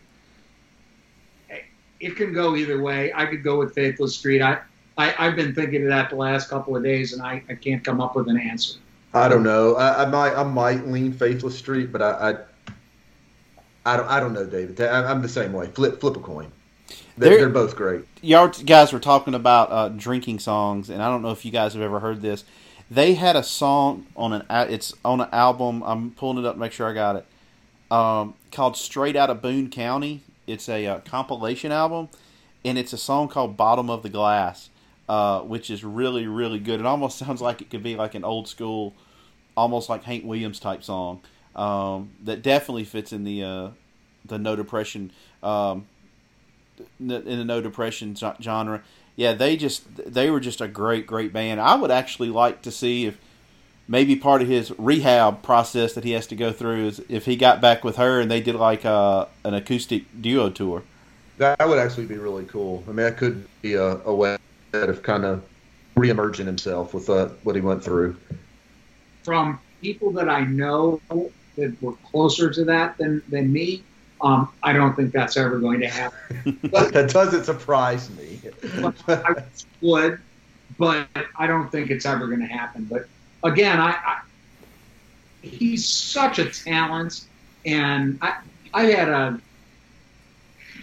It 2.00 2.16
can 2.16 2.34
go 2.34 2.56
either 2.56 2.82
way. 2.82 3.12
I 3.14 3.26
could 3.26 3.44
go 3.44 3.58
with 3.60 3.74
Faithless 3.74 4.16
Street. 4.16 4.42
I, 4.42 4.60
I 4.98 5.14
I've 5.18 5.36
been 5.36 5.54
thinking 5.56 5.84
of 5.84 5.90
that 5.90 6.10
the 6.10 6.16
last 6.16 6.50
couple 6.50 6.76
of 6.76 6.84
days, 6.84 7.14
and 7.14 7.22
I, 7.22 7.44
I 7.50 7.56
can't 7.56 7.84
come 7.84 8.02
up 8.02 8.16
with 8.16 8.28
an 8.30 8.40
answer. 8.40 8.80
I 9.14 9.28
don't 9.30 9.44
know. 9.44 9.76
I, 9.76 10.04
I 10.04 10.06
might 10.06 10.36
I 10.36 10.44
might 10.44 10.88
lean 10.88 11.12
Faithless 11.14 11.58
Street, 11.58 11.92
but 11.92 12.02
I 12.02 12.32
I, 13.86 13.94
I 13.94 13.98
don't 13.98 14.08
I 14.08 14.20
don't 14.20 14.34
know, 14.34 14.46
David. 14.46 14.80
I, 14.82 15.10
I'm 15.12 15.22
the 15.22 15.30
same 15.30 15.54
way. 15.54 15.68
Flip 15.68 16.00
flip 16.00 16.18
a 16.18 16.20
coin. 16.20 16.52
They're, 17.18 17.30
There- 17.30 17.38
they're 17.40 17.50
both 17.50 17.76
great. 17.76 18.06
Y'all 18.22 18.48
guys 18.48 18.92
were 18.92 19.00
talking 19.00 19.34
about 19.36 19.72
uh, 19.72 19.90
drinking 19.90 20.40
songs, 20.40 20.90
and 20.90 21.02
I 21.02 21.10
don't 21.10 21.22
know 21.22 21.32
if 21.32 21.46
you 21.46 21.52
guys 21.52 21.74
have 21.74 21.82
ever 21.82 22.00
heard 22.00 22.22
this. 22.22 22.44
They 22.90 23.14
had 23.16 23.36
a 23.36 23.44
song 23.44 24.08
on 24.16 24.34
an 24.34 24.44
it's 24.50 24.94
on 25.04 25.22
an 25.22 25.30
album. 25.32 25.84
I'm 25.84 26.12
pulling 26.12 26.38
it 26.44 26.46
up, 26.48 26.56
to 26.56 26.60
make 26.60 26.72
sure 26.72 26.88
I 26.90 26.94
got 26.94 27.16
it. 27.18 27.26
Um, 27.92 28.34
called 28.52 28.78
"Straight 28.78 29.16
Out 29.16 29.30
of 29.30 29.42
Boone 29.42 29.70
County." 29.70 30.24
It's 30.48 30.70
a 30.70 30.86
uh, 30.86 31.00
compilation 31.00 31.72
album, 31.72 32.10
and 32.64 32.78
it's 32.78 32.94
a 32.94 32.98
song 32.98 33.28
called 33.28 33.56
"Bottom 33.58 33.90
of 33.90 34.04
the 34.04 34.10
Glass," 34.10 34.70
uh, 35.08 35.42
which 35.42 35.70
is 35.70 35.84
really 35.84 36.28
really 36.28 36.60
good. 36.60 36.80
It 36.80 36.86
almost 36.86 37.18
sounds 37.26 37.42
like 37.42 37.62
it 37.62 37.70
could 37.70 37.84
be 37.84 37.96
like 37.96 38.16
an 38.16 38.24
old 38.24 38.48
school, 38.48 38.94
almost 39.56 39.90
like 39.90 40.04
Hank 40.04 40.26
Williams 40.26 40.60
type 40.60 40.84
song. 40.84 41.22
Um, 41.56 42.12
that 42.24 42.42
definitely 42.42 42.84
fits 42.84 43.14
in 43.14 43.24
the 43.24 43.44
uh, 43.44 43.70
the 44.26 44.38
no 44.38 44.56
depression 44.56 45.12
um, 45.42 45.88
in 47.00 47.08
the 47.08 47.46
no 47.46 47.62
depression 47.62 48.16
genre. 48.42 48.82
Yeah, 49.16 49.34
they 49.34 49.56
just 49.56 49.84
they 49.96 50.30
were 50.30 50.42
just 50.42 50.60
a 50.60 50.68
great 50.68 51.08
great 51.08 51.32
band. 51.32 51.62
I 51.62 51.76
would 51.76 51.92
actually 51.92 52.30
like 52.30 52.62
to 52.64 52.72
see 52.72 53.06
if 53.06 53.18
maybe 53.88 54.16
part 54.16 54.42
of 54.42 54.48
his 54.48 54.74
rehab 54.78 55.42
process 55.44 55.94
that 55.94 56.04
he 56.04 56.12
has 56.12 56.28
to 56.28 56.36
go 56.36 56.52
through 56.52 56.88
is 56.88 57.02
if 57.08 57.26
he 57.26 57.36
got 57.36 57.62
back 57.62 57.84
with 57.84 57.98
her 57.98 58.20
and 58.20 58.30
they 58.30 58.42
did 58.42 58.56
like 58.56 58.84
uh, 58.84 59.26
an 59.44 59.54
acoustic 59.54 60.04
duo 60.22 60.50
tour. 60.50 60.84
That 61.38 61.68
would 61.68 61.80
actually 61.80 62.06
be 62.06 62.18
really 62.18 62.46
cool. 62.46 62.84
I 62.86 62.88
mean, 62.88 62.98
that 62.98 63.18
could 63.18 63.46
be 63.62 63.74
a, 63.74 63.98
a 64.04 64.16
way 64.16 64.38
of 64.84 65.04
kind 65.04 65.26
of 65.26 65.44
reemerging 65.96 66.46
himself 66.46 66.94
with 66.94 67.10
uh, 67.10 67.30
what 67.44 67.56
he 67.56 67.62
went 67.62 67.84
through. 67.84 68.18
From 69.24 69.60
people 69.82 70.12
that 70.14 70.30
I 70.30 70.42
know 70.42 71.02
that 71.10 71.76
were 71.82 71.94
closer 72.12 72.52
to 72.52 72.66
that 72.66 72.98
than 72.98 73.22
than 73.30 73.52
me, 73.52 73.84
um, 74.22 74.50
I 74.64 74.74
don't 74.74 74.96
think 74.96 75.14
that's 75.14 75.38
ever 75.38 75.60
going 75.60 75.80
to 75.82 75.88
happen. 75.88 76.60
But 76.72 76.94
that 76.94 77.12
doesn't 77.12 77.46
surprise 77.46 78.10
me. 78.12 78.40
I 79.08 79.36
would, 79.82 80.20
but 80.78 81.08
I 81.38 81.48
don't 81.48 81.72
think 81.72 81.90
it's 81.90 82.06
ever 82.06 82.28
going 82.28 82.42
to 82.42 82.46
happen. 82.46 82.86
But 82.90 83.08
again, 83.44 83.80
I, 83.80 83.92
I 83.92 84.20
he's 85.42 85.88
such 85.88 86.40
a 86.40 86.50
talent, 86.50 87.26
and 87.66 88.18
I 88.22 88.38
I 88.74 88.84
had 88.86 89.10
a 89.10 89.40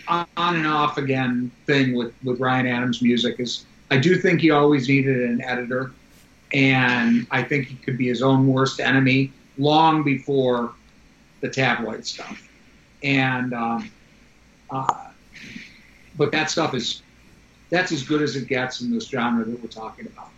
on 0.09 0.26
and 0.36 0.66
off 0.66 0.99
again 0.99 1.51
thing 1.66 1.95
with 1.95 2.14
with 2.24 2.40
Ryan 2.40 2.66
Adams' 2.66 3.03
music 3.03 3.36
is 3.38 3.66
I 3.93 3.99
do 3.99 4.16
think 4.16 4.40
he 4.40 4.51
always 4.51 4.88
needed 4.88 5.20
an 5.28 5.43
editor, 5.43 5.93
and 6.55 7.26
I 7.30 7.43
think 7.43 7.66
he 7.66 7.74
could 7.74 7.99
be 7.99 8.09
his 8.09 8.22
own 8.22 8.47
worst 8.47 8.80
enemy 8.80 9.30
long 9.59 10.03
before 10.03 10.72
the 11.43 11.51
tabloid 11.51 12.07
stuff, 12.07 12.49
and 13.03 13.53
um, 13.53 13.90
uh, 14.70 15.09
but 16.16 16.32
that 16.32 16.51
stuff 16.51 16.72
is 16.72 17.03
that's 17.68 17.93
as 17.93 18.03
good 18.03 18.22
as 18.22 18.34
it 18.34 18.49
gets 18.49 18.80
in 18.80 18.90
this 18.90 19.09
genre 19.09 19.45
that 19.45 19.62
we're 19.62 19.68
talking 19.68 20.07
about. 20.07 20.30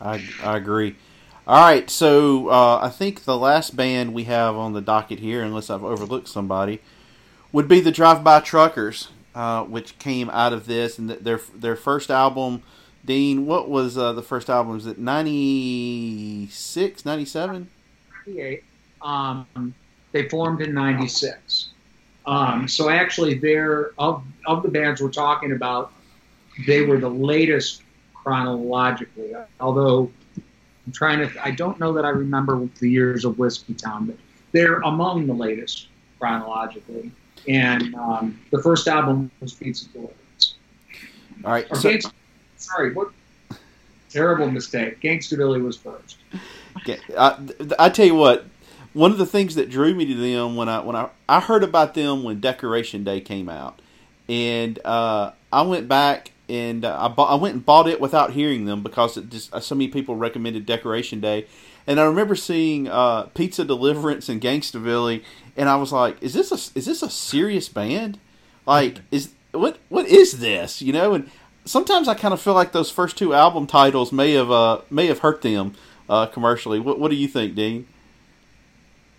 I, 0.00 0.22
I 0.40 0.56
agree. 0.56 0.94
All 1.48 1.60
right, 1.60 1.90
so 1.90 2.48
uh, 2.48 2.78
I 2.80 2.90
think 2.90 3.24
the 3.24 3.36
last 3.36 3.74
band 3.74 4.14
we 4.14 4.24
have 4.24 4.54
on 4.54 4.72
the 4.72 4.80
docket 4.80 5.18
here, 5.18 5.42
unless 5.42 5.68
I've 5.68 5.82
overlooked 5.82 6.28
somebody, 6.28 6.80
would 7.50 7.66
be 7.66 7.80
the 7.80 7.90
Drive 7.90 8.22
By 8.22 8.38
Truckers, 8.38 9.08
uh, 9.38 9.62
which 9.62 9.96
came 10.00 10.28
out 10.30 10.52
of 10.52 10.66
this 10.66 10.98
and 10.98 11.10
their 11.10 11.40
their 11.54 11.76
first 11.76 12.10
album. 12.10 12.64
Dean, 13.04 13.46
what 13.46 13.70
was 13.70 13.96
uh, 13.96 14.12
the 14.12 14.22
first 14.22 14.50
album? 14.50 14.74
Was 14.74 14.86
it 14.86 14.98
96, 14.98 17.06
97? 17.06 17.68
98. 18.26 18.64
Um, 19.00 19.74
they 20.10 20.28
formed 20.28 20.60
in 20.60 20.74
'96. 20.74 21.68
Um, 22.26 22.66
so 22.66 22.90
actually, 22.90 23.34
they're 23.34 23.92
of 23.96 24.24
of 24.44 24.64
the 24.64 24.68
bands 24.68 25.00
we're 25.00 25.10
talking 25.10 25.52
about. 25.52 25.92
They 26.66 26.82
were 26.82 26.98
the 26.98 27.08
latest 27.08 27.82
chronologically. 28.12 29.34
Although 29.60 30.10
I'm 30.36 30.92
trying 30.92 31.20
to, 31.20 31.46
I 31.46 31.52
don't 31.52 31.78
know 31.78 31.92
that 31.92 32.04
I 32.04 32.08
remember 32.08 32.68
the 32.80 32.90
years 32.90 33.24
of 33.24 33.38
Whiskey 33.38 33.74
Town, 33.74 34.06
but 34.06 34.16
they're 34.50 34.80
among 34.80 35.28
the 35.28 35.34
latest 35.34 35.86
chronologically. 36.18 37.12
And 37.48 37.94
um, 37.94 38.38
the 38.50 38.62
first 38.62 38.86
album 38.88 39.30
was 39.40 39.54
Pizza 39.54 39.88
Deliverance. 39.88 40.54
All 41.44 41.52
right, 41.52 41.66
so, 41.74 41.90
Gangsta, 41.90 42.12
sorry, 42.56 42.92
what 42.92 43.10
terrible 44.10 44.50
mistake. 44.50 45.00
Gangstabilly 45.00 45.62
was 45.62 45.76
first. 45.76 46.18
I, 47.16 47.38
I 47.78 47.88
tell 47.88 48.06
you 48.06 48.14
what, 48.14 48.46
one 48.92 49.12
of 49.12 49.18
the 49.18 49.26
things 49.26 49.54
that 49.54 49.70
drew 49.70 49.94
me 49.94 50.06
to 50.06 50.14
them 50.14 50.56
when 50.56 50.68
I 50.68 50.80
when 50.80 50.96
I 50.96 51.08
I 51.28 51.40
heard 51.40 51.62
about 51.62 51.94
them 51.94 52.22
when 52.22 52.40
Decoration 52.40 53.04
Day 53.04 53.20
came 53.20 53.48
out, 53.48 53.80
and 54.28 54.78
uh, 54.84 55.32
I 55.52 55.62
went 55.62 55.88
back 55.88 56.32
and 56.48 56.84
uh, 56.84 56.96
I 56.98 57.08
bought, 57.08 57.30
I 57.30 57.34
went 57.34 57.54
and 57.54 57.64
bought 57.64 57.88
it 57.88 58.00
without 58.00 58.32
hearing 58.32 58.64
them 58.64 58.82
because 58.82 59.16
it 59.16 59.28
just 59.30 59.52
uh, 59.52 59.60
so 59.60 59.74
many 59.74 59.88
people 59.88 60.16
recommended 60.16 60.66
Decoration 60.66 61.20
Day, 61.20 61.46
and 61.86 62.00
I 62.00 62.04
remember 62.04 62.34
seeing 62.34 62.88
uh, 62.88 63.24
Pizza 63.34 63.64
Deliverance 63.64 64.28
and 64.28 64.40
Gangstabilly, 64.40 65.22
and 65.56 65.68
I 65.68 65.76
was 65.76 65.92
like, 65.92 66.22
is 66.22 66.34
this 66.34 66.50
a 66.50 66.78
is 66.78 66.86
this 66.86 67.02
a 67.02 67.10
serious 67.10 67.68
band? 67.68 68.18
Like 68.66 69.00
is 69.10 69.30
what 69.52 69.78
what 69.88 70.06
is 70.06 70.40
this? 70.40 70.80
You 70.82 70.92
know, 70.92 71.14
and 71.14 71.30
sometimes 71.64 72.08
I 72.08 72.14
kind 72.14 72.34
of 72.34 72.40
feel 72.40 72.54
like 72.54 72.72
those 72.72 72.90
first 72.90 73.16
two 73.18 73.34
album 73.34 73.66
titles 73.66 74.12
may 74.12 74.32
have 74.32 74.50
uh, 74.50 74.80
may 74.90 75.06
have 75.06 75.20
hurt 75.20 75.42
them 75.42 75.74
uh, 76.08 76.26
commercially. 76.26 76.80
What 76.80 76.98
what 76.98 77.10
do 77.10 77.16
you 77.16 77.28
think, 77.28 77.54
Dean? 77.54 77.86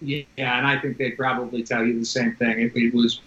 Yeah, 0.02 0.24
and 0.38 0.66
I 0.66 0.80
think 0.80 0.98
they'd 0.98 1.18
probably 1.18 1.64
tell 1.64 1.86
you 1.86 2.00
the 2.00 2.06
same 2.06 2.36
thing 2.36 2.62
if 2.62 2.76
it 2.76 2.94
was. 2.94 3.22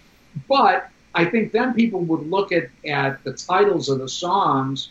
But 0.47 0.89
I 1.15 1.25
think 1.25 1.51
then 1.51 1.73
people 1.73 2.01
would 2.01 2.29
look 2.29 2.51
at, 2.51 2.69
at 2.85 3.23
the 3.23 3.33
titles 3.33 3.89
of 3.89 3.99
the 3.99 4.09
songs 4.09 4.89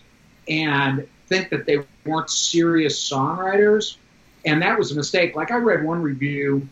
and 0.49 1.07
think 1.27 1.51
that 1.51 1.67
they 1.67 1.79
weren't 2.05 2.31
serious 2.31 3.11
songwriters. 3.11 3.97
And 4.45 4.63
that 4.63 4.79
was 4.79 4.93
a 4.93 4.95
mistake. 4.95 5.35
Like 5.35 5.51
I 5.51 5.57
read 5.57 5.85
one 5.85 6.03
review 6.03 6.67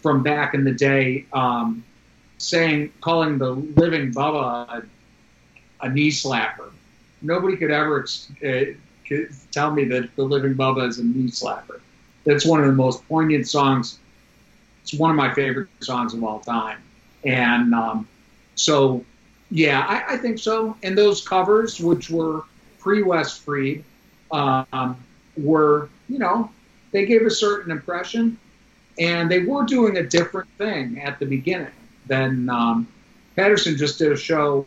from 0.00 0.22
back 0.22 0.54
in 0.54 0.64
the 0.64 0.72
day 0.72 1.26
um, 1.32 1.84
saying 2.38 2.92
calling 3.00 3.38
the 3.38 3.50
living 3.50 4.12
Bubba 4.12 4.82
a, 5.80 5.86
a 5.86 5.88
knee 5.88 6.10
slapper. 6.10 6.70
Nobody 7.22 7.56
could 7.56 7.70
ever 7.70 8.06
uh, 8.44 8.64
tell 9.50 9.70
me 9.70 9.84
that 9.84 10.14
the 10.16 10.22
living 10.22 10.54
Bubba 10.54 10.88
is 10.88 10.98
a 10.98 11.04
knee 11.04 11.30
slapper. 11.30 11.80
That's 12.24 12.46
one 12.46 12.60
of 12.60 12.66
the 12.66 12.72
most 12.72 13.06
poignant 13.08 13.48
songs. 13.48 13.98
It's 14.82 14.94
one 14.94 15.10
of 15.10 15.16
my 15.16 15.32
favorite 15.34 15.68
songs 15.80 16.14
of 16.14 16.22
all 16.24 16.40
time, 16.40 16.78
and 17.24 17.74
um, 17.74 18.08
so 18.54 19.04
yeah, 19.50 19.80
I, 19.80 20.14
I 20.14 20.16
think 20.16 20.38
so. 20.38 20.76
And 20.82 20.96
those 20.96 21.26
covers, 21.26 21.78
which 21.78 22.10
were 22.10 22.42
pre 22.78 23.02
Wes 23.02 23.36
Freed, 23.36 23.84
um, 24.30 24.96
were 25.36 25.88
you 26.08 26.18
know 26.18 26.50
they 26.92 27.06
gave 27.06 27.22
a 27.22 27.30
certain 27.30 27.70
impression, 27.70 28.38
and 28.98 29.30
they 29.30 29.40
were 29.40 29.64
doing 29.64 29.98
a 29.98 30.02
different 30.02 30.48
thing 30.58 31.00
at 31.00 31.18
the 31.18 31.26
beginning 31.26 31.72
than 32.06 32.48
um, 32.48 32.86
Patterson 33.36 33.76
just 33.76 33.98
did 33.98 34.12
a 34.12 34.16
show, 34.16 34.66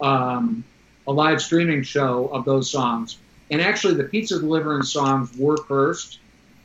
um, 0.00 0.64
a 1.06 1.12
live 1.12 1.40
streaming 1.40 1.82
show 1.82 2.28
of 2.28 2.44
those 2.44 2.70
songs. 2.70 3.18
And 3.50 3.60
actually, 3.62 3.94
the 3.94 4.04
Pizza 4.04 4.38
Deliverance 4.38 4.92
songs 4.92 5.36
were 5.38 5.56
first, 5.56 6.18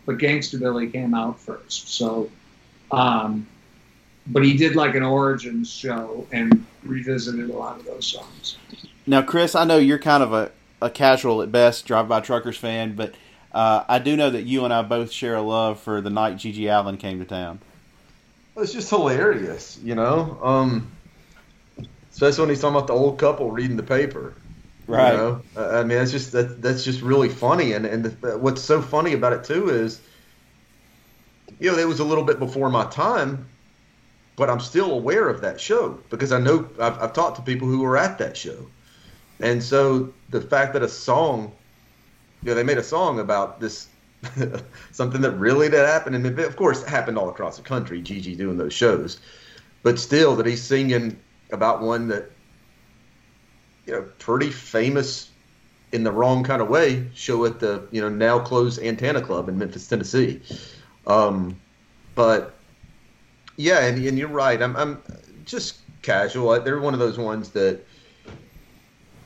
but 0.06 0.18
Gangstabilly 0.18 0.92
came 0.92 1.14
out 1.14 1.40
first. 1.40 1.94
So, 1.94 2.30
um, 2.92 3.48
but 4.28 4.44
he 4.44 4.56
did 4.56 4.76
like 4.76 4.96
an 4.96 5.04
origins 5.04 5.70
show 5.70 6.26
and 6.32 6.66
revisited 6.84 7.50
a 7.50 7.54
lot 7.54 7.80
of 7.80 7.86
those 7.86 8.08
songs. 8.08 8.58
Now, 9.06 9.22
Chris, 9.22 9.56
I 9.56 9.66
know 9.66 9.78
you're 9.78 10.00
kind 10.00 10.24
of 10.24 10.34
a, 10.34 10.52
a 10.82 10.90
casual 10.90 11.42
at 11.42 11.52
best, 11.52 11.86
drive 11.86 12.08
by 12.08 12.22
truckers 12.22 12.58
fan, 12.58 12.96
but 12.96 13.14
uh, 13.52 13.84
I 13.88 14.00
do 14.00 14.16
know 14.16 14.30
that 14.30 14.44
you 14.44 14.64
and 14.64 14.74
I 14.74 14.82
both 14.82 15.12
share 15.12 15.36
a 15.36 15.42
love 15.42 15.80
for 15.80 16.02
the 16.02 16.10
night 16.10 16.38
GG 16.38 16.68
Allin 16.72 16.98
came 16.98 17.20
to 17.20 17.26
town. 17.26 17.60
It's 18.56 18.72
just 18.72 18.90
hilarious, 18.90 19.80
you 19.84 19.96
know. 19.96 20.40
Um, 20.42 20.92
especially 22.12 22.42
when 22.42 22.50
he's 22.50 22.62
talking 22.62 22.76
about 22.76 22.88
the 22.88 22.94
old 22.94 23.18
couple 23.20 23.52
reading 23.52 23.76
the 23.76 23.84
paper. 23.84 24.36
Right. 24.88 25.12
You 25.12 25.18
know? 25.18 25.42
Uh, 25.58 25.80
I 25.80 25.84
mean, 25.84 25.98
that's 25.98 26.12
just 26.12 26.32
that, 26.34 26.62
that's 26.62 26.84
just 26.84 27.02
really 27.02 27.30
funny, 27.30 27.74
and 27.74 27.86
and 27.86 28.06
the, 28.06 28.38
what's 28.38 28.62
so 28.62 28.82
funny 28.82 29.14
about 29.14 29.34
it 29.34 29.44
too 29.44 29.70
is, 29.70 30.02
you 31.60 31.72
know, 31.72 31.78
it 31.78 31.88
was 31.88 32.00
a 32.00 32.04
little 32.04 32.24
bit 32.24 32.40
before 32.40 32.70
my 32.70 32.86
time, 32.86 33.48
but 34.36 34.50
I'm 34.50 34.60
still 34.60 34.92
aware 34.92 35.30
of 35.30 35.42
that 35.42 35.60
show 35.60 36.00
because 36.10 36.32
I 36.32 36.40
know 36.40 36.68
I've, 36.80 37.02
I've 37.02 37.14
talked 37.14 37.38
to 37.38 37.42
people 37.42 37.68
who 37.68 37.80
were 37.80 37.98
at 37.98 38.18
that 38.18 38.36
show, 38.36 38.68
and 39.40 39.62
so 39.62 40.14
the 40.30 40.42
fact 40.42 40.74
that 40.74 40.84
a 40.84 40.90
song, 40.90 41.52
you 42.42 42.50
know, 42.50 42.56
they 42.56 42.64
made 42.64 42.78
a 42.78 42.84
song 42.84 43.20
about 43.20 43.60
this. 43.60 43.88
something 44.94 45.20
that 45.20 45.32
really 45.32 45.68
did 45.68 45.86
happen, 45.86 46.14
and 46.14 46.26
of 46.40 46.56
course, 46.56 46.82
it 46.82 46.88
happened 46.88 47.18
all 47.18 47.28
across 47.28 47.58
the 47.58 47.62
country. 47.62 48.02
GG 48.02 48.38
doing 48.38 48.56
those 48.56 48.72
shows, 48.72 49.20
but 49.82 50.00
still, 50.00 50.38
that 50.38 50.46
he's 50.46 50.64
singing 50.64 51.20
about 51.52 51.82
one 51.82 52.08
that 52.08 52.32
you 53.86 53.94
know, 53.94 54.02
pretty 54.20 54.50
famous 54.50 55.30
in 55.92 56.04
the 56.04 56.12
wrong 56.12 56.44
kind 56.44 56.62
of 56.62 56.70
way 56.70 57.08
show 57.14 57.46
at 57.46 57.60
the 57.60 57.88
you 57.92 58.02
know 58.02 58.10
now 58.10 58.40
closed 58.40 58.82
Antenna 58.82 59.22
Club 59.22 59.50
in 59.50 59.58
Memphis, 59.58 59.88
Tennessee. 59.88 60.42
Um, 61.06 61.60
but 62.16 62.56
yeah, 63.58 63.86
and, 63.86 64.04
and 64.06 64.18
you're 64.18 64.28
right. 64.28 64.62
I'm 64.62 64.76
I'm 64.76 65.02
just 65.46 65.80
casual. 66.02 66.60
They're 66.62 66.80
one 66.80 66.94
of 66.94 67.00
those 67.00 67.18
ones 67.18 67.50
that 67.50 67.82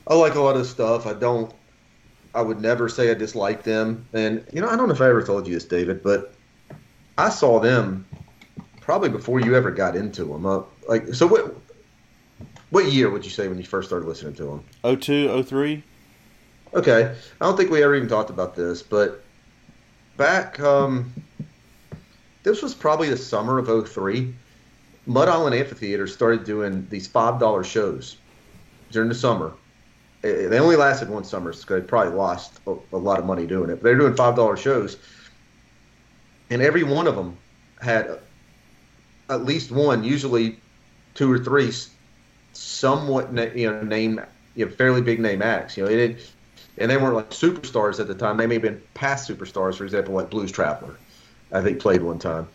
I 0.06 0.14
like 0.14 0.34
a 0.34 0.40
lot 0.40 0.56
of 0.56 0.66
stuff. 0.66 1.06
I 1.06 1.14
don't. 1.14 1.52
I 2.34 2.42
would 2.42 2.60
never 2.60 2.88
say 2.88 3.10
I 3.10 3.14
dislike 3.14 3.62
them. 3.62 4.06
And 4.12 4.44
you 4.52 4.60
know, 4.60 4.68
I 4.68 4.76
don't 4.76 4.88
know 4.88 4.94
if 4.94 5.00
I 5.00 5.08
ever 5.08 5.22
told 5.22 5.46
you 5.46 5.54
this, 5.54 5.64
David, 5.64 6.02
but 6.02 6.34
I 7.16 7.30
saw 7.30 7.58
them 7.58 8.06
probably 8.80 9.08
before 9.08 9.40
you 9.40 9.56
ever 9.56 9.70
got 9.70 9.96
into 9.96 10.24
them. 10.24 10.46
Uh, 10.46 10.62
like, 10.88 11.14
so 11.14 11.26
what? 11.26 11.54
What 12.70 12.92
year 12.92 13.10
would 13.10 13.24
you 13.24 13.30
say 13.30 13.48
when 13.48 13.56
you 13.56 13.64
first 13.64 13.88
started 13.88 14.06
listening 14.06 14.34
to 14.34 14.62
them? 14.84 14.98
02, 14.98 15.42
03? 15.42 15.82
Okay, 16.74 17.14
I 17.40 17.44
don't 17.44 17.56
think 17.56 17.70
we 17.70 17.82
ever 17.82 17.94
even 17.94 18.10
talked 18.10 18.28
about 18.28 18.54
this, 18.54 18.82
but 18.82 19.24
back, 20.18 20.60
um, 20.60 21.10
this 22.48 22.62
was 22.62 22.74
probably 22.74 23.10
the 23.10 23.16
summer 23.16 23.58
of 23.58 23.68
03. 23.88 24.34
Mud 25.06 25.28
Island 25.28 25.54
Amphitheater 25.54 26.06
started 26.06 26.44
doing 26.44 26.86
these 26.90 27.06
five 27.06 27.38
dollar 27.38 27.64
shows 27.64 28.16
during 28.90 29.08
the 29.08 29.14
summer. 29.14 29.52
Eh, 30.24 30.48
They 30.48 30.58
only 30.58 30.76
lasted 30.76 31.08
one 31.10 31.24
summer, 31.24 31.52
so 31.52 31.74
they 31.78 31.86
probably 31.86 32.14
lost 32.14 32.60
a, 32.66 32.74
a 32.92 32.96
lot 32.96 33.18
of 33.18 33.26
money 33.26 33.46
doing 33.46 33.70
it. 33.70 33.76
But 33.76 33.84
they 33.84 33.92
were 33.94 34.00
doing 34.00 34.16
five 34.16 34.36
dollar 34.36 34.56
shows, 34.56 34.98
and 36.50 36.62
every 36.62 36.82
one 36.82 37.06
of 37.06 37.16
them 37.16 37.36
had 37.80 38.18
at 39.30 39.44
least 39.44 39.70
one, 39.70 40.02
usually 40.04 40.58
two 41.14 41.30
or 41.30 41.38
three, 41.38 41.72
somewhat 42.52 43.32
na- 43.32 43.42
you 43.54 43.70
know 43.70 43.82
name 43.82 44.20
you 44.54 44.64
know 44.66 44.70
fairly 44.72 45.02
big 45.02 45.20
name 45.20 45.42
acts. 45.42 45.76
You 45.76 45.84
know, 45.84 45.90
it 45.90 46.30
and 46.78 46.90
they 46.90 46.96
weren't 46.96 47.14
like 47.16 47.30
superstars 47.30 48.00
at 48.00 48.06
the 48.08 48.14
time. 48.14 48.36
They 48.36 48.46
may 48.46 48.54
have 48.54 48.62
been 48.62 48.82
past 48.94 49.28
superstars, 49.28 49.76
for 49.76 49.84
example, 49.84 50.14
like 50.14 50.30
Blues 50.30 50.52
Traveler. 50.52 50.96
I 51.52 51.62
think 51.62 51.80
played 51.80 52.02
one 52.02 52.18
time. 52.18 52.48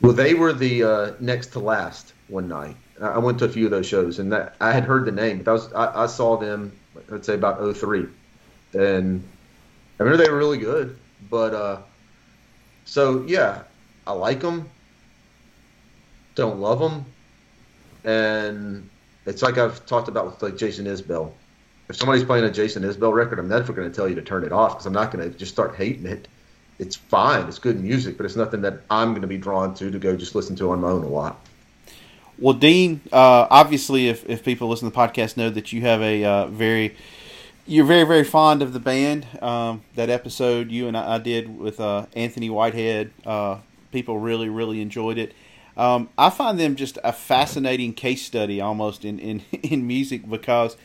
Well, 0.00 0.12
they 0.12 0.34
were 0.34 0.52
the 0.52 0.82
uh, 0.82 1.12
next 1.20 1.48
to 1.48 1.58
last 1.58 2.12
one 2.28 2.48
night. 2.48 2.76
I 3.00 3.18
went 3.18 3.38
to 3.40 3.44
a 3.44 3.48
few 3.48 3.66
of 3.66 3.70
those 3.70 3.86
shows, 3.86 4.18
and 4.18 4.32
that, 4.32 4.56
I 4.60 4.72
had 4.72 4.84
heard 4.84 5.04
the 5.04 5.12
name, 5.12 5.42
but 5.42 5.52
was 5.52 5.72
I, 5.72 6.04
I 6.04 6.06
saw 6.06 6.36
them. 6.36 6.72
I'd 7.12 7.24
say 7.24 7.34
about 7.34 7.76
03. 7.76 8.06
and 8.74 9.22
I 9.98 10.02
remember 10.02 10.24
they 10.24 10.30
were 10.30 10.38
really 10.38 10.58
good. 10.58 10.98
But 11.30 11.54
uh, 11.54 11.78
so 12.84 13.24
yeah, 13.26 13.62
I 14.06 14.12
like 14.12 14.40
them. 14.40 14.68
Don't 16.34 16.60
love 16.60 16.78
them, 16.78 17.04
and 18.04 18.88
it's 19.24 19.42
like 19.42 19.58
I've 19.58 19.84
talked 19.86 20.08
about 20.08 20.26
with 20.26 20.42
like 20.42 20.56
Jason 20.56 20.86
Isbell. 20.86 21.32
If 21.88 21.96
somebody's 21.96 22.24
playing 22.24 22.44
a 22.44 22.50
Jason 22.50 22.82
Isbell 22.82 23.12
record, 23.12 23.38
I'm 23.38 23.48
never 23.48 23.72
going 23.72 23.88
to 23.90 23.94
tell 23.94 24.08
you 24.08 24.14
to 24.16 24.22
turn 24.22 24.44
it 24.44 24.52
off 24.52 24.72
because 24.72 24.86
I'm 24.86 24.92
not 24.92 25.12
going 25.12 25.30
to 25.30 25.38
just 25.38 25.52
start 25.52 25.76
hating 25.76 26.06
it. 26.06 26.28
It's 26.78 26.96
fine, 26.96 27.46
it's 27.48 27.58
good 27.58 27.80
music, 27.82 28.16
but 28.16 28.26
it's 28.26 28.36
nothing 28.36 28.60
that 28.62 28.80
I'm 28.90 29.10
going 29.10 29.22
to 29.22 29.28
be 29.28 29.38
drawn 29.38 29.74
to 29.74 29.90
to 29.90 29.98
go 29.98 30.16
just 30.16 30.34
listen 30.34 30.56
to 30.56 30.70
on 30.70 30.80
my 30.80 30.88
own 30.88 31.02
a 31.02 31.08
lot. 31.08 31.38
Well, 32.38 32.54
Dean, 32.54 33.00
uh, 33.12 33.46
obviously, 33.50 34.08
if, 34.08 34.28
if 34.28 34.44
people 34.44 34.68
listen 34.68 34.90
to 34.90 34.94
the 34.94 35.00
podcast, 35.00 35.38
know 35.38 35.48
that 35.48 35.72
you 35.72 35.80
have 35.82 36.02
a 36.02 36.24
uh, 36.24 36.46
very 36.48 36.94
you're 37.66 37.86
very 37.86 38.04
very 38.04 38.24
fond 38.24 38.62
of 38.62 38.72
the 38.72 38.80
band. 38.80 39.26
Um, 39.40 39.82
that 39.94 40.10
episode 40.10 40.70
you 40.70 40.86
and 40.86 40.96
I, 40.96 41.14
I 41.14 41.18
did 41.18 41.58
with 41.58 41.80
uh, 41.80 42.06
Anthony 42.14 42.50
Whitehead, 42.50 43.10
uh, 43.24 43.58
people 43.90 44.18
really 44.18 44.50
really 44.50 44.82
enjoyed 44.82 45.16
it. 45.16 45.34
Um, 45.76 46.08
I 46.16 46.30
find 46.30 46.58
them 46.58 46.74
just 46.74 46.98
a 47.04 47.12
fascinating 47.12 47.92
case 47.92 48.24
study 48.24 48.60
almost 48.60 49.04
in, 49.04 49.18
in, 49.18 49.40
in 49.62 49.86
music 49.86 50.28
because 50.28 50.76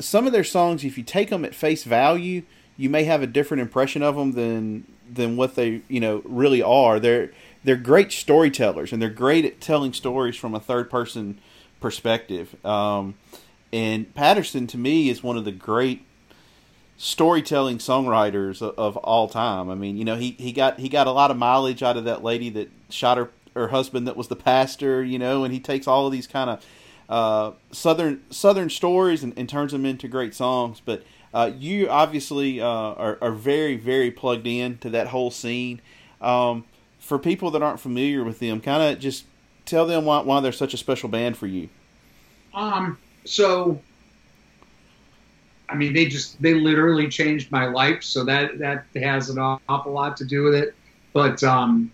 some 0.00 0.26
of 0.26 0.32
their 0.32 0.44
songs, 0.44 0.84
if 0.84 0.98
you 0.98 1.04
take 1.04 1.30
them 1.30 1.44
at 1.44 1.54
face 1.54 1.84
value, 1.84 2.42
you 2.76 2.90
may 2.90 3.04
have 3.04 3.22
a 3.22 3.26
different 3.26 3.60
impression 3.62 4.02
of 4.02 4.16
them 4.16 4.32
than 4.32 4.86
than 5.12 5.36
what 5.36 5.54
they 5.54 5.82
you 5.88 6.00
know 6.00 6.22
really 6.24 6.62
are. 6.62 7.00
They're 7.00 7.30
they're 7.64 7.76
great 7.76 8.12
storytellers 8.12 8.92
and 8.92 9.02
they're 9.02 9.10
great 9.10 9.44
at 9.44 9.60
telling 9.60 9.92
stories 9.92 10.36
from 10.36 10.54
a 10.54 10.60
third 10.60 10.90
person 10.90 11.38
perspective. 11.80 12.54
Um, 12.64 13.14
and 13.72 14.14
Patterson 14.14 14.66
to 14.68 14.78
me 14.78 15.08
is 15.08 15.22
one 15.22 15.36
of 15.36 15.44
the 15.44 15.52
great 15.52 16.04
storytelling 16.96 17.78
songwriters 17.78 18.60
of, 18.60 18.96
all 18.96 19.28
time. 19.28 19.70
I 19.70 19.74
mean, 19.74 19.96
you 19.96 20.04
know, 20.04 20.16
he, 20.16 20.32
he 20.32 20.52
got 20.52 20.80
he 20.80 20.88
got 20.88 21.06
a 21.06 21.12
lot 21.12 21.30
of 21.30 21.36
mileage 21.36 21.82
out 21.82 21.96
of 21.96 22.04
that 22.04 22.22
lady 22.22 22.50
that 22.50 22.70
shot 22.90 23.18
her 23.18 23.30
her 23.54 23.68
husband 23.68 24.06
that 24.06 24.16
was 24.16 24.28
the 24.28 24.36
pastor, 24.36 25.02
you 25.02 25.18
know, 25.18 25.44
and 25.44 25.52
he 25.52 25.60
takes 25.60 25.86
all 25.86 26.06
of 26.06 26.12
these 26.12 26.26
kind 26.26 26.50
of 26.50 26.64
uh, 27.08 27.52
southern 27.72 28.22
southern 28.30 28.70
stories 28.70 29.22
and, 29.22 29.32
and 29.36 29.48
turns 29.48 29.72
them 29.72 29.86
into 29.86 30.08
great 30.08 30.34
songs. 30.34 30.80
But 30.84 31.02
uh, 31.32 31.50
you 31.56 31.88
obviously 31.88 32.60
uh, 32.60 32.66
are, 32.66 33.18
are 33.20 33.32
very 33.32 33.76
very 33.76 34.10
plugged 34.10 34.46
in 34.46 34.78
to 34.78 34.90
that 34.90 35.08
whole 35.08 35.30
scene. 35.30 35.80
Um, 36.20 36.64
for 36.98 37.18
people 37.18 37.50
that 37.52 37.62
aren't 37.62 37.80
familiar 37.80 38.24
with 38.24 38.38
them, 38.38 38.60
kind 38.60 38.82
of 38.82 38.98
just 38.98 39.24
tell 39.64 39.86
them 39.86 40.04
why, 40.04 40.20
why 40.20 40.40
they're 40.40 40.52
such 40.52 40.74
a 40.74 40.76
special 40.76 41.08
band 41.08 41.36
for 41.36 41.46
you. 41.46 41.68
Um, 42.54 42.98
so, 43.24 43.80
I 45.68 45.74
mean, 45.74 45.92
they 45.92 46.06
just 46.06 46.40
they 46.42 46.54
literally 46.54 47.08
changed 47.08 47.52
my 47.52 47.66
life, 47.66 48.02
so 48.02 48.24
that 48.24 48.58
that 48.58 48.84
has 48.96 49.30
an 49.30 49.38
awful 49.38 49.92
lot 49.92 50.16
to 50.18 50.24
do 50.24 50.42
with 50.44 50.54
it. 50.54 50.74
But 51.12 51.42
um, 51.44 51.90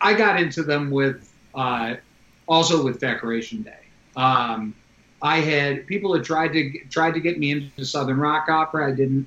I 0.00 0.14
got 0.14 0.40
into 0.40 0.62
them 0.62 0.90
with 0.90 1.32
uh, 1.54 1.94
also 2.46 2.84
with 2.84 3.00
Decoration 3.00 3.62
Day. 3.62 3.86
Um, 4.16 4.74
I 5.22 5.40
had 5.40 5.86
people 5.86 6.12
that 6.12 6.24
tried 6.24 6.52
to 6.52 6.78
tried 6.90 7.14
to 7.14 7.20
get 7.20 7.38
me 7.38 7.52
into 7.52 7.84
Southern 7.84 8.18
rock 8.18 8.48
opera. 8.48 8.88
I 8.88 8.94
didn't 8.94 9.26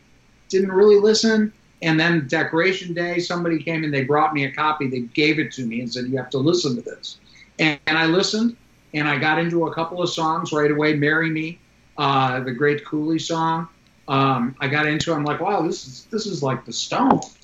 didn't 0.49 0.71
really 0.71 0.99
listen. 0.99 1.53
And 1.81 1.99
then 1.99 2.27
Decoration 2.27 2.93
Day, 2.93 3.19
somebody 3.19 3.63
came 3.63 3.83
and 3.83 3.93
they 3.93 4.03
brought 4.03 4.33
me 4.33 4.43
a 4.45 4.51
copy. 4.51 4.87
They 4.87 5.01
gave 5.01 5.39
it 5.39 5.51
to 5.53 5.65
me 5.65 5.81
and 5.81 5.91
said, 5.91 6.05
"You 6.05 6.17
have 6.17 6.29
to 6.31 6.37
listen 6.37 6.75
to 6.75 6.81
this." 6.81 7.17
And, 7.57 7.79
and 7.87 7.97
I 7.97 8.05
listened, 8.05 8.55
and 8.93 9.07
I 9.07 9.17
got 9.17 9.39
into 9.39 9.65
a 9.65 9.73
couple 9.73 10.01
of 10.01 10.09
songs 10.09 10.51
right 10.51 10.69
away. 10.69 10.95
"Marry 10.95 11.29
Me," 11.29 11.57
uh, 11.97 12.41
the 12.41 12.51
Great 12.51 12.85
Cooley 12.85 13.19
song. 13.19 13.67
Um, 14.07 14.55
I 14.59 14.67
got 14.67 14.87
into. 14.87 15.11
it. 15.11 15.15
I'm 15.15 15.23
like, 15.23 15.39
wow, 15.39 15.61
this 15.61 15.87
is 15.87 16.05
this 16.05 16.25
is 16.25 16.43
like 16.43 16.65
the 16.65 16.73
Stones. 16.73 17.37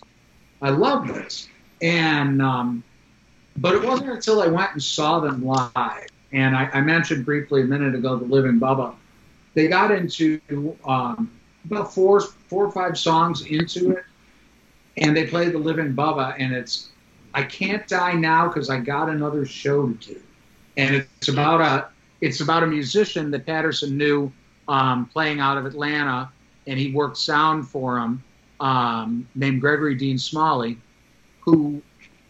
I 0.62 0.70
love 0.70 1.08
this. 1.08 1.48
And 1.82 2.42
um, 2.42 2.84
but 3.58 3.76
it 3.76 3.84
wasn't 3.84 4.10
until 4.10 4.42
I 4.42 4.48
went 4.48 4.74
and 4.74 4.84
saw 4.84 5.20
them 5.20 5.46
live 5.46 6.08
and 6.32 6.56
I, 6.56 6.70
I 6.74 6.82
mentioned 6.82 7.26
briefly 7.26 7.62
a 7.62 7.66
minute 7.66 7.96
ago 7.96 8.18
the 8.18 8.26
Living 8.26 8.60
Bubba. 8.60 8.96
They 9.54 9.68
got 9.68 9.92
into 9.92 10.40
um, 10.86 11.32
about 11.66 11.94
four, 11.94 12.22
four 12.22 12.66
or 12.66 12.72
five 12.72 12.98
songs 12.98 13.46
into 13.46 13.92
it, 13.92 14.04
and 14.98 15.16
they 15.16 15.28
played 15.28 15.54
the 15.54 15.60
Living 15.60 15.94
Bubba, 15.94 16.36
and 16.38 16.54
it's 16.54 16.90
I 17.34 17.44
can't 17.44 17.88
die 17.88 18.14
now 18.14 18.48
because 18.48 18.70
I 18.70 18.80
got 18.80 19.10
another 19.10 19.46
show 19.46 19.88
to 19.88 20.14
do, 20.14 20.22
and 20.78 20.96
it's 20.96 21.28
about 21.28 21.62
a 21.62 21.90
it's 22.22 22.42
about 22.42 22.64
a 22.64 22.68
musician 22.68 23.32
that 23.32 23.46
Patterson 23.46 23.98
knew 23.98 24.32
um, 24.68 25.06
playing 25.08 25.40
out 25.40 25.58
of 25.58 25.66
Atlanta, 25.66 26.32
and 26.68 26.80
he 26.80 26.92
worked 26.92 27.18
sound 27.18 27.68
for 27.68 27.98
him, 27.98 28.24
um, 28.60 29.28
named 29.36 29.62
Gregory 29.62 29.96
Dean 29.96 30.18
Smalley, 30.18 30.78
who 31.42 31.82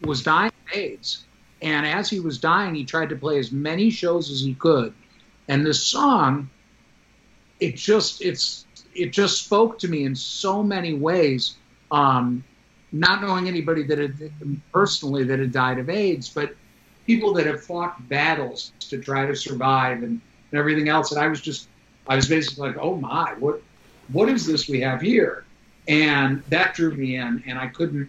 was 0.02 0.22
dying 0.24 0.52
of 0.68 0.78
AIDS. 0.78 1.26
And 1.66 1.84
as 1.88 2.11
he 2.11 2.20
was 2.20 2.38
dying, 2.38 2.76
he 2.76 2.86
tried 2.86 3.09
to 3.09 3.16
play 3.16 3.39
as 3.39 3.51
many 3.51 3.89
shows 3.89 4.30
as 4.30 4.41
he 4.41 4.53
could. 4.53 4.93
And 5.49 5.66
this 5.66 5.84
song, 5.84 6.47
it 7.59 7.76
just 7.76 8.22
it's 8.22 8.68
it 8.93 9.11
just 9.11 9.43
spoke 9.43 9.80
to 9.80 9.88
me 9.88 10.03
in 10.03 10.16
so 10.16 10.61
many 10.61 10.93
ways. 10.93 11.55
Um, 11.89 12.43
not 12.91 13.22
knowing 13.22 13.47
anybody 13.47 13.82
that 13.82 13.97
had 13.97 14.32
personally 14.72 15.24
that 15.24 15.39
had 15.39 15.51
died 15.51 15.80
of 15.80 15.89
AIDS, 15.89 16.30
but 16.30 16.55
people 17.07 17.34
that 17.34 17.47
have 17.47 17.63
fought 17.63 18.07
battles 18.09 18.72
to 18.80 18.99
try 18.99 19.26
to 19.26 19.36
survive 19.36 20.03
and, 20.03 20.22
and 20.51 20.59
everything 20.59 20.88
else. 20.88 21.11
And 21.11 21.20
I 21.20 21.28
was 21.28 21.41
just 21.41 21.68
I 22.07 22.16
was 22.16 22.28
basically 22.28 22.70
like, 22.70 22.78
oh 22.80 22.95
my, 22.95 23.34
what 23.39 23.59
what 24.11 24.30
is 24.30 24.45
this 24.45 24.70
we 24.70 24.82
have 24.82 25.01
here? 25.01 25.45
And 25.88 26.43
that 26.49 26.76
drew 26.76 26.93
me 26.93 27.16
in, 27.16 27.43
and 27.47 27.57
I 27.57 27.70
couldn't. 27.70 28.07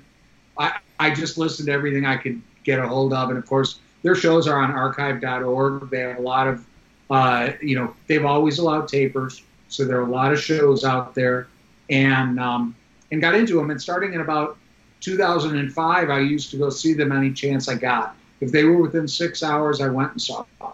I 0.59 0.75
I 1.01 1.15
just 1.15 1.39
listened 1.39 1.69
to 1.69 1.73
everything 1.73 2.05
I 2.05 2.19
could 2.19 2.43
get 2.67 2.79
a 2.79 2.87
hold 2.87 3.15
of, 3.15 3.31
and 3.31 3.39
of 3.39 3.47
course 3.47 3.79
their 4.03 4.15
shows 4.15 4.47
are 4.47 4.63
on 4.63 4.73
archive.org. 4.73 5.89
They 5.91 6.01
have 6.01 6.19
a 6.19 6.23
lot 6.23 6.47
of, 6.47 6.67
uh, 7.11 7.51
you 7.63 7.77
know, 7.77 7.95
they've 8.07 8.25
always 8.25 8.59
allowed 8.59 8.89
tapers, 8.89 9.43
so 9.69 9.85
there 9.85 9.99
are 9.99 10.07
a 10.07 10.11
lot 10.11 10.33
of 10.33 10.41
shows 10.41 10.85
out 10.85 11.15
there, 11.15 11.49
and 11.89 12.39
um, 12.39 12.77
and 13.11 13.21
got 13.21 13.35
into 13.35 13.55
them. 13.55 13.71
And 13.71 13.81
starting 13.81 14.13
in 14.13 14.21
about 14.21 14.59
2005, 15.01 16.11
I 16.11 16.19
used 16.19 16.51
to 16.51 16.59
go 16.59 16.69
see 16.69 16.93
them 16.93 17.13
any 17.13 17.33
chance 17.33 17.69
I 17.69 17.77
got. 17.77 18.17
If 18.41 18.53
they 18.53 18.65
were 18.65 18.77
within 18.77 19.09
six 19.09 19.43
hours, 19.43 19.81
I 19.81 19.89
went 19.89 20.13
and 20.13 20.21
saw 20.21 20.45
them, 20.61 20.73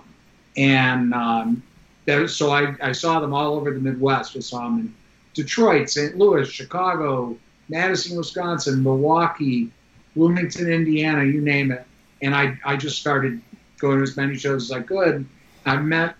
and 0.56 1.14
um, 1.14 1.62
there, 2.06 2.26
so 2.26 2.50
I, 2.50 2.74
I 2.82 2.92
saw 2.92 3.20
them 3.20 3.32
all 3.32 3.54
over 3.54 3.72
the 3.72 3.80
Midwest. 3.80 4.36
I 4.36 4.40
saw 4.40 4.64
them 4.64 4.78
in 4.80 4.94
Detroit, 5.34 5.88
St. 5.88 6.18
Louis, 6.18 6.48
Chicago, 6.48 7.36
Madison, 7.68 8.16
Wisconsin, 8.16 8.82
Milwaukee, 8.82 9.70
Bloomington, 10.14 10.70
Indiana, 10.70 11.24
you 11.24 11.40
name 11.40 11.70
it. 11.70 11.84
And 12.20 12.34
I, 12.34 12.58
I 12.64 12.76
just 12.76 12.98
started 12.98 13.40
going 13.78 13.98
to 13.98 14.02
as 14.02 14.16
many 14.16 14.36
shows 14.36 14.70
as 14.70 14.72
I 14.72 14.82
could. 14.82 15.26
I 15.64 15.76
met 15.76 16.14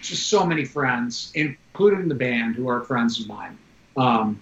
just 0.00 0.28
so 0.28 0.44
many 0.44 0.64
friends, 0.64 1.32
including 1.34 2.08
the 2.08 2.14
band, 2.14 2.56
who 2.56 2.68
are 2.68 2.82
friends 2.82 3.20
of 3.20 3.28
mine. 3.28 3.58
Um, 3.96 4.40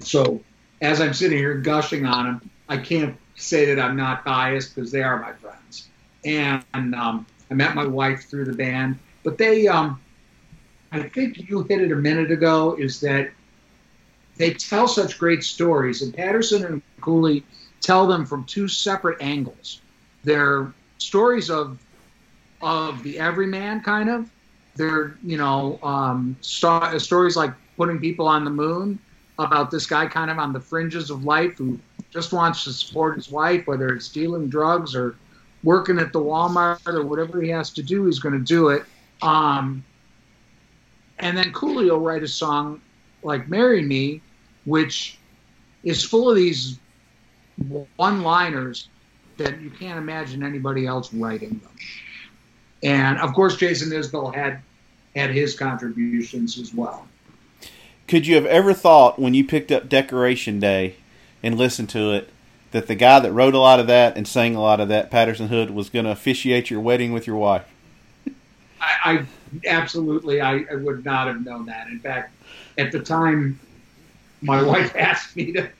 so 0.00 0.40
as 0.80 1.00
I'm 1.00 1.14
sitting 1.14 1.38
here 1.38 1.54
gushing 1.54 2.04
on 2.06 2.26
them, 2.26 2.50
I 2.68 2.76
can't 2.76 3.16
say 3.36 3.66
that 3.66 3.80
I'm 3.80 3.96
not 3.96 4.24
biased 4.24 4.74
because 4.74 4.90
they 4.90 5.02
are 5.02 5.20
my 5.20 5.32
friends. 5.32 5.88
And 6.24 6.94
um, 6.94 7.26
I 7.50 7.54
met 7.54 7.74
my 7.74 7.86
wife 7.86 8.28
through 8.28 8.44
the 8.44 8.52
band, 8.52 8.98
but 9.24 9.38
they, 9.38 9.68
um, 9.68 10.00
I 10.92 11.02
think 11.08 11.48
you 11.48 11.62
hit 11.62 11.80
it 11.80 11.92
a 11.92 11.96
minute 11.96 12.30
ago, 12.30 12.76
is 12.78 13.00
that 13.00 13.30
they 14.38 14.54
tell 14.54 14.88
such 14.88 15.18
great 15.18 15.42
stories, 15.44 16.02
and 16.02 16.14
Patterson 16.14 16.64
and 16.64 16.82
Cooley 17.00 17.44
tell 17.80 18.06
them 18.06 18.24
from 18.24 18.44
two 18.44 18.68
separate 18.68 19.20
angles. 19.20 19.82
They're 20.24 20.72
stories 20.98 21.50
of 21.50 21.78
of 22.62 23.02
the 23.02 23.18
everyman 23.18 23.80
kind 23.82 24.08
of. 24.08 24.30
They're 24.76 25.16
you 25.24 25.36
know 25.36 25.78
um, 25.82 26.36
sto- 26.40 26.96
stories 26.98 27.36
like 27.36 27.52
putting 27.76 27.98
people 27.98 28.26
on 28.26 28.44
the 28.44 28.50
moon 28.50 28.98
about 29.38 29.70
this 29.70 29.86
guy 29.86 30.06
kind 30.06 30.30
of 30.30 30.38
on 30.38 30.52
the 30.52 30.60
fringes 30.60 31.10
of 31.10 31.24
life 31.24 31.58
who 31.58 31.78
just 32.10 32.32
wants 32.32 32.64
to 32.64 32.72
support 32.72 33.16
his 33.16 33.30
wife, 33.30 33.66
whether 33.66 33.88
it's 33.88 34.08
dealing 34.08 34.48
drugs 34.48 34.94
or 34.94 35.16
working 35.62 35.98
at 35.98 36.12
the 36.12 36.20
Walmart 36.20 36.86
or 36.86 37.04
whatever 37.04 37.40
he 37.40 37.48
has 37.50 37.70
to 37.72 37.82
do, 37.82 38.06
he's 38.06 38.18
going 38.18 38.34
to 38.34 38.44
do 38.44 38.68
it. 38.68 38.84
Um, 39.22 39.84
and 41.18 41.36
then 41.36 41.52
Cooley 41.52 41.90
will 41.90 42.00
write 42.00 42.22
a 42.22 42.28
song 42.28 42.80
like 43.22 43.48
"Marry 43.48 43.82
Me," 43.82 44.22
which 44.68 45.16
is 45.82 46.04
full 46.04 46.28
of 46.28 46.36
these 46.36 46.78
one-liners 47.96 48.88
that 49.38 49.60
you 49.60 49.70
can't 49.70 49.98
imagine 49.98 50.42
anybody 50.42 50.86
else 50.86 51.12
writing 51.14 51.60
them. 51.62 51.70
And 52.82 53.18
of 53.18 53.32
course, 53.32 53.56
Jason 53.56 53.90
Isbell 53.90 54.34
had 54.34 54.60
had 55.16 55.30
his 55.30 55.58
contributions 55.58 56.58
as 56.58 56.74
well. 56.74 57.08
Could 58.06 58.26
you 58.26 58.34
have 58.36 58.46
ever 58.46 58.74
thought 58.74 59.18
when 59.18 59.34
you 59.34 59.44
picked 59.44 59.72
up 59.72 59.88
Decoration 59.88 60.60
Day 60.60 60.96
and 61.42 61.56
listened 61.56 61.88
to 61.90 62.12
it 62.12 62.30
that 62.70 62.86
the 62.86 62.94
guy 62.94 63.20
that 63.20 63.32
wrote 63.32 63.54
a 63.54 63.58
lot 63.58 63.80
of 63.80 63.86
that 63.86 64.16
and 64.16 64.28
sang 64.28 64.54
a 64.54 64.60
lot 64.60 64.80
of 64.80 64.88
that, 64.88 65.10
Patterson 65.10 65.48
Hood, 65.48 65.70
was 65.70 65.88
going 65.88 66.04
to 66.04 66.10
officiate 66.10 66.70
your 66.70 66.80
wedding 66.80 67.12
with 67.12 67.26
your 67.26 67.36
wife? 67.36 67.64
I, 68.80 68.94
I 69.04 69.26
absolutely, 69.66 70.40
I, 70.40 70.64
I 70.70 70.74
would 70.74 71.04
not 71.04 71.26
have 71.26 71.44
known 71.44 71.66
that. 71.66 71.88
In 71.88 71.98
fact, 71.98 72.34
at 72.76 72.92
the 72.92 73.00
time, 73.00 73.58
my 74.42 74.62
wife 74.72 74.94
asked 74.96 75.36
me 75.36 75.52
to. 75.52 75.70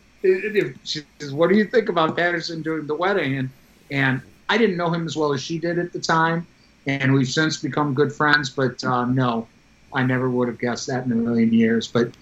She 0.84 1.02
says, 1.20 1.32
"What 1.32 1.48
do 1.48 1.56
you 1.56 1.64
think 1.64 1.88
about 1.88 2.16
Patterson 2.16 2.62
doing 2.62 2.86
the 2.86 2.94
wedding?" 2.94 3.38
And 3.38 3.50
and 3.90 4.20
I 4.48 4.58
didn't 4.58 4.76
know 4.76 4.90
him 4.90 5.06
as 5.06 5.16
well 5.16 5.32
as 5.32 5.42
she 5.42 5.58
did 5.58 5.78
at 5.78 5.92
the 5.92 6.00
time, 6.00 6.46
and 6.86 7.14
we've 7.14 7.28
since 7.28 7.58
become 7.58 7.94
good 7.94 8.12
friends. 8.12 8.50
But 8.50 8.82
uh, 8.84 9.04
no, 9.04 9.46
I 9.92 10.02
never 10.02 10.28
would 10.28 10.48
have 10.48 10.58
guessed 10.58 10.86
that 10.88 11.04
in 11.04 11.12
a 11.12 11.14
million 11.14 11.52
years. 11.52 11.86
But 11.86 12.12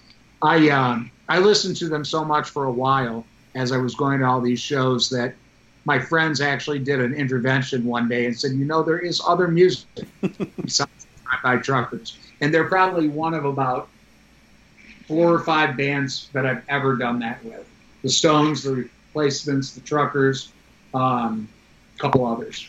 I 0.41 0.69
um, 0.69 1.11
I 1.27 1.39
listened 1.39 1.75
to 1.77 1.89
them 1.89 2.05
so 2.05 2.23
much 2.23 2.49
for 2.49 2.65
a 2.65 2.71
while 2.71 3.25
as 3.55 3.71
I 3.71 3.77
was 3.77 3.95
going 3.95 4.19
to 4.19 4.25
all 4.25 4.39
these 4.39 4.59
shows 4.59 5.09
that 5.09 5.33
my 5.85 5.99
friends 5.99 6.41
actually 6.41 6.79
did 6.79 6.99
an 6.99 7.13
intervention 7.13 7.85
one 7.85 8.07
day 8.07 8.25
and 8.25 8.37
said, 8.37 8.51
you 8.51 8.65
know, 8.65 8.83
there 8.83 8.99
is 8.99 9.21
other 9.25 9.47
music 9.47 9.87
besides 10.61 11.07
by 11.43 11.57
truckers, 11.57 12.17
and 12.41 12.53
they're 12.53 12.67
probably 12.67 13.07
one 13.07 13.33
of 13.33 13.45
about 13.45 13.89
four 15.07 15.33
or 15.33 15.39
five 15.39 15.77
bands 15.77 16.29
that 16.33 16.45
I've 16.45 16.63
ever 16.69 16.95
done 16.95 17.19
that 17.19 17.43
with: 17.43 17.65
the 18.03 18.09
Stones, 18.09 18.63
the 18.63 18.73
Replacements, 18.73 19.71
the 19.71 19.81
Truckers, 19.81 20.51
um, 20.93 21.47
a 21.95 21.99
couple 21.99 22.25
others. 22.25 22.67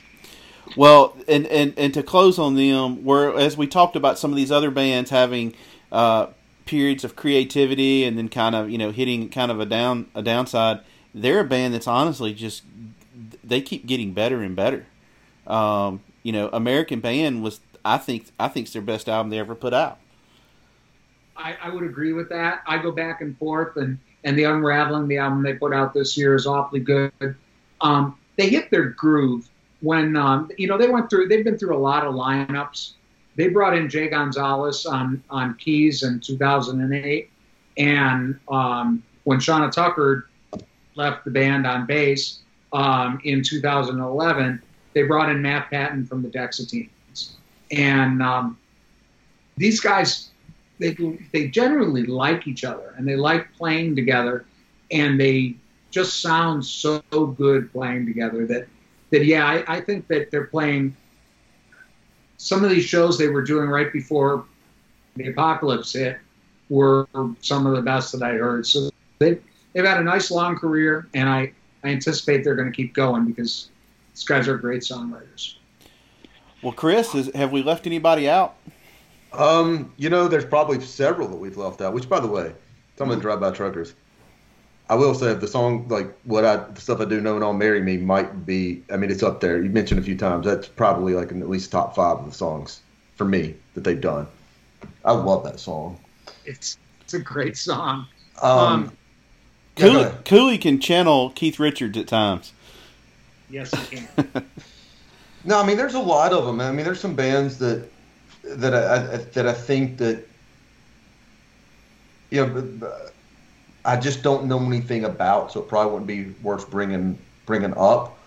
Well, 0.77 1.17
and, 1.27 1.47
and, 1.47 1.75
and 1.77 1.95
to 1.95 2.03
close 2.03 2.39
on 2.39 2.55
them, 2.55 3.05
where 3.05 3.35
as 3.35 3.57
we 3.57 3.67
talked 3.67 3.97
about 3.97 4.19
some 4.19 4.31
of 4.31 4.37
these 4.37 4.53
other 4.53 4.71
bands 4.71 5.11
having 5.11 5.55
uh, 5.91 6.27
periods 6.67 7.05
of 7.05 7.17
creativity 7.17 8.05
and 8.05 8.19
then 8.19 8.29
kind 8.29 8.55
of 8.55 8.69
you 8.71 8.79
know 8.79 8.91
hitting 8.91 9.29
kind 9.31 9.51
of 9.51 9.61
a 9.61 9.67
down 9.67 10.07
a 10.15 10.23
downside, 10.23 10.81
they're 11.15 11.41
a 11.41 11.45
band 11.45 11.75
that's 11.75 11.87
honestly 11.87 12.35
just 12.35 12.63
they 13.43 13.61
keep 13.61 13.87
getting 13.87 14.13
better 14.13 14.43
and 14.43 14.55
better. 14.55 14.87
Um, 15.47 16.03
you 16.23 16.33
know, 16.33 16.51
American 16.53 17.01
Band 17.01 17.43
was 17.43 17.61
I 17.85 17.99
think 17.99 18.27
I 18.39 18.49
think 18.49 18.67
it's 18.67 18.73
their 18.75 18.83
best 18.83 19.09
album 19.09 19.31
they 19.31 19.39
ever 19.39 19.55
put 19.55 19.73
out. 19.73 19.99
I, 21.39 21.57
I 21.63 21.71
would 21.71 21.85
agree 21.85 22.13
with 22.13 22.29
that. 22.31 22.63
I 22.67 22.79
go 22.79 22.91
back 22.91 23.21
and 23.21 23.37
forth, 23.39 23.77
and 23.77 23.99
and 24.25 24.37
the 24.37 24.45
Unraveling, 24.45 25.09
the 25.09 25.19
album 25.19 25.43
they 25.43 25.55
put 25.55 25.73
out 25.73 25.95
this 25.95 26.17
year, 26.17 26.35
is 26.35 26.47
awfully 26.47 26.81
good. 26.81 27.13
Um, 27.81 28.19
they 28.37 28.49
hit 28.49 28.71
their 28.71 28.91
groove 28.91 29.49
when 29.81 30.17
um, 30.17 30.51
you 30.59 30.67
know 30.67 30.77
they 30.77 30.89
went 30.89 31.09
through. 31.09 31.29
They've 31.29 31.45
been 31.45 31.57
through 31.57 31.77
a 31.77 31.79
lot 31.79 32.05
of 32.05 32.15
lineups. 32.15 32.93
They 33.37 33.49
brought 33.49 33.77
in 33.77 33.89
Jay 33.89 34.09
Gonzalez 34.09 34.85
on 34.85 35.23
on 35.31 35.55
keys 35.55 36.03
in 36.03 36.21
2008, 36.21 37.31
and 37.79 38.39
um, 38.49 39.03
when 39.25 39.39
Shonna 39.39 39.71
Tucker 39.71 40.29
left 40.97 41.25
the 41.25 41.31
band 41.31 41.67
on 41.67 41.87
bass 41.87 42.41
um, 42.73 43.21
in 43.23 43.43
2011, 43.43 44.61
they 44.95 45.05
brought 45.05 45.31
in 45.31 45.41
Matt 45.41 45.71
Patton 45.71 46.05
from 46.05 46.23
the 46.23 46.29
Dexateens, 46.29 47.31
and 47.71 48.21
um, 48.21 48.59
these 49.57 49.79
guys 49.79 50.31
they 50.79 50.95
they 51.33 51.49
generally 51.49 52.05
like 52.05 52.47
each 52.47 52.65
other 52.65 52.95
and 52.97 53.07
they 53.07 53.17
like 53.17 53.53
playing 53.55 53.97
together, 53.97 54.45
and 54.91 55.21
they 55.21 55.57
just 55.91 56.21
sound 56.21 56.65
so 56.65 57.01
good 57.11 57.73
playing 57.73 58.07
together 58.07 58.47
that 58.47 58.69
that 59.11 59.25
yeah, 59.25 59.47
I, 59.47 59.77
I 59.77 59.81
think 59.81 60.07
that 60.09 60.31
they're 60.31 60.47
playing 60.47 60.95
some 62.37 62.65
of 62.65 62.71
these 62.71 62.85
shows 62.85 63.19
they 63.19 63.29
were 63.29 63.43
doing 63.43 63.69
right 63.69 63.93
before 63.93 64.45
the 65.17 65.29
apocalypse 65.29 65.93
hit 65.93 66.19
were 66.69 67.09
some 67.41 67.67
of 67.67 67.75
the 67.75 67.83
best 67.83 68.13
that 68.13 68.23
I 68.23 68.33
heard. 68.35 68.67
So 68.67 68.91
they 69.19 69.39
they've 69.73 69.85
had 69.85 69.99
a 69.99 70.05
nice 70.05 70.31
long 70.31 70.57
career, 70.57 71.09
and 71.15 71.29
I 71.29 71.53
I 71.85 71.89
anticipate 71.89 72.45
they're 72.45 72.57
going 72.57 72.71
to 72.71 72.77
keep 72.77 72.95
going 72.95 73.25
because 73.25 73.71
these 74.13 74.25
guys 74.25 74.49
are 74.49 74.57
great 74.57 74.83
songwriters. 74.83 75.55
Well, 76.63 76.73
Chris, 76.73 77.15
is, 77.15 77.31
have 77.35 77.53
we 77.53 77.63
left 77.63 77.87
anybody 77.87 78.29
out? 78.29 78.57
Um, 79.33 79.93
you 79.97 80.11
know, 80.11 80.29
there's 80.29 80.45
probably 80.45 80.81
several 80.81 81.29
that 81.29 81.37
we've 81.37 81.57
left 81.57 81.81
out. 81.81 81.93
Which, 81.93 82.09
by 82.09 82.21
the 82.21 82.27
way, 82.27 82.53
tell 82.97 83.07
me 83.07 83.15
to 83.15 83.21
drive 83.21 83.41
by 83.41 83.51
truckers. 83.51 83.95
I 84.91 84.95
will 84.95 85.15
say 85.15 85.35
the 85.35 85.47
song, 85.47 85.87
like 85.89 86.17
what 86.25 86.45
I 86.47 86.57
the 86.57 86.81
stuff 86.81 87.01
I 87.01 87.05
do, 87.05 87.21
know 87.21 87.35
and 87.35 87.45
all 87.45 87.53
marry 87.53 87.81
me, 87.83 87.99
might 87.99 88.47
be. 88.47 88.83
I 88.91 88.97
mean, 88.97 89.11
it's 89.11 89.23
up 89.23 89.41
there. 89.41 89.63
You 89.63 89.69
mentioned 89.71 90.01
a 90.01 90.03
few 90.03 90.17
times. 90.17 90.47
That's 90.47 90.67
probably 90.67 91.15
like 91.15 91.31
in 91.31 91.43
at 91.43 91.49
least 91.51 91.71
top 91.71 91.95
five 91.95 92.19
of 92.19 92.25
the 92.25 92.33
songs 92.33 92.81
for 93.17 93.25
me 93.27 93.55
that 93.75 93.85
they've 93.85 94.01
done. 94.01 94.27
I 95.05 95.13
love 95.13 95.45
that 95.45 95.61
song. 95.61 95.99
It's 96.47 96.79
it's 97.03 97.15
a 97.15 97.19
great 97.19 97.57
song. 97.57 98.07
Um, 98.41 98.51
Um, 98.59 98.93
yeah, 99.77 99.85
Cooley, 99.87 100.03
ahead. 100.03 100.25
Cooley 100.25 100.59
can 100.59 100.81
channel 100.81 101.31
Keith 101.31 101.59
Richards 101.59 101.99
at 101.99 102.07
times. 102.09 102.53
Yes, 103.51 103.73
you 103.93 104.07
can. 104.17 104.47
No, 105.45 105.61
I 105.61 105.65
mean, 105.65 105.77
there's 105.77 105.95
a 105.95 106.01
lot 106.01 106.33
of 106.33 106.45
them. 106.45 106.61
I 106.61 106.73
mean, 106.73 106.85
there's 106.85 107.01
some 107.01 107.15
bands 107.15 107.59
that 107.59 107.89
that 108.57 108.75
I, 108.75 109.17
that 109.17 109.47
I 109.47 109.53
think 109.53 109.99
that 109.99 110.25
you 112.31 112.47
know 112.47 112.93
I 113.85 113.97
just 113.97 114.23
don't 114.23 114.47
know 114.47 114.61
anything 114.61 115.05
about, 115.05 115.53
so 115.53 115.61
it 115.61 115.69
probably 115.69 115.93
wouldn't 115.93 116.07
be 116.07 116.43
worth 116.43 116.71
bringing 116.71 117.19
bringing 117.47 117.75
up. 117.77 118.19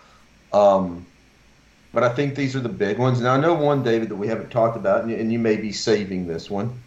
Um, 0.52 1.06
but 1.92 2.02
I 2.02 2.08
think 2.08 2.34
these 2.34 2.56
are 2.56 2.60
the 2.60 2.68
big 2.68 2.98
ones. 2.98 3.20
Now 3.20 3.34
I 3.34 3.40
know 3.40 3.54
one, 3.54 3.82
David, 3.82 4.08
that 4.08 4.16
we 4.16 4.26
haven't 4.26 4.50
talked 4.50 4.76
about, 4.76 5.02
and 5.02 5.10
you, 5.10 5.16
and 5.16 5.32
you 5.32 5.38
may 5.38 5.56
be 5.56 5.72
saving 5.72 6.26
this 6.26 6.50
one. 6.50 6.80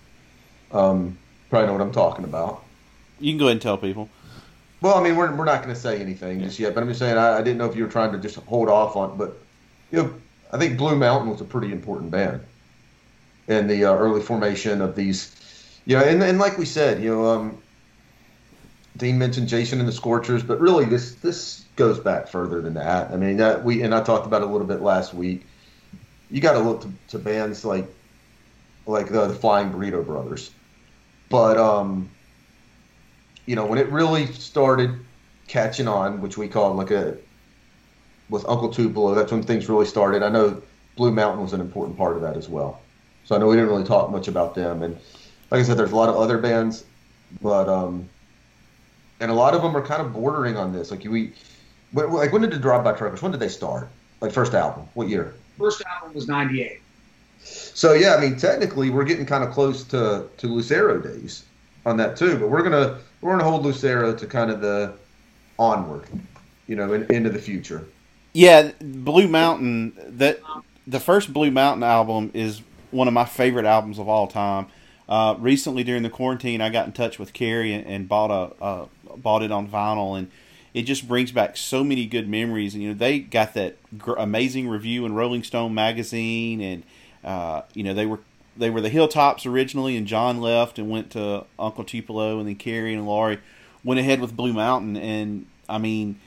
Um, 0.71 1.17
probably 1.49 1.67
know 1.67 1.73
what 1.73 1.81
I'm 1.81 1.91
talking 1.91 2.25
about. 2.25 2.63
You 3.19 3.31
can 3.31 3.37
go 3.37 3.45
ahead 3.45 3.53
and 3.53 3.61
tell 3.61 3.77
people. 3.77 4.09
Well, 4.81 4.95
I 4.95 5.03
mean, 5.03 5.15
we're, 5.15 5.33
we're 5.33 5.45
not 5.45 5.63
going 5.63 5.73
to 5.73 5.79
say 5.79 6.01
anything 6.01 6.41
just 6.41 6.59
yet, 6.59 6.75
but 6.75 6.81
I'm 6.81 6.89
just 6.89 6.99
saying 6.99 7.17
I, 7.17 7.37
I 7.37 7.41
didn't 7.41 7.57
know 7.57 7.65
if 7.65 7.75
you 7.75 7.83
were 7.83 7.89
trying 7.89 8.11
to 8.11 8.19
just 8.19 8.35
hold 8.35 8.67
off 8.67 8.95
on. 8.95 9.17
But 9.17 9.37
you 9.91 10.03
know, 10.03 10.13
I 10.51 10.57
think 10.57 10.77
Blue 10.77 10.95
Mountain 10.95 11.29
was 11.29 11.39
a 11.39 11.45
pretty 11.45 11.71
important 11.71 12.11
band 12.11 12.41
in 13.47 13.67
the 13.67 13.85
uh, 13.85 13.95
early 13.95 14.21
formation 14.21 14.81
of 14.81 14.95
these. 14.95 15.31
Yeah, 15.85 16.01
and, 16.01 16.21
and 16.23 16.39
like 16.39 16.57
we 16.57 16.65
said, 16.65 17.01
you 17.01 17.11
know, 17.11 17.25
um, 17.27 17.57
Dean 18.97 19.17
mentioned 19.17 19.47
Jason 19.47 19.79
and 19.79 19.87
the 19.87 19.93
Scorchers, 19.93 20.41
but 20.41 20.59
really 20.59 20.85
this 20.85 21.15
this 21.15 21.65
goes 21.75 21.99
back 21.99 22.27
further 22.27 22.61
than 22.61 22.73
that. 22.75 23.11
I 23.11 23.17
mean, 23.17 23.37
that 23.37 23.63
we 23.63 23.81
and 23.81 23.93
I 23.93 24.01
talked 24.01 24.25
about 24.25 24.41
it 24.41 24.47
a 24.47 24.51
little 24.51 24.67
bit 24.67 24.81
last 24.81 25.13
week. 25.13 25.45
You 26.31 26.41
got 26.41 26.53
to 26.53 26.59
look 26.59 26.81
to, 26.81 26.91
to 27.09 27.19
bands 27.19 27.65
like 27.65 27.87
like 28.85 29.09
the, 29.09 29.27
the 29.27 29.35
Flying 29.35 29.71
Burrito 29.71 30.05
Brothers, 30.05 30.51
but 31.29 31.57
um, 31.57 32.09
you 33.45 33.55
know, 33.55 33.65
when 33.65 33.77
it 33.77 33.89
really 33.89 34.27
started 34.27 34.97
catching 35.47 35.87
on, 35.87 36.21
which 36.21 36.37
we 36.37 36.47
call 36.47 36.73
like 36.73 36.91
a 36.91 37.17
with 38.29 38.45
Uncle 38.47 38.69
Tupelo, 38.69 39.13
that's 39.13 39.31
when 39.31 39.43
things 39.43 39.69
really 39.69 39.85
started. 39.85 40.23
I 40.23 40.29
know 40.29 40.61
Blue 40.95 41.11
Mountain 41.11 41.43
was 41.43 41.53
an 41.53 41.61
important 41.61 41.97
part 41.97 42.15
of 42.15 42.21
that 42.23 42.37
as 42.37 42.49
well. 42.49 42.81
So 43.25 43.35
I 43.35 43.39
know 43.39 43.47
we 43.47 43.55
didn't 43.55 43.69
really 43.69 43.83
talk 43.83 44.11
much 44.11 44.27
about 44.27 44.55
them, 44.55 44.83
and 44.83 44.95
like 45.51 45.59
I 45.61 45.63
said, 45.63 45.77
there's 45.77 45.91
a 45.91 45.95
lot 45.95 46.09
of 46.09 46.15
other 46.15 46.37
bands, 46.37 46.85
but 47.41 47.67
um, 47.67 48.07
and 49.19 49.31
a 49.31 49.33
lot 49.33 49.53
of 49.55 49.61
them 49.61 49.75
are 49.75 49.81
kind 49.85 50.01
of 50.01 50.13
bordering 50.13 50.57
on 50.57 50.71
this. 50.73 50.91
Like 50.91 51.03
we, 51.05 51.33
when- 51.91 52.11
like 52.11 52.31
when 52.31 52.41
did 52.41 52.51
the 52.51 52.59
Drive 52.59 52.83
By 52.83 52.93
Truckers? 52.93 53.21
When 53.21 53.31
did 53.31 53.39
they 53.39 53.49
start? 53.49 53.89
Like 54.21 54.31
first 54.31 54.53
album? 54.53 54.87
What 54.93 55.07
year? 55.09 55.33
First 55.57 55.81
album 55.85 56.13
was 56.13 56.27
'98. 56.27 56.79
So 57.39 57.93
yeah, 57.93 58.15
I 58.15 58.21
mean, 58.21 58.37
technically, 58.37 58.89
we're 58.89 59.03
getting 59.03 59.25
kind 59.25 59.43
of 59.43 59.51
close 59.51 59.83
to 59.85 60.27
to 60.37 60.47
Lucero 60.47 60.99
days 60.99 61.45
on 61.85 61.97
that 61.97 62.17
too. 62.17 62.37
But 62.37 62.49
we're 62.49 62.63
gonna 62.63 62.99
we're 63.21 63.31
gonna 63.31 63.43
hold 63.49 63.63
Lucero 63.65 64.13
to 64.15 64.27
kind 64.27 64.51
of 64.51 64.61
the 64.61 64.93
onward, 65.57 66.03
you 66.67 66.75
know, 66.75 66.93
in, 66.93 67.11
into 67.13 67.29
the 67.29 67.39
future. 67.39 67.85
Yeah, 68.33 68.71
Blue 68.81 69.27
Mountain. 69.27 69.93
That 70.17 70.39
the 70.85 70.99
first 70.99 71.33
Blue 71.33 71.51
Mountain 71.51 71.83
album 71.83 72.31
is 72.33 72.61
one 72.95 73.07
of 73.07 73.13
my 73.13 73.25
favorite 73.25 73.65
albums 73.65 73.99
of 73.99 74.07
all 74.07 74.27
time. 74.27 74.67
Uh, 75.07 75.35
recently, 75.37 75.83
during 75.83 76.01
the 76.01 76.09
quarantine, 76.09 76.61
I 76.61 76.69
got 76.69 76.87
in 76.87 76.93
touch 76.93 77.19
with 77.19 77.33
Cary 77.33 77.73
and, 77.73 77.85
and 77.85 78.09
bought 78.09 78.31
a 78.31 78.63
uh, 78.63 78.85
bought 79.17 79.43
it 79.43 79.51
on 79.51 79.67
vinyl, 79.67 80.17
and 80.17 80.31
it 80.73 80.83
just 80.83 81.07
brings 81.07 81.31
back 81.31 81.57
so 81.57 81.83
many 81.83 82.05
good 82.07 82.27
memories. 82.27 82.73
And 82.73 82.81
you 82.81 82.89
know, 82.89 82.95
they 82.95 83.19
got 83.19 83.53
that 83.53 83.75
gr- 83.97 84.15
amazing 84.17 84.67
review 84.67 85.05
in 85.05 85.13
Rolling 85.13 85.43
Stone 85.43 85.75
magazine, 85.75 86.61
and 86.61 86.83
uh, 87.23 87.61
you 87.73 87.83
know 87.83 87.93
they 87.93 88.07
were 88.07 88.19
they 88.57 88.71
were 88.71 88.81
the 88.81 88.89
Hilltops 88.89 89.45
originally, 89.45 89.95
and 89.95 90.07
John 90.07 90.41
left 90.41 90.79
and 90.79 90.89
went 90.89 91.11
to 91.11 91.45
Uncle 91.59 91.83
Tupelo, 91.83 92.39
and 92.39 92.47
then 92.47 92.55
Cary 92.55 92.93
and 92.95 93.05
Laurie 93.05 93.39
went 93.83 93.99
ahead 93.99 94.19
with 94.21 94.35
Blue 94.35 94.53
Mountain, 94.53 94.97
and 94.97 95.45
I 95.69 95.77
mean. 95.77 96.19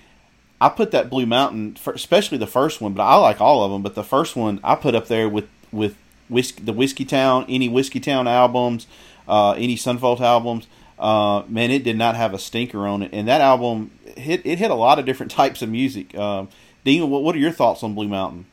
I 0.61 0.69
put 0.69 0.91
that 0.91 1.09
Blue 1.09 1.25
Mountain, 1.25 1.77
especially 1.87 2.37
the 2.37 2.45
first 2.49 2.81
one, 2.81 2.93
but 2.93 3.05
I 3.05 3.15
like 3.15 3.41
all 3.41 3.63
of 3.63 3.71
them. 3.71 3.81
But 3.81 3.95
the 3.95 4.03
first 4.03 4.35
one 4.35 4.59
I 4.65 4.75
put 4.75 4.97
up 4.97 5.07
there 5.07 5.29
with 5.29 5.49
with 5.71 5.95
whiskey, 6.29 6.63
the 6.63 6.73
Whiskey 6.73 7.05
Town, 7.05 7.47
any 7.49 7.69
Whiskey 7.69 8.01
Town 8.01 8.27
albums, 8.27 8.87
uh, 9.27 9.53
any 9.53 9.77
Son 9.77 9.99
Volt 9.99 10.21
albums. 10.21 10.67
Uh, 10.99 11.45
man, 11.49 11.71
it 11.71 11.85
did 11.85 11.97
not 11.97 12.17
have 12.17 12.35
a 12.35 12.39
stinker 12.39 12.87
on 12.87 13.03
it, 13.03 13.11
and 13.13 13.29
that 13.29 13.41
album 13.41 13.91
hit 14.17 14.43
it 14.45 14.59
hit 14.59 14.71
a 14.71 14.75
lot 14.75 14.99
of 14.99 15.07
different 15.07 15.33
types 15.33 15.63
of 15.63 15.69
music. 15.69 16.15
Um, 16.17 16.49
Dean, 16.85 17.09
what, 17.11 17.23
what 17.23 17.35
are 17.35 17.39
your 17.39 17.53
thoughts 17.53 17.83
on 17.83 17.95
Blue 17.95 18.09
Mountain? 18.09 18.47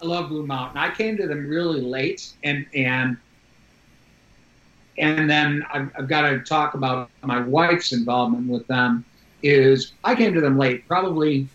I 0.00 0.06
love 0.06 0.28
Blue 0.28 0.46
Mountain. 0.46 0.78
I 0.78 0.94
came 0.94 1.16
to 1.16 1.26
them 1.26 1.48
really 1.48 1.80
late, 1.80 2.32
and 2.44 2.64
and 2.74 3.16
and 4.98 5.30
then 5.30 5.64
I've, 5.72 5.90
I've 5.98 6.08
got 6.08 6.22
to 6.22 6.40
talk 6.40 6.74
about 6.74 7.10
my 7.22 7.40
wife's 7.40 7.92
involvement 7.92 8.48
with 8.48 8.66
them. 8.66 9.04
Is 9.42 9.92
I 10.04 10.14
came 10.14 10.34
to 10.34 10.40
them 10.40 10.58
late, 10.58 10.86
probably 10.88 11.48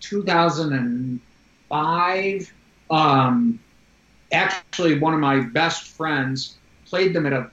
2005. 0.00 2.52
Um, 2.90 3.58
actually, 4.34 4.98
one 4.98 5.14
of 5.14 5.20
my 5.20 5.40
best 5.40 5.88
friends 5.90 6.56
played 6.86 7.14
them 7.14 7.26
at 7.26 7.32
a. 7.32 7.50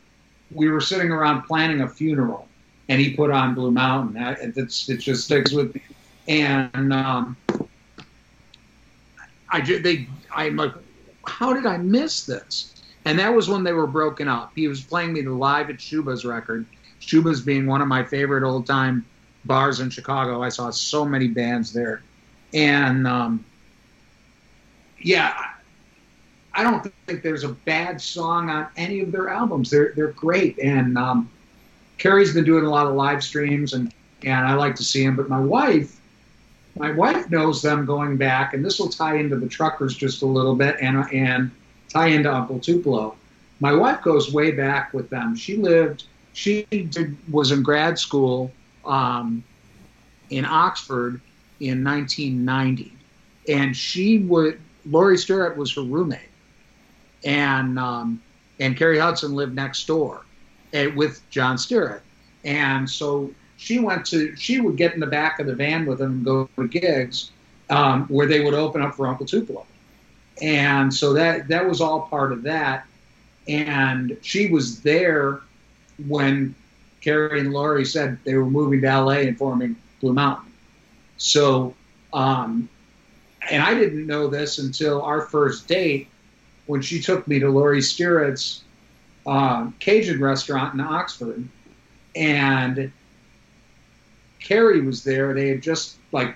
We 0.51 0.67
were 0.69 0.81
sitting 0.81 1.11
around 1.11 1.43
planning 1.43 1.81
a 1.81 1.87
funeral, 1.87 2.47
and 2.89 2.99
he 2.99 3.15
put 3.15 3.31
on 3.31 3.55
Blue 3.55 3.71
Mountain. 3.71 4.21
I- 4.21 4.37
It's, 4.55 4.89
it 4.89 4.97
just 4.97 5.25
sticks 5.25 5.51
with 5.53 5.73
me. 5.75 5.81
And 6.27 6.93
um, 6.93 7.37
I 9.49 9.61
they 9.61 10.07
I'm 10.33 10.55
like, 10.55 10.73
how 11.25 11.53
did 11.53 11.65
I 11.65 11.77
miss 11.77 12.25
this? 12.25 12.73
And 13.05 13.17
that 13.19 13.33
was 13.33 13.49
when 13.49 13.63
they 13.63 13.73
were 13.73 13.87
broken 13.87 14.27
up. 14.27 14.51
He 14.55 14.67
was 14.67 14.81
playing 14.81 15.13
me 15.13 15.21
the 15.21 15.31
live 15.31 15.69
at 15.69 15.77
Schuba's 15.77 16.23
record. 16.25 16.65
Schuba's 16.99 17.41
being 17.41 17.65
one 17.65 17.81
of 17.81 17.87
my 17.87 18.03
favorite 18.03 18.43
old 18.47 18.67
time 18.67 19.05
bars 19.45 19.79
in 19.79 19.89
Chicago. 19.89 20.43
I 20.43 20.49
saw 20.49 20.69
so 20.69 21.03
many 21.03 21.27
bands 21.27 21.73
there, 21.73 22.03
and 22.53 23.07
um, 23.07 23.43
yeah, 24.99 25.33
I 26.53 26.63
don't 26.63 26.85
think 27.07 27.23
there's 27.23 27.43
a 27.43 27.49
bad 27.49 28.01
song 28.01 28.49
on 28.49 28.67
any 28.75 28.99
of 28.99 29.11
their 29.11 29.29
albums. 29.29 29.69
They're 29.69 29.93
they're 29.95 30.11
great, 30.11 30.59
and 30.59 30.97
um, 30.97 31.29
Cary's 31.97 32.33
been 32.33 32.43
doing 32.43 32.65
a 32.65 32.69
lot 32.69 32.87
of 32.87 32.93
live 32.93 33.23
streams, 33.23 33.73
and 33.73 33.93
and 34.23 34.45
I 34.45 34.53
like 34.55 34.75
to 34.75 34.83
see 34.83 35.03
him. 35.03 35.15
But 35.15 35.29
my 35.29 35.39
wife 35.39 36.01
my 36.77 36.91
wife 36.91 37.29
knows 37.29 37.61
them 37.61 37.85
going 37.85 38.17
back, 38.17 38.53
and 38.53 38.63
this 38.63 38.79
will 38.79 38.89
tie 38.89 39.17
into 39.17 39.35
the 39.35 39.47
truckers 39.47 39.95
just 39.95 40.21
a 40.21 40.25
little 40.25 40.55
bit, 40.55 40.77
and 40.81 40.97
and 41.13 41.51
tie 41.89 42.07
into 42.07 42.33
Uncle 42.33 42.59
Tupelo. 42.59 43.15
My 43.59 43.73
wife 43.73 44.01
goes 44.01 44.33
way 44.33 44.51
back 44.51 44.93
with 44.93 45.09
them. 45.09 45.35
She 45.35 45.57
lived, 45.57 46.05
she 46.33 46.63
did, 46.63 47.15
was 47.31 47.51
in 47.51 47.61
grad 47.61 47.99
school 47.99 48.51
um, 48.85 49.43
in 50.29 50.45
Oxford 50.45 51.21
in 51.59 51.83
1990, 51.83 52.93
and 53.49 53.75
she 53.75 54.19
would. 54.19 54.59
Laurie 54.89 55.17
Stirratt 55.17 55.57
was 55.57 55.75
her 55.75 55.83
roommate, 55.83 56.30
and 57.23 57.77
um, 57.79 58.21
and 58.59 58.77
Cary 58.77 58.99
Hudson 58.99 59.33
lived 59.33 59.55
next 59.55 59.87
door, 59.87 60.25
eh, 60.73 60.87
with 60.87 61.27
John 61.29 61.57
Stirratt, 61.57 62.01
and 62.43 62.89
so 62.89 63.31
she 63.57 63.79
went 63.79 64.05
to 64.07 64.35
she 64.35 64.59
would 64.59 64.77
get 64.77 64.93
in 64.93 64.99
the 64.99 65.07
back 65.07 65.39
of 65.39 65.47
the 65.47 65.55
van 65.55 65.85
with 65.85 65.99
them 65.99 66.11
and 66.11 66.25
go 66.25 66.49
to 66.55 66.67
gigs 66.67 67.31
um, 67.69 68.05
where 68.07 68.27
they 68.27 68.41
would 68.41 68.53
open 68.53 68.81
up 68.81 68.95
for 68.95 69.07
Uncle 69.07 69.25
Tupelo, 69.25 69.65
and 70.41 70.93
so 70.93 71.13
that 71.13 71.47
that 71.47 71.67
was 71.67 71.81
all 71.81 72.01
part 72.01 72.31
of 72.31 72.43
that. 72.43 72.85
And 73.47 74.17
she 74.21 74.51
was 74.51 74.81
there 74.81 75.41
when 76.07 76.53
Carrie 77.01 77.39
and 77.39 77.51
Laurie 77.51 77.85
said 77.85 78.17
they 78.23 78.35
were 78.35 78.45
moving 78.45 78.81
to 78.81 79.01
LA 79.01 79.21
and 79.21 79.37
forming 79.37 79.75
Blue 79.99 80.13
Mountain. 80.13 80.51
So, 81.17 81.73
um, 82.13 82.69
and 83.49 83.61
I 83.61 83.73
didn't 83.73 84.05
know 84.05 84.27
this 84.27 84.59
until 84.59 85.01
our 85.01 85.21
first 85.21 85.67
date 85.67 86.07
when 86.71 86.81
she 86.81 87.01
took 87.01 87.27
me 87.27 87.37
to 87.37 87.49
Laurie 87.49 87.81
Stirratt's 87.81 88.63
uh, 89.27 89.69
Cajun 89.81 90.21
restaurant 90.21 90.73
in 90.73 90.79
Oxford, 90.79 91.45
and 92.15 92.89
Cary 94.39 94.79
was 94.79 95.03
there. 95.03 95.33
They 95.33 95.49
had 95.49 95.61
just 95.61 95.97
like 96.13 96.33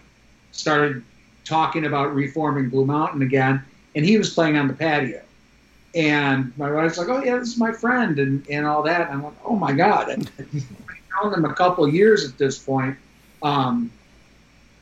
started 0.52 1.06
talking 1.46 1.86
about 1.86 2.14
reforming 2.14 2.68
Blue 2.68 2.86
Mountain 2.86 3.22
again, 3.22 3.64
and 3.96 4.04
he 4.04 4.18
was 4.18 4.34
playing 4.34 4.58
on 4.58 4.68
the 4.68 4.74
patio. 4.74 5.22
And 5.96 6.52
my 6.58 6.70
wife's 6.70 6.98
like, 6.98 7.08
"Oh 7.08 7.24
yeah, 7.24 7.38
this 7.38 7.54
is 7.54 7.58
my 7.58 7.72
friend," 7.72 8.20
and, 8.20 8.46
and 8.50 8.66
all 8.66 8.84
that. 8.84 9.08
And 9.08 9.12
I'm 9.12 9.24
like, 9.24 9.46
"Oh 9.46 9.56
my 9.56 9.72
god!" 9.72 10.10
And 10.10 10.30
I've 10.38 11.24
known 11.24 11.32
them 11.32 11.46
a 11.46 11.54
couple 11.54 11.88
years 11.88 12.30
at 12.30 12.38
this 12.38 12.60
point. 12.60 12.98
Um, 13.42 13.90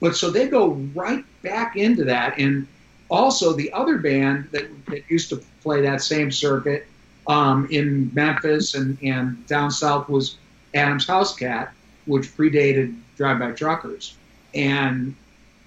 but 0.01 0.15
so 0.15 0.31
they 0.31 0.47
go 0.47 0.69
right 0.95 1.23
back 1.43 1.75
into 1.75 2.05
that, 2.05 2.39
and 2.39 2.67
also 3.09 3.53
the 3.53 3.71
other 3.73 3.97
band 3.97 4.49
that, 4.51 4.67
that 4.87 5.03
used 5.09 5.29
to 5.29 5.41
play 5.61 5.81
that 5.81 6.01
same 6.01 6.31
circuit 6.31 6.87
um, 7.27 7.67
in 7.71 8.11
Memphis 8.13 8.75
and, 8.75 8.97
and 9.01 9.45
down 9.47 9.71
south 9.71 10.09
was 10.09 10.37
Adam's 10.73 11.07
House 11.07 11.35
Cat, 11.35 11.73
which 12.05 12.35
predated 12.35 12.97
drive-by 13.15 13.51
truckers. 13.51 14.15
And 14.53 15.15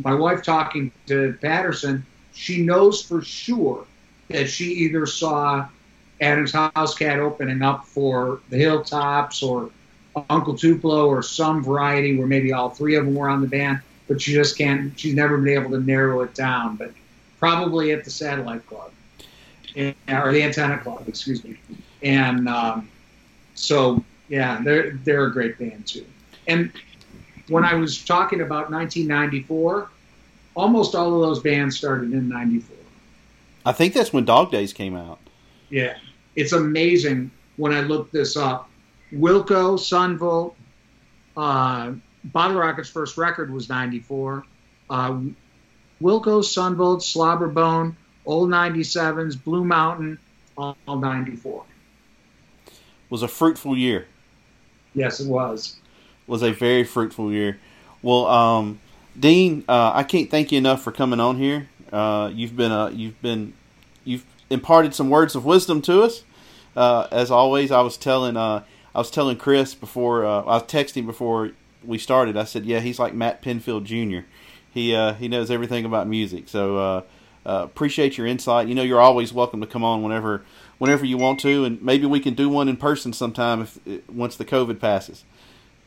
my 0.02 0.14
wife 0.14 0.42
talking 0.42 0.92
to 1.06 1.38
Patterson, 1.40 2.04
she 2.34 2.62
knows 2.62 3.02
for 3.02 3.22
sure 3.22 3.86
that 4.28 4.48
she 4.48 4.64
either 4.64 5.06
saw 5.06 5.68
Adam's 6.20 6.52
House 6.52 6.94
Cat 6.94 7.18
opening 7.18 7.62
up 7.62 7.86
for 7.86 8.40
the 8.50 8.56
Hilltops 8.56 9.42
or 9.42 9.70
Uncle 10.30 10.56
Tupelo 10.56 11.06
or 11.06 11.22
some 11.22 11.62
variety 11.62 12.16
where 12.16 12.26
maybe 12.26 12.52
all 12.52 12.70
three 12.70 12.96
of 12.96 13.04
them 13.04 13.14
were 13.14 13.28
on 13.28 13.40
the 13.40 13.46
band, 13.46 13.80
but 14.08 14.20
she 14.20 14.32
just 14.32 14.56
can't. 14.56 14.98
She's 14.98 15.14
never 15.14 15.38
been 15.38 15.54
able 15.54 15.70
to 15.70 15.80
narrow 15.80 16.22
it 16.22 16.34
down. 16.34 16.76
But 16.76 16.92
probably 17.38 17.92
at 17.92 18.04
the 18.04 18.10
Satellite 18.10 18.66
Club 18.66 18.92
or 19.76 20.32
the 20.32 20.42
Antenna 20.42 20.78
Club, 20.78 21.04
excuse 21.06 21.44
me. 21.44 21.58
And 22.02 22.48
um, 22.48 22.88
so, 23.54 24.02
yeah, 24.28 24.60
they're 24.62 24.92
they're 25.04 25.26
a 25.26 25.32
great 25.32 25.58
band 25.58 25.86
too. 25.86 26.06
And 26.46 26.72
when 27.48 27.64
I 27.64 27.74
was 27.74 28.04
talking 28.04 28.40
about 28.40 28.70
1994, 28.70 29.88
almost 30.54 30.94
all 30.94 31.14
of 31.14 31.20
those 31.20 31.40
bands 31.40 31.76
started 31.76 32.12
in 32.12 32.28
'94. 32.28 32.76
I 33.64 33.72
think 33.72 33.94
that's 33.94 34.12
when 34.12 34.24
Dog 34.24 34.50
Days 34.50 34.72
came 34.72 34.96
out. 34.96 35.18
Yeah, 35.68 35.96
it's 36.36 36.52
amazing 36.52 37.30
when 37.56 37.72
I 37.72 37.80
looked 37.80 38.12
this 38.12 38.36
up. 38.36 38.70
Wilco, 39.12 39.78
Son 39.78 40.16
Volt, 40.16 40.56
uh, 41.36 41.92
Bottle 42.24 42.56
Rocket's 42.56 42.88
first 42.88 43.16
record 43.16 43.52
was 43.52 43.68
'94. 43.68 44.44
Uh, 44.88 45.20
Wilco, 46.00 46.44
Son 46.44 46.74
Volt, 46.74 47.00
Slobberbone, 47.00 47.94
Old 48.24 48.50
97s, 48.50 49.42
Blue 49.42 49.64
Mountain, 49.64 50.18
all 50.56 50.76
'94. 50.86 51.64
Was 53.08 53.22
a 53.22 53.28
fruitful 53.28 53.76
year. 53.76 54.06
Yes, 54.94 55.20
it 55.20 55.28
was. 55.28 55.76
was 56.26 56.42
a 56.42 56.52
very 56.52 56.82
fruitful 56.82 57.30
year. 57.30 57.58
Well, 58.02 58.26
um, 58.26 58.80
Dean, 59.18 59.64
uh, 59.68 59.92
I 59.94 60.02
can't 60.02 60.30
thank 60.30 60.50
you 60.50 60.58
enough 60.58 60.82
for 60.82 60.90
coming 60.92 61.20
on 61.20 61.36
here. 61.36 61.68
Uh, 61.92 62.30
you've 62.34 62.56
been 62.56 62.72
uh, 62.72 62.88
you've 62.88 63.20
been 63.22 63.52
you've 64.04 64.24
imparted 64.50 64.94
some 64.94 65.10
words 65.10 65.34
of 65.34 65.44
wisdom 65.44 65.80
to 65.82 66.02
us. 66.02 66.24
Uh, 66.74 67.06
as 67.10 67.30
always, 67.30 67.70
I 67.70 67.80
was 67.80 67.96
telling 67.96 68.36
uh, 68.36 68.64
I 68.94 68.98
was 68.98 69.10
telling 69.10 69.36
Chris 69.36 69.74
before 69.74 70.24
uh, 70.24 70.40
I 70.42 70.54
was 70.56 70.64
texting 70.64 71.06
before 71.06 71.52
we 71.84 71.98
started. 71.98 72.36
I 72.36 72.44
said, 72.44 72.64
"Yeah, 72.64 72.80
he's 72.80 72.98
like 72.98 73.14
Matt 73.14 73.42
Pinfield 73.42 73.84
Jr. 73.84 74.26
He 74.76 74.94
uh, 74.94 75.14
he 75.14 75.26
knows 75.26 75.50
everything 75.50 75.86
about 75.86 76.06
music." 76.06 76.50
So 76.50 76.76
uh, 76.76 77.02
uh, 77.46 77.62
appreciate 77.64 78.18
your 78.18 78.26
insight. 78.26 78.68
You 78.68 78.74
know, 78.74 78.82
you're 78.82 79.00
always 79.00 79.32
welcome 79.32 79.62
to 79.62 79.66
come 79.66 79.82
on 79.82 80.02
whenever 80.02 80.44
whenever 80.76 81.06
you 81.06 81.16
want 81.16 81.40
to, 81.40 81.64
and 81.64 81.80
maybe 81.80 82.04
we 82.04 82.20
can 82.20 82.34
do 82.34 82.50
one 82.50 82.68
in 82.68 82.76
person 82.76 83.14
sometime 83.14 83.62
if 83.62 83.78
once 84.10 84.36
the 84.36 84.44
COVID 84.44 84.78
passes. 84.78 85.24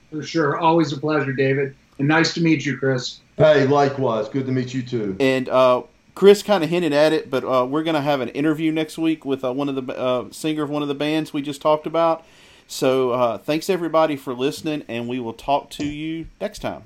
For 0.10 0.24
sure. 0.24 0.58
Always 0.58 0.92
a 0.92 0.98
pleasure, 0.98 1.34
David. 1.34 1.76
And 2.00 2.08
nice 2.08 2.34
to 2.34 2.42
meet 2.42 2.66
you, 2.66 2.80
Chris. 2.80 3.20
Hey, 3.38 3.68
likewise. 3.68 4.28
Good 4.28 4.48
to 4.48 4.52
meet 4.52 4.74
you 4.74 4.82
too. 4.82 5.16
And 5.20 5.48
uh, 5.50 5.84
Chris 6.16 6.42
kind 6.42 6.64
of 6.64 6.72
hinted 6.72 6.92
at 6.92 7.14
it, 7.14 7.30
but 7.30 7.44
uh, 7.44 7.68
we're 7.68 7.84
going 7.84 7.94
to 7.94 8.02
have 8.02 8.22
an 8.22 8.30
interview 8.30 8.72
next 8.72 8.98
week 8.98 9.24
with 9.24 9.46
uh, 9.46 9.54
one 9.54 9.70
of 9.70 9.76
the 9.76 9.96
uh, 9.96 10.32
singer 10.32 10.64
of 10.64 10.72
one 10.72 10.82
of 10.82 10.88
the 10.88 10.96
bands 10.96 11.32
we 11.32 11.44
just 11.44 11.62
talked 11.62 11.86
about. 11.86 12.26
So 12.66 13.12
uh, 13.12 13.38
thanks 13.38 13.70
everybody 13.70 14.16
for 14.16 14.34
listening, 14.34 14.84
and 14.88 15.08
we 15.08 15.20
will 15.20 15.34
talk 15.34 15.70
to 15.72 15.86
you 15.86 16.26
next 16.42 16.60
time. 16.60 16.86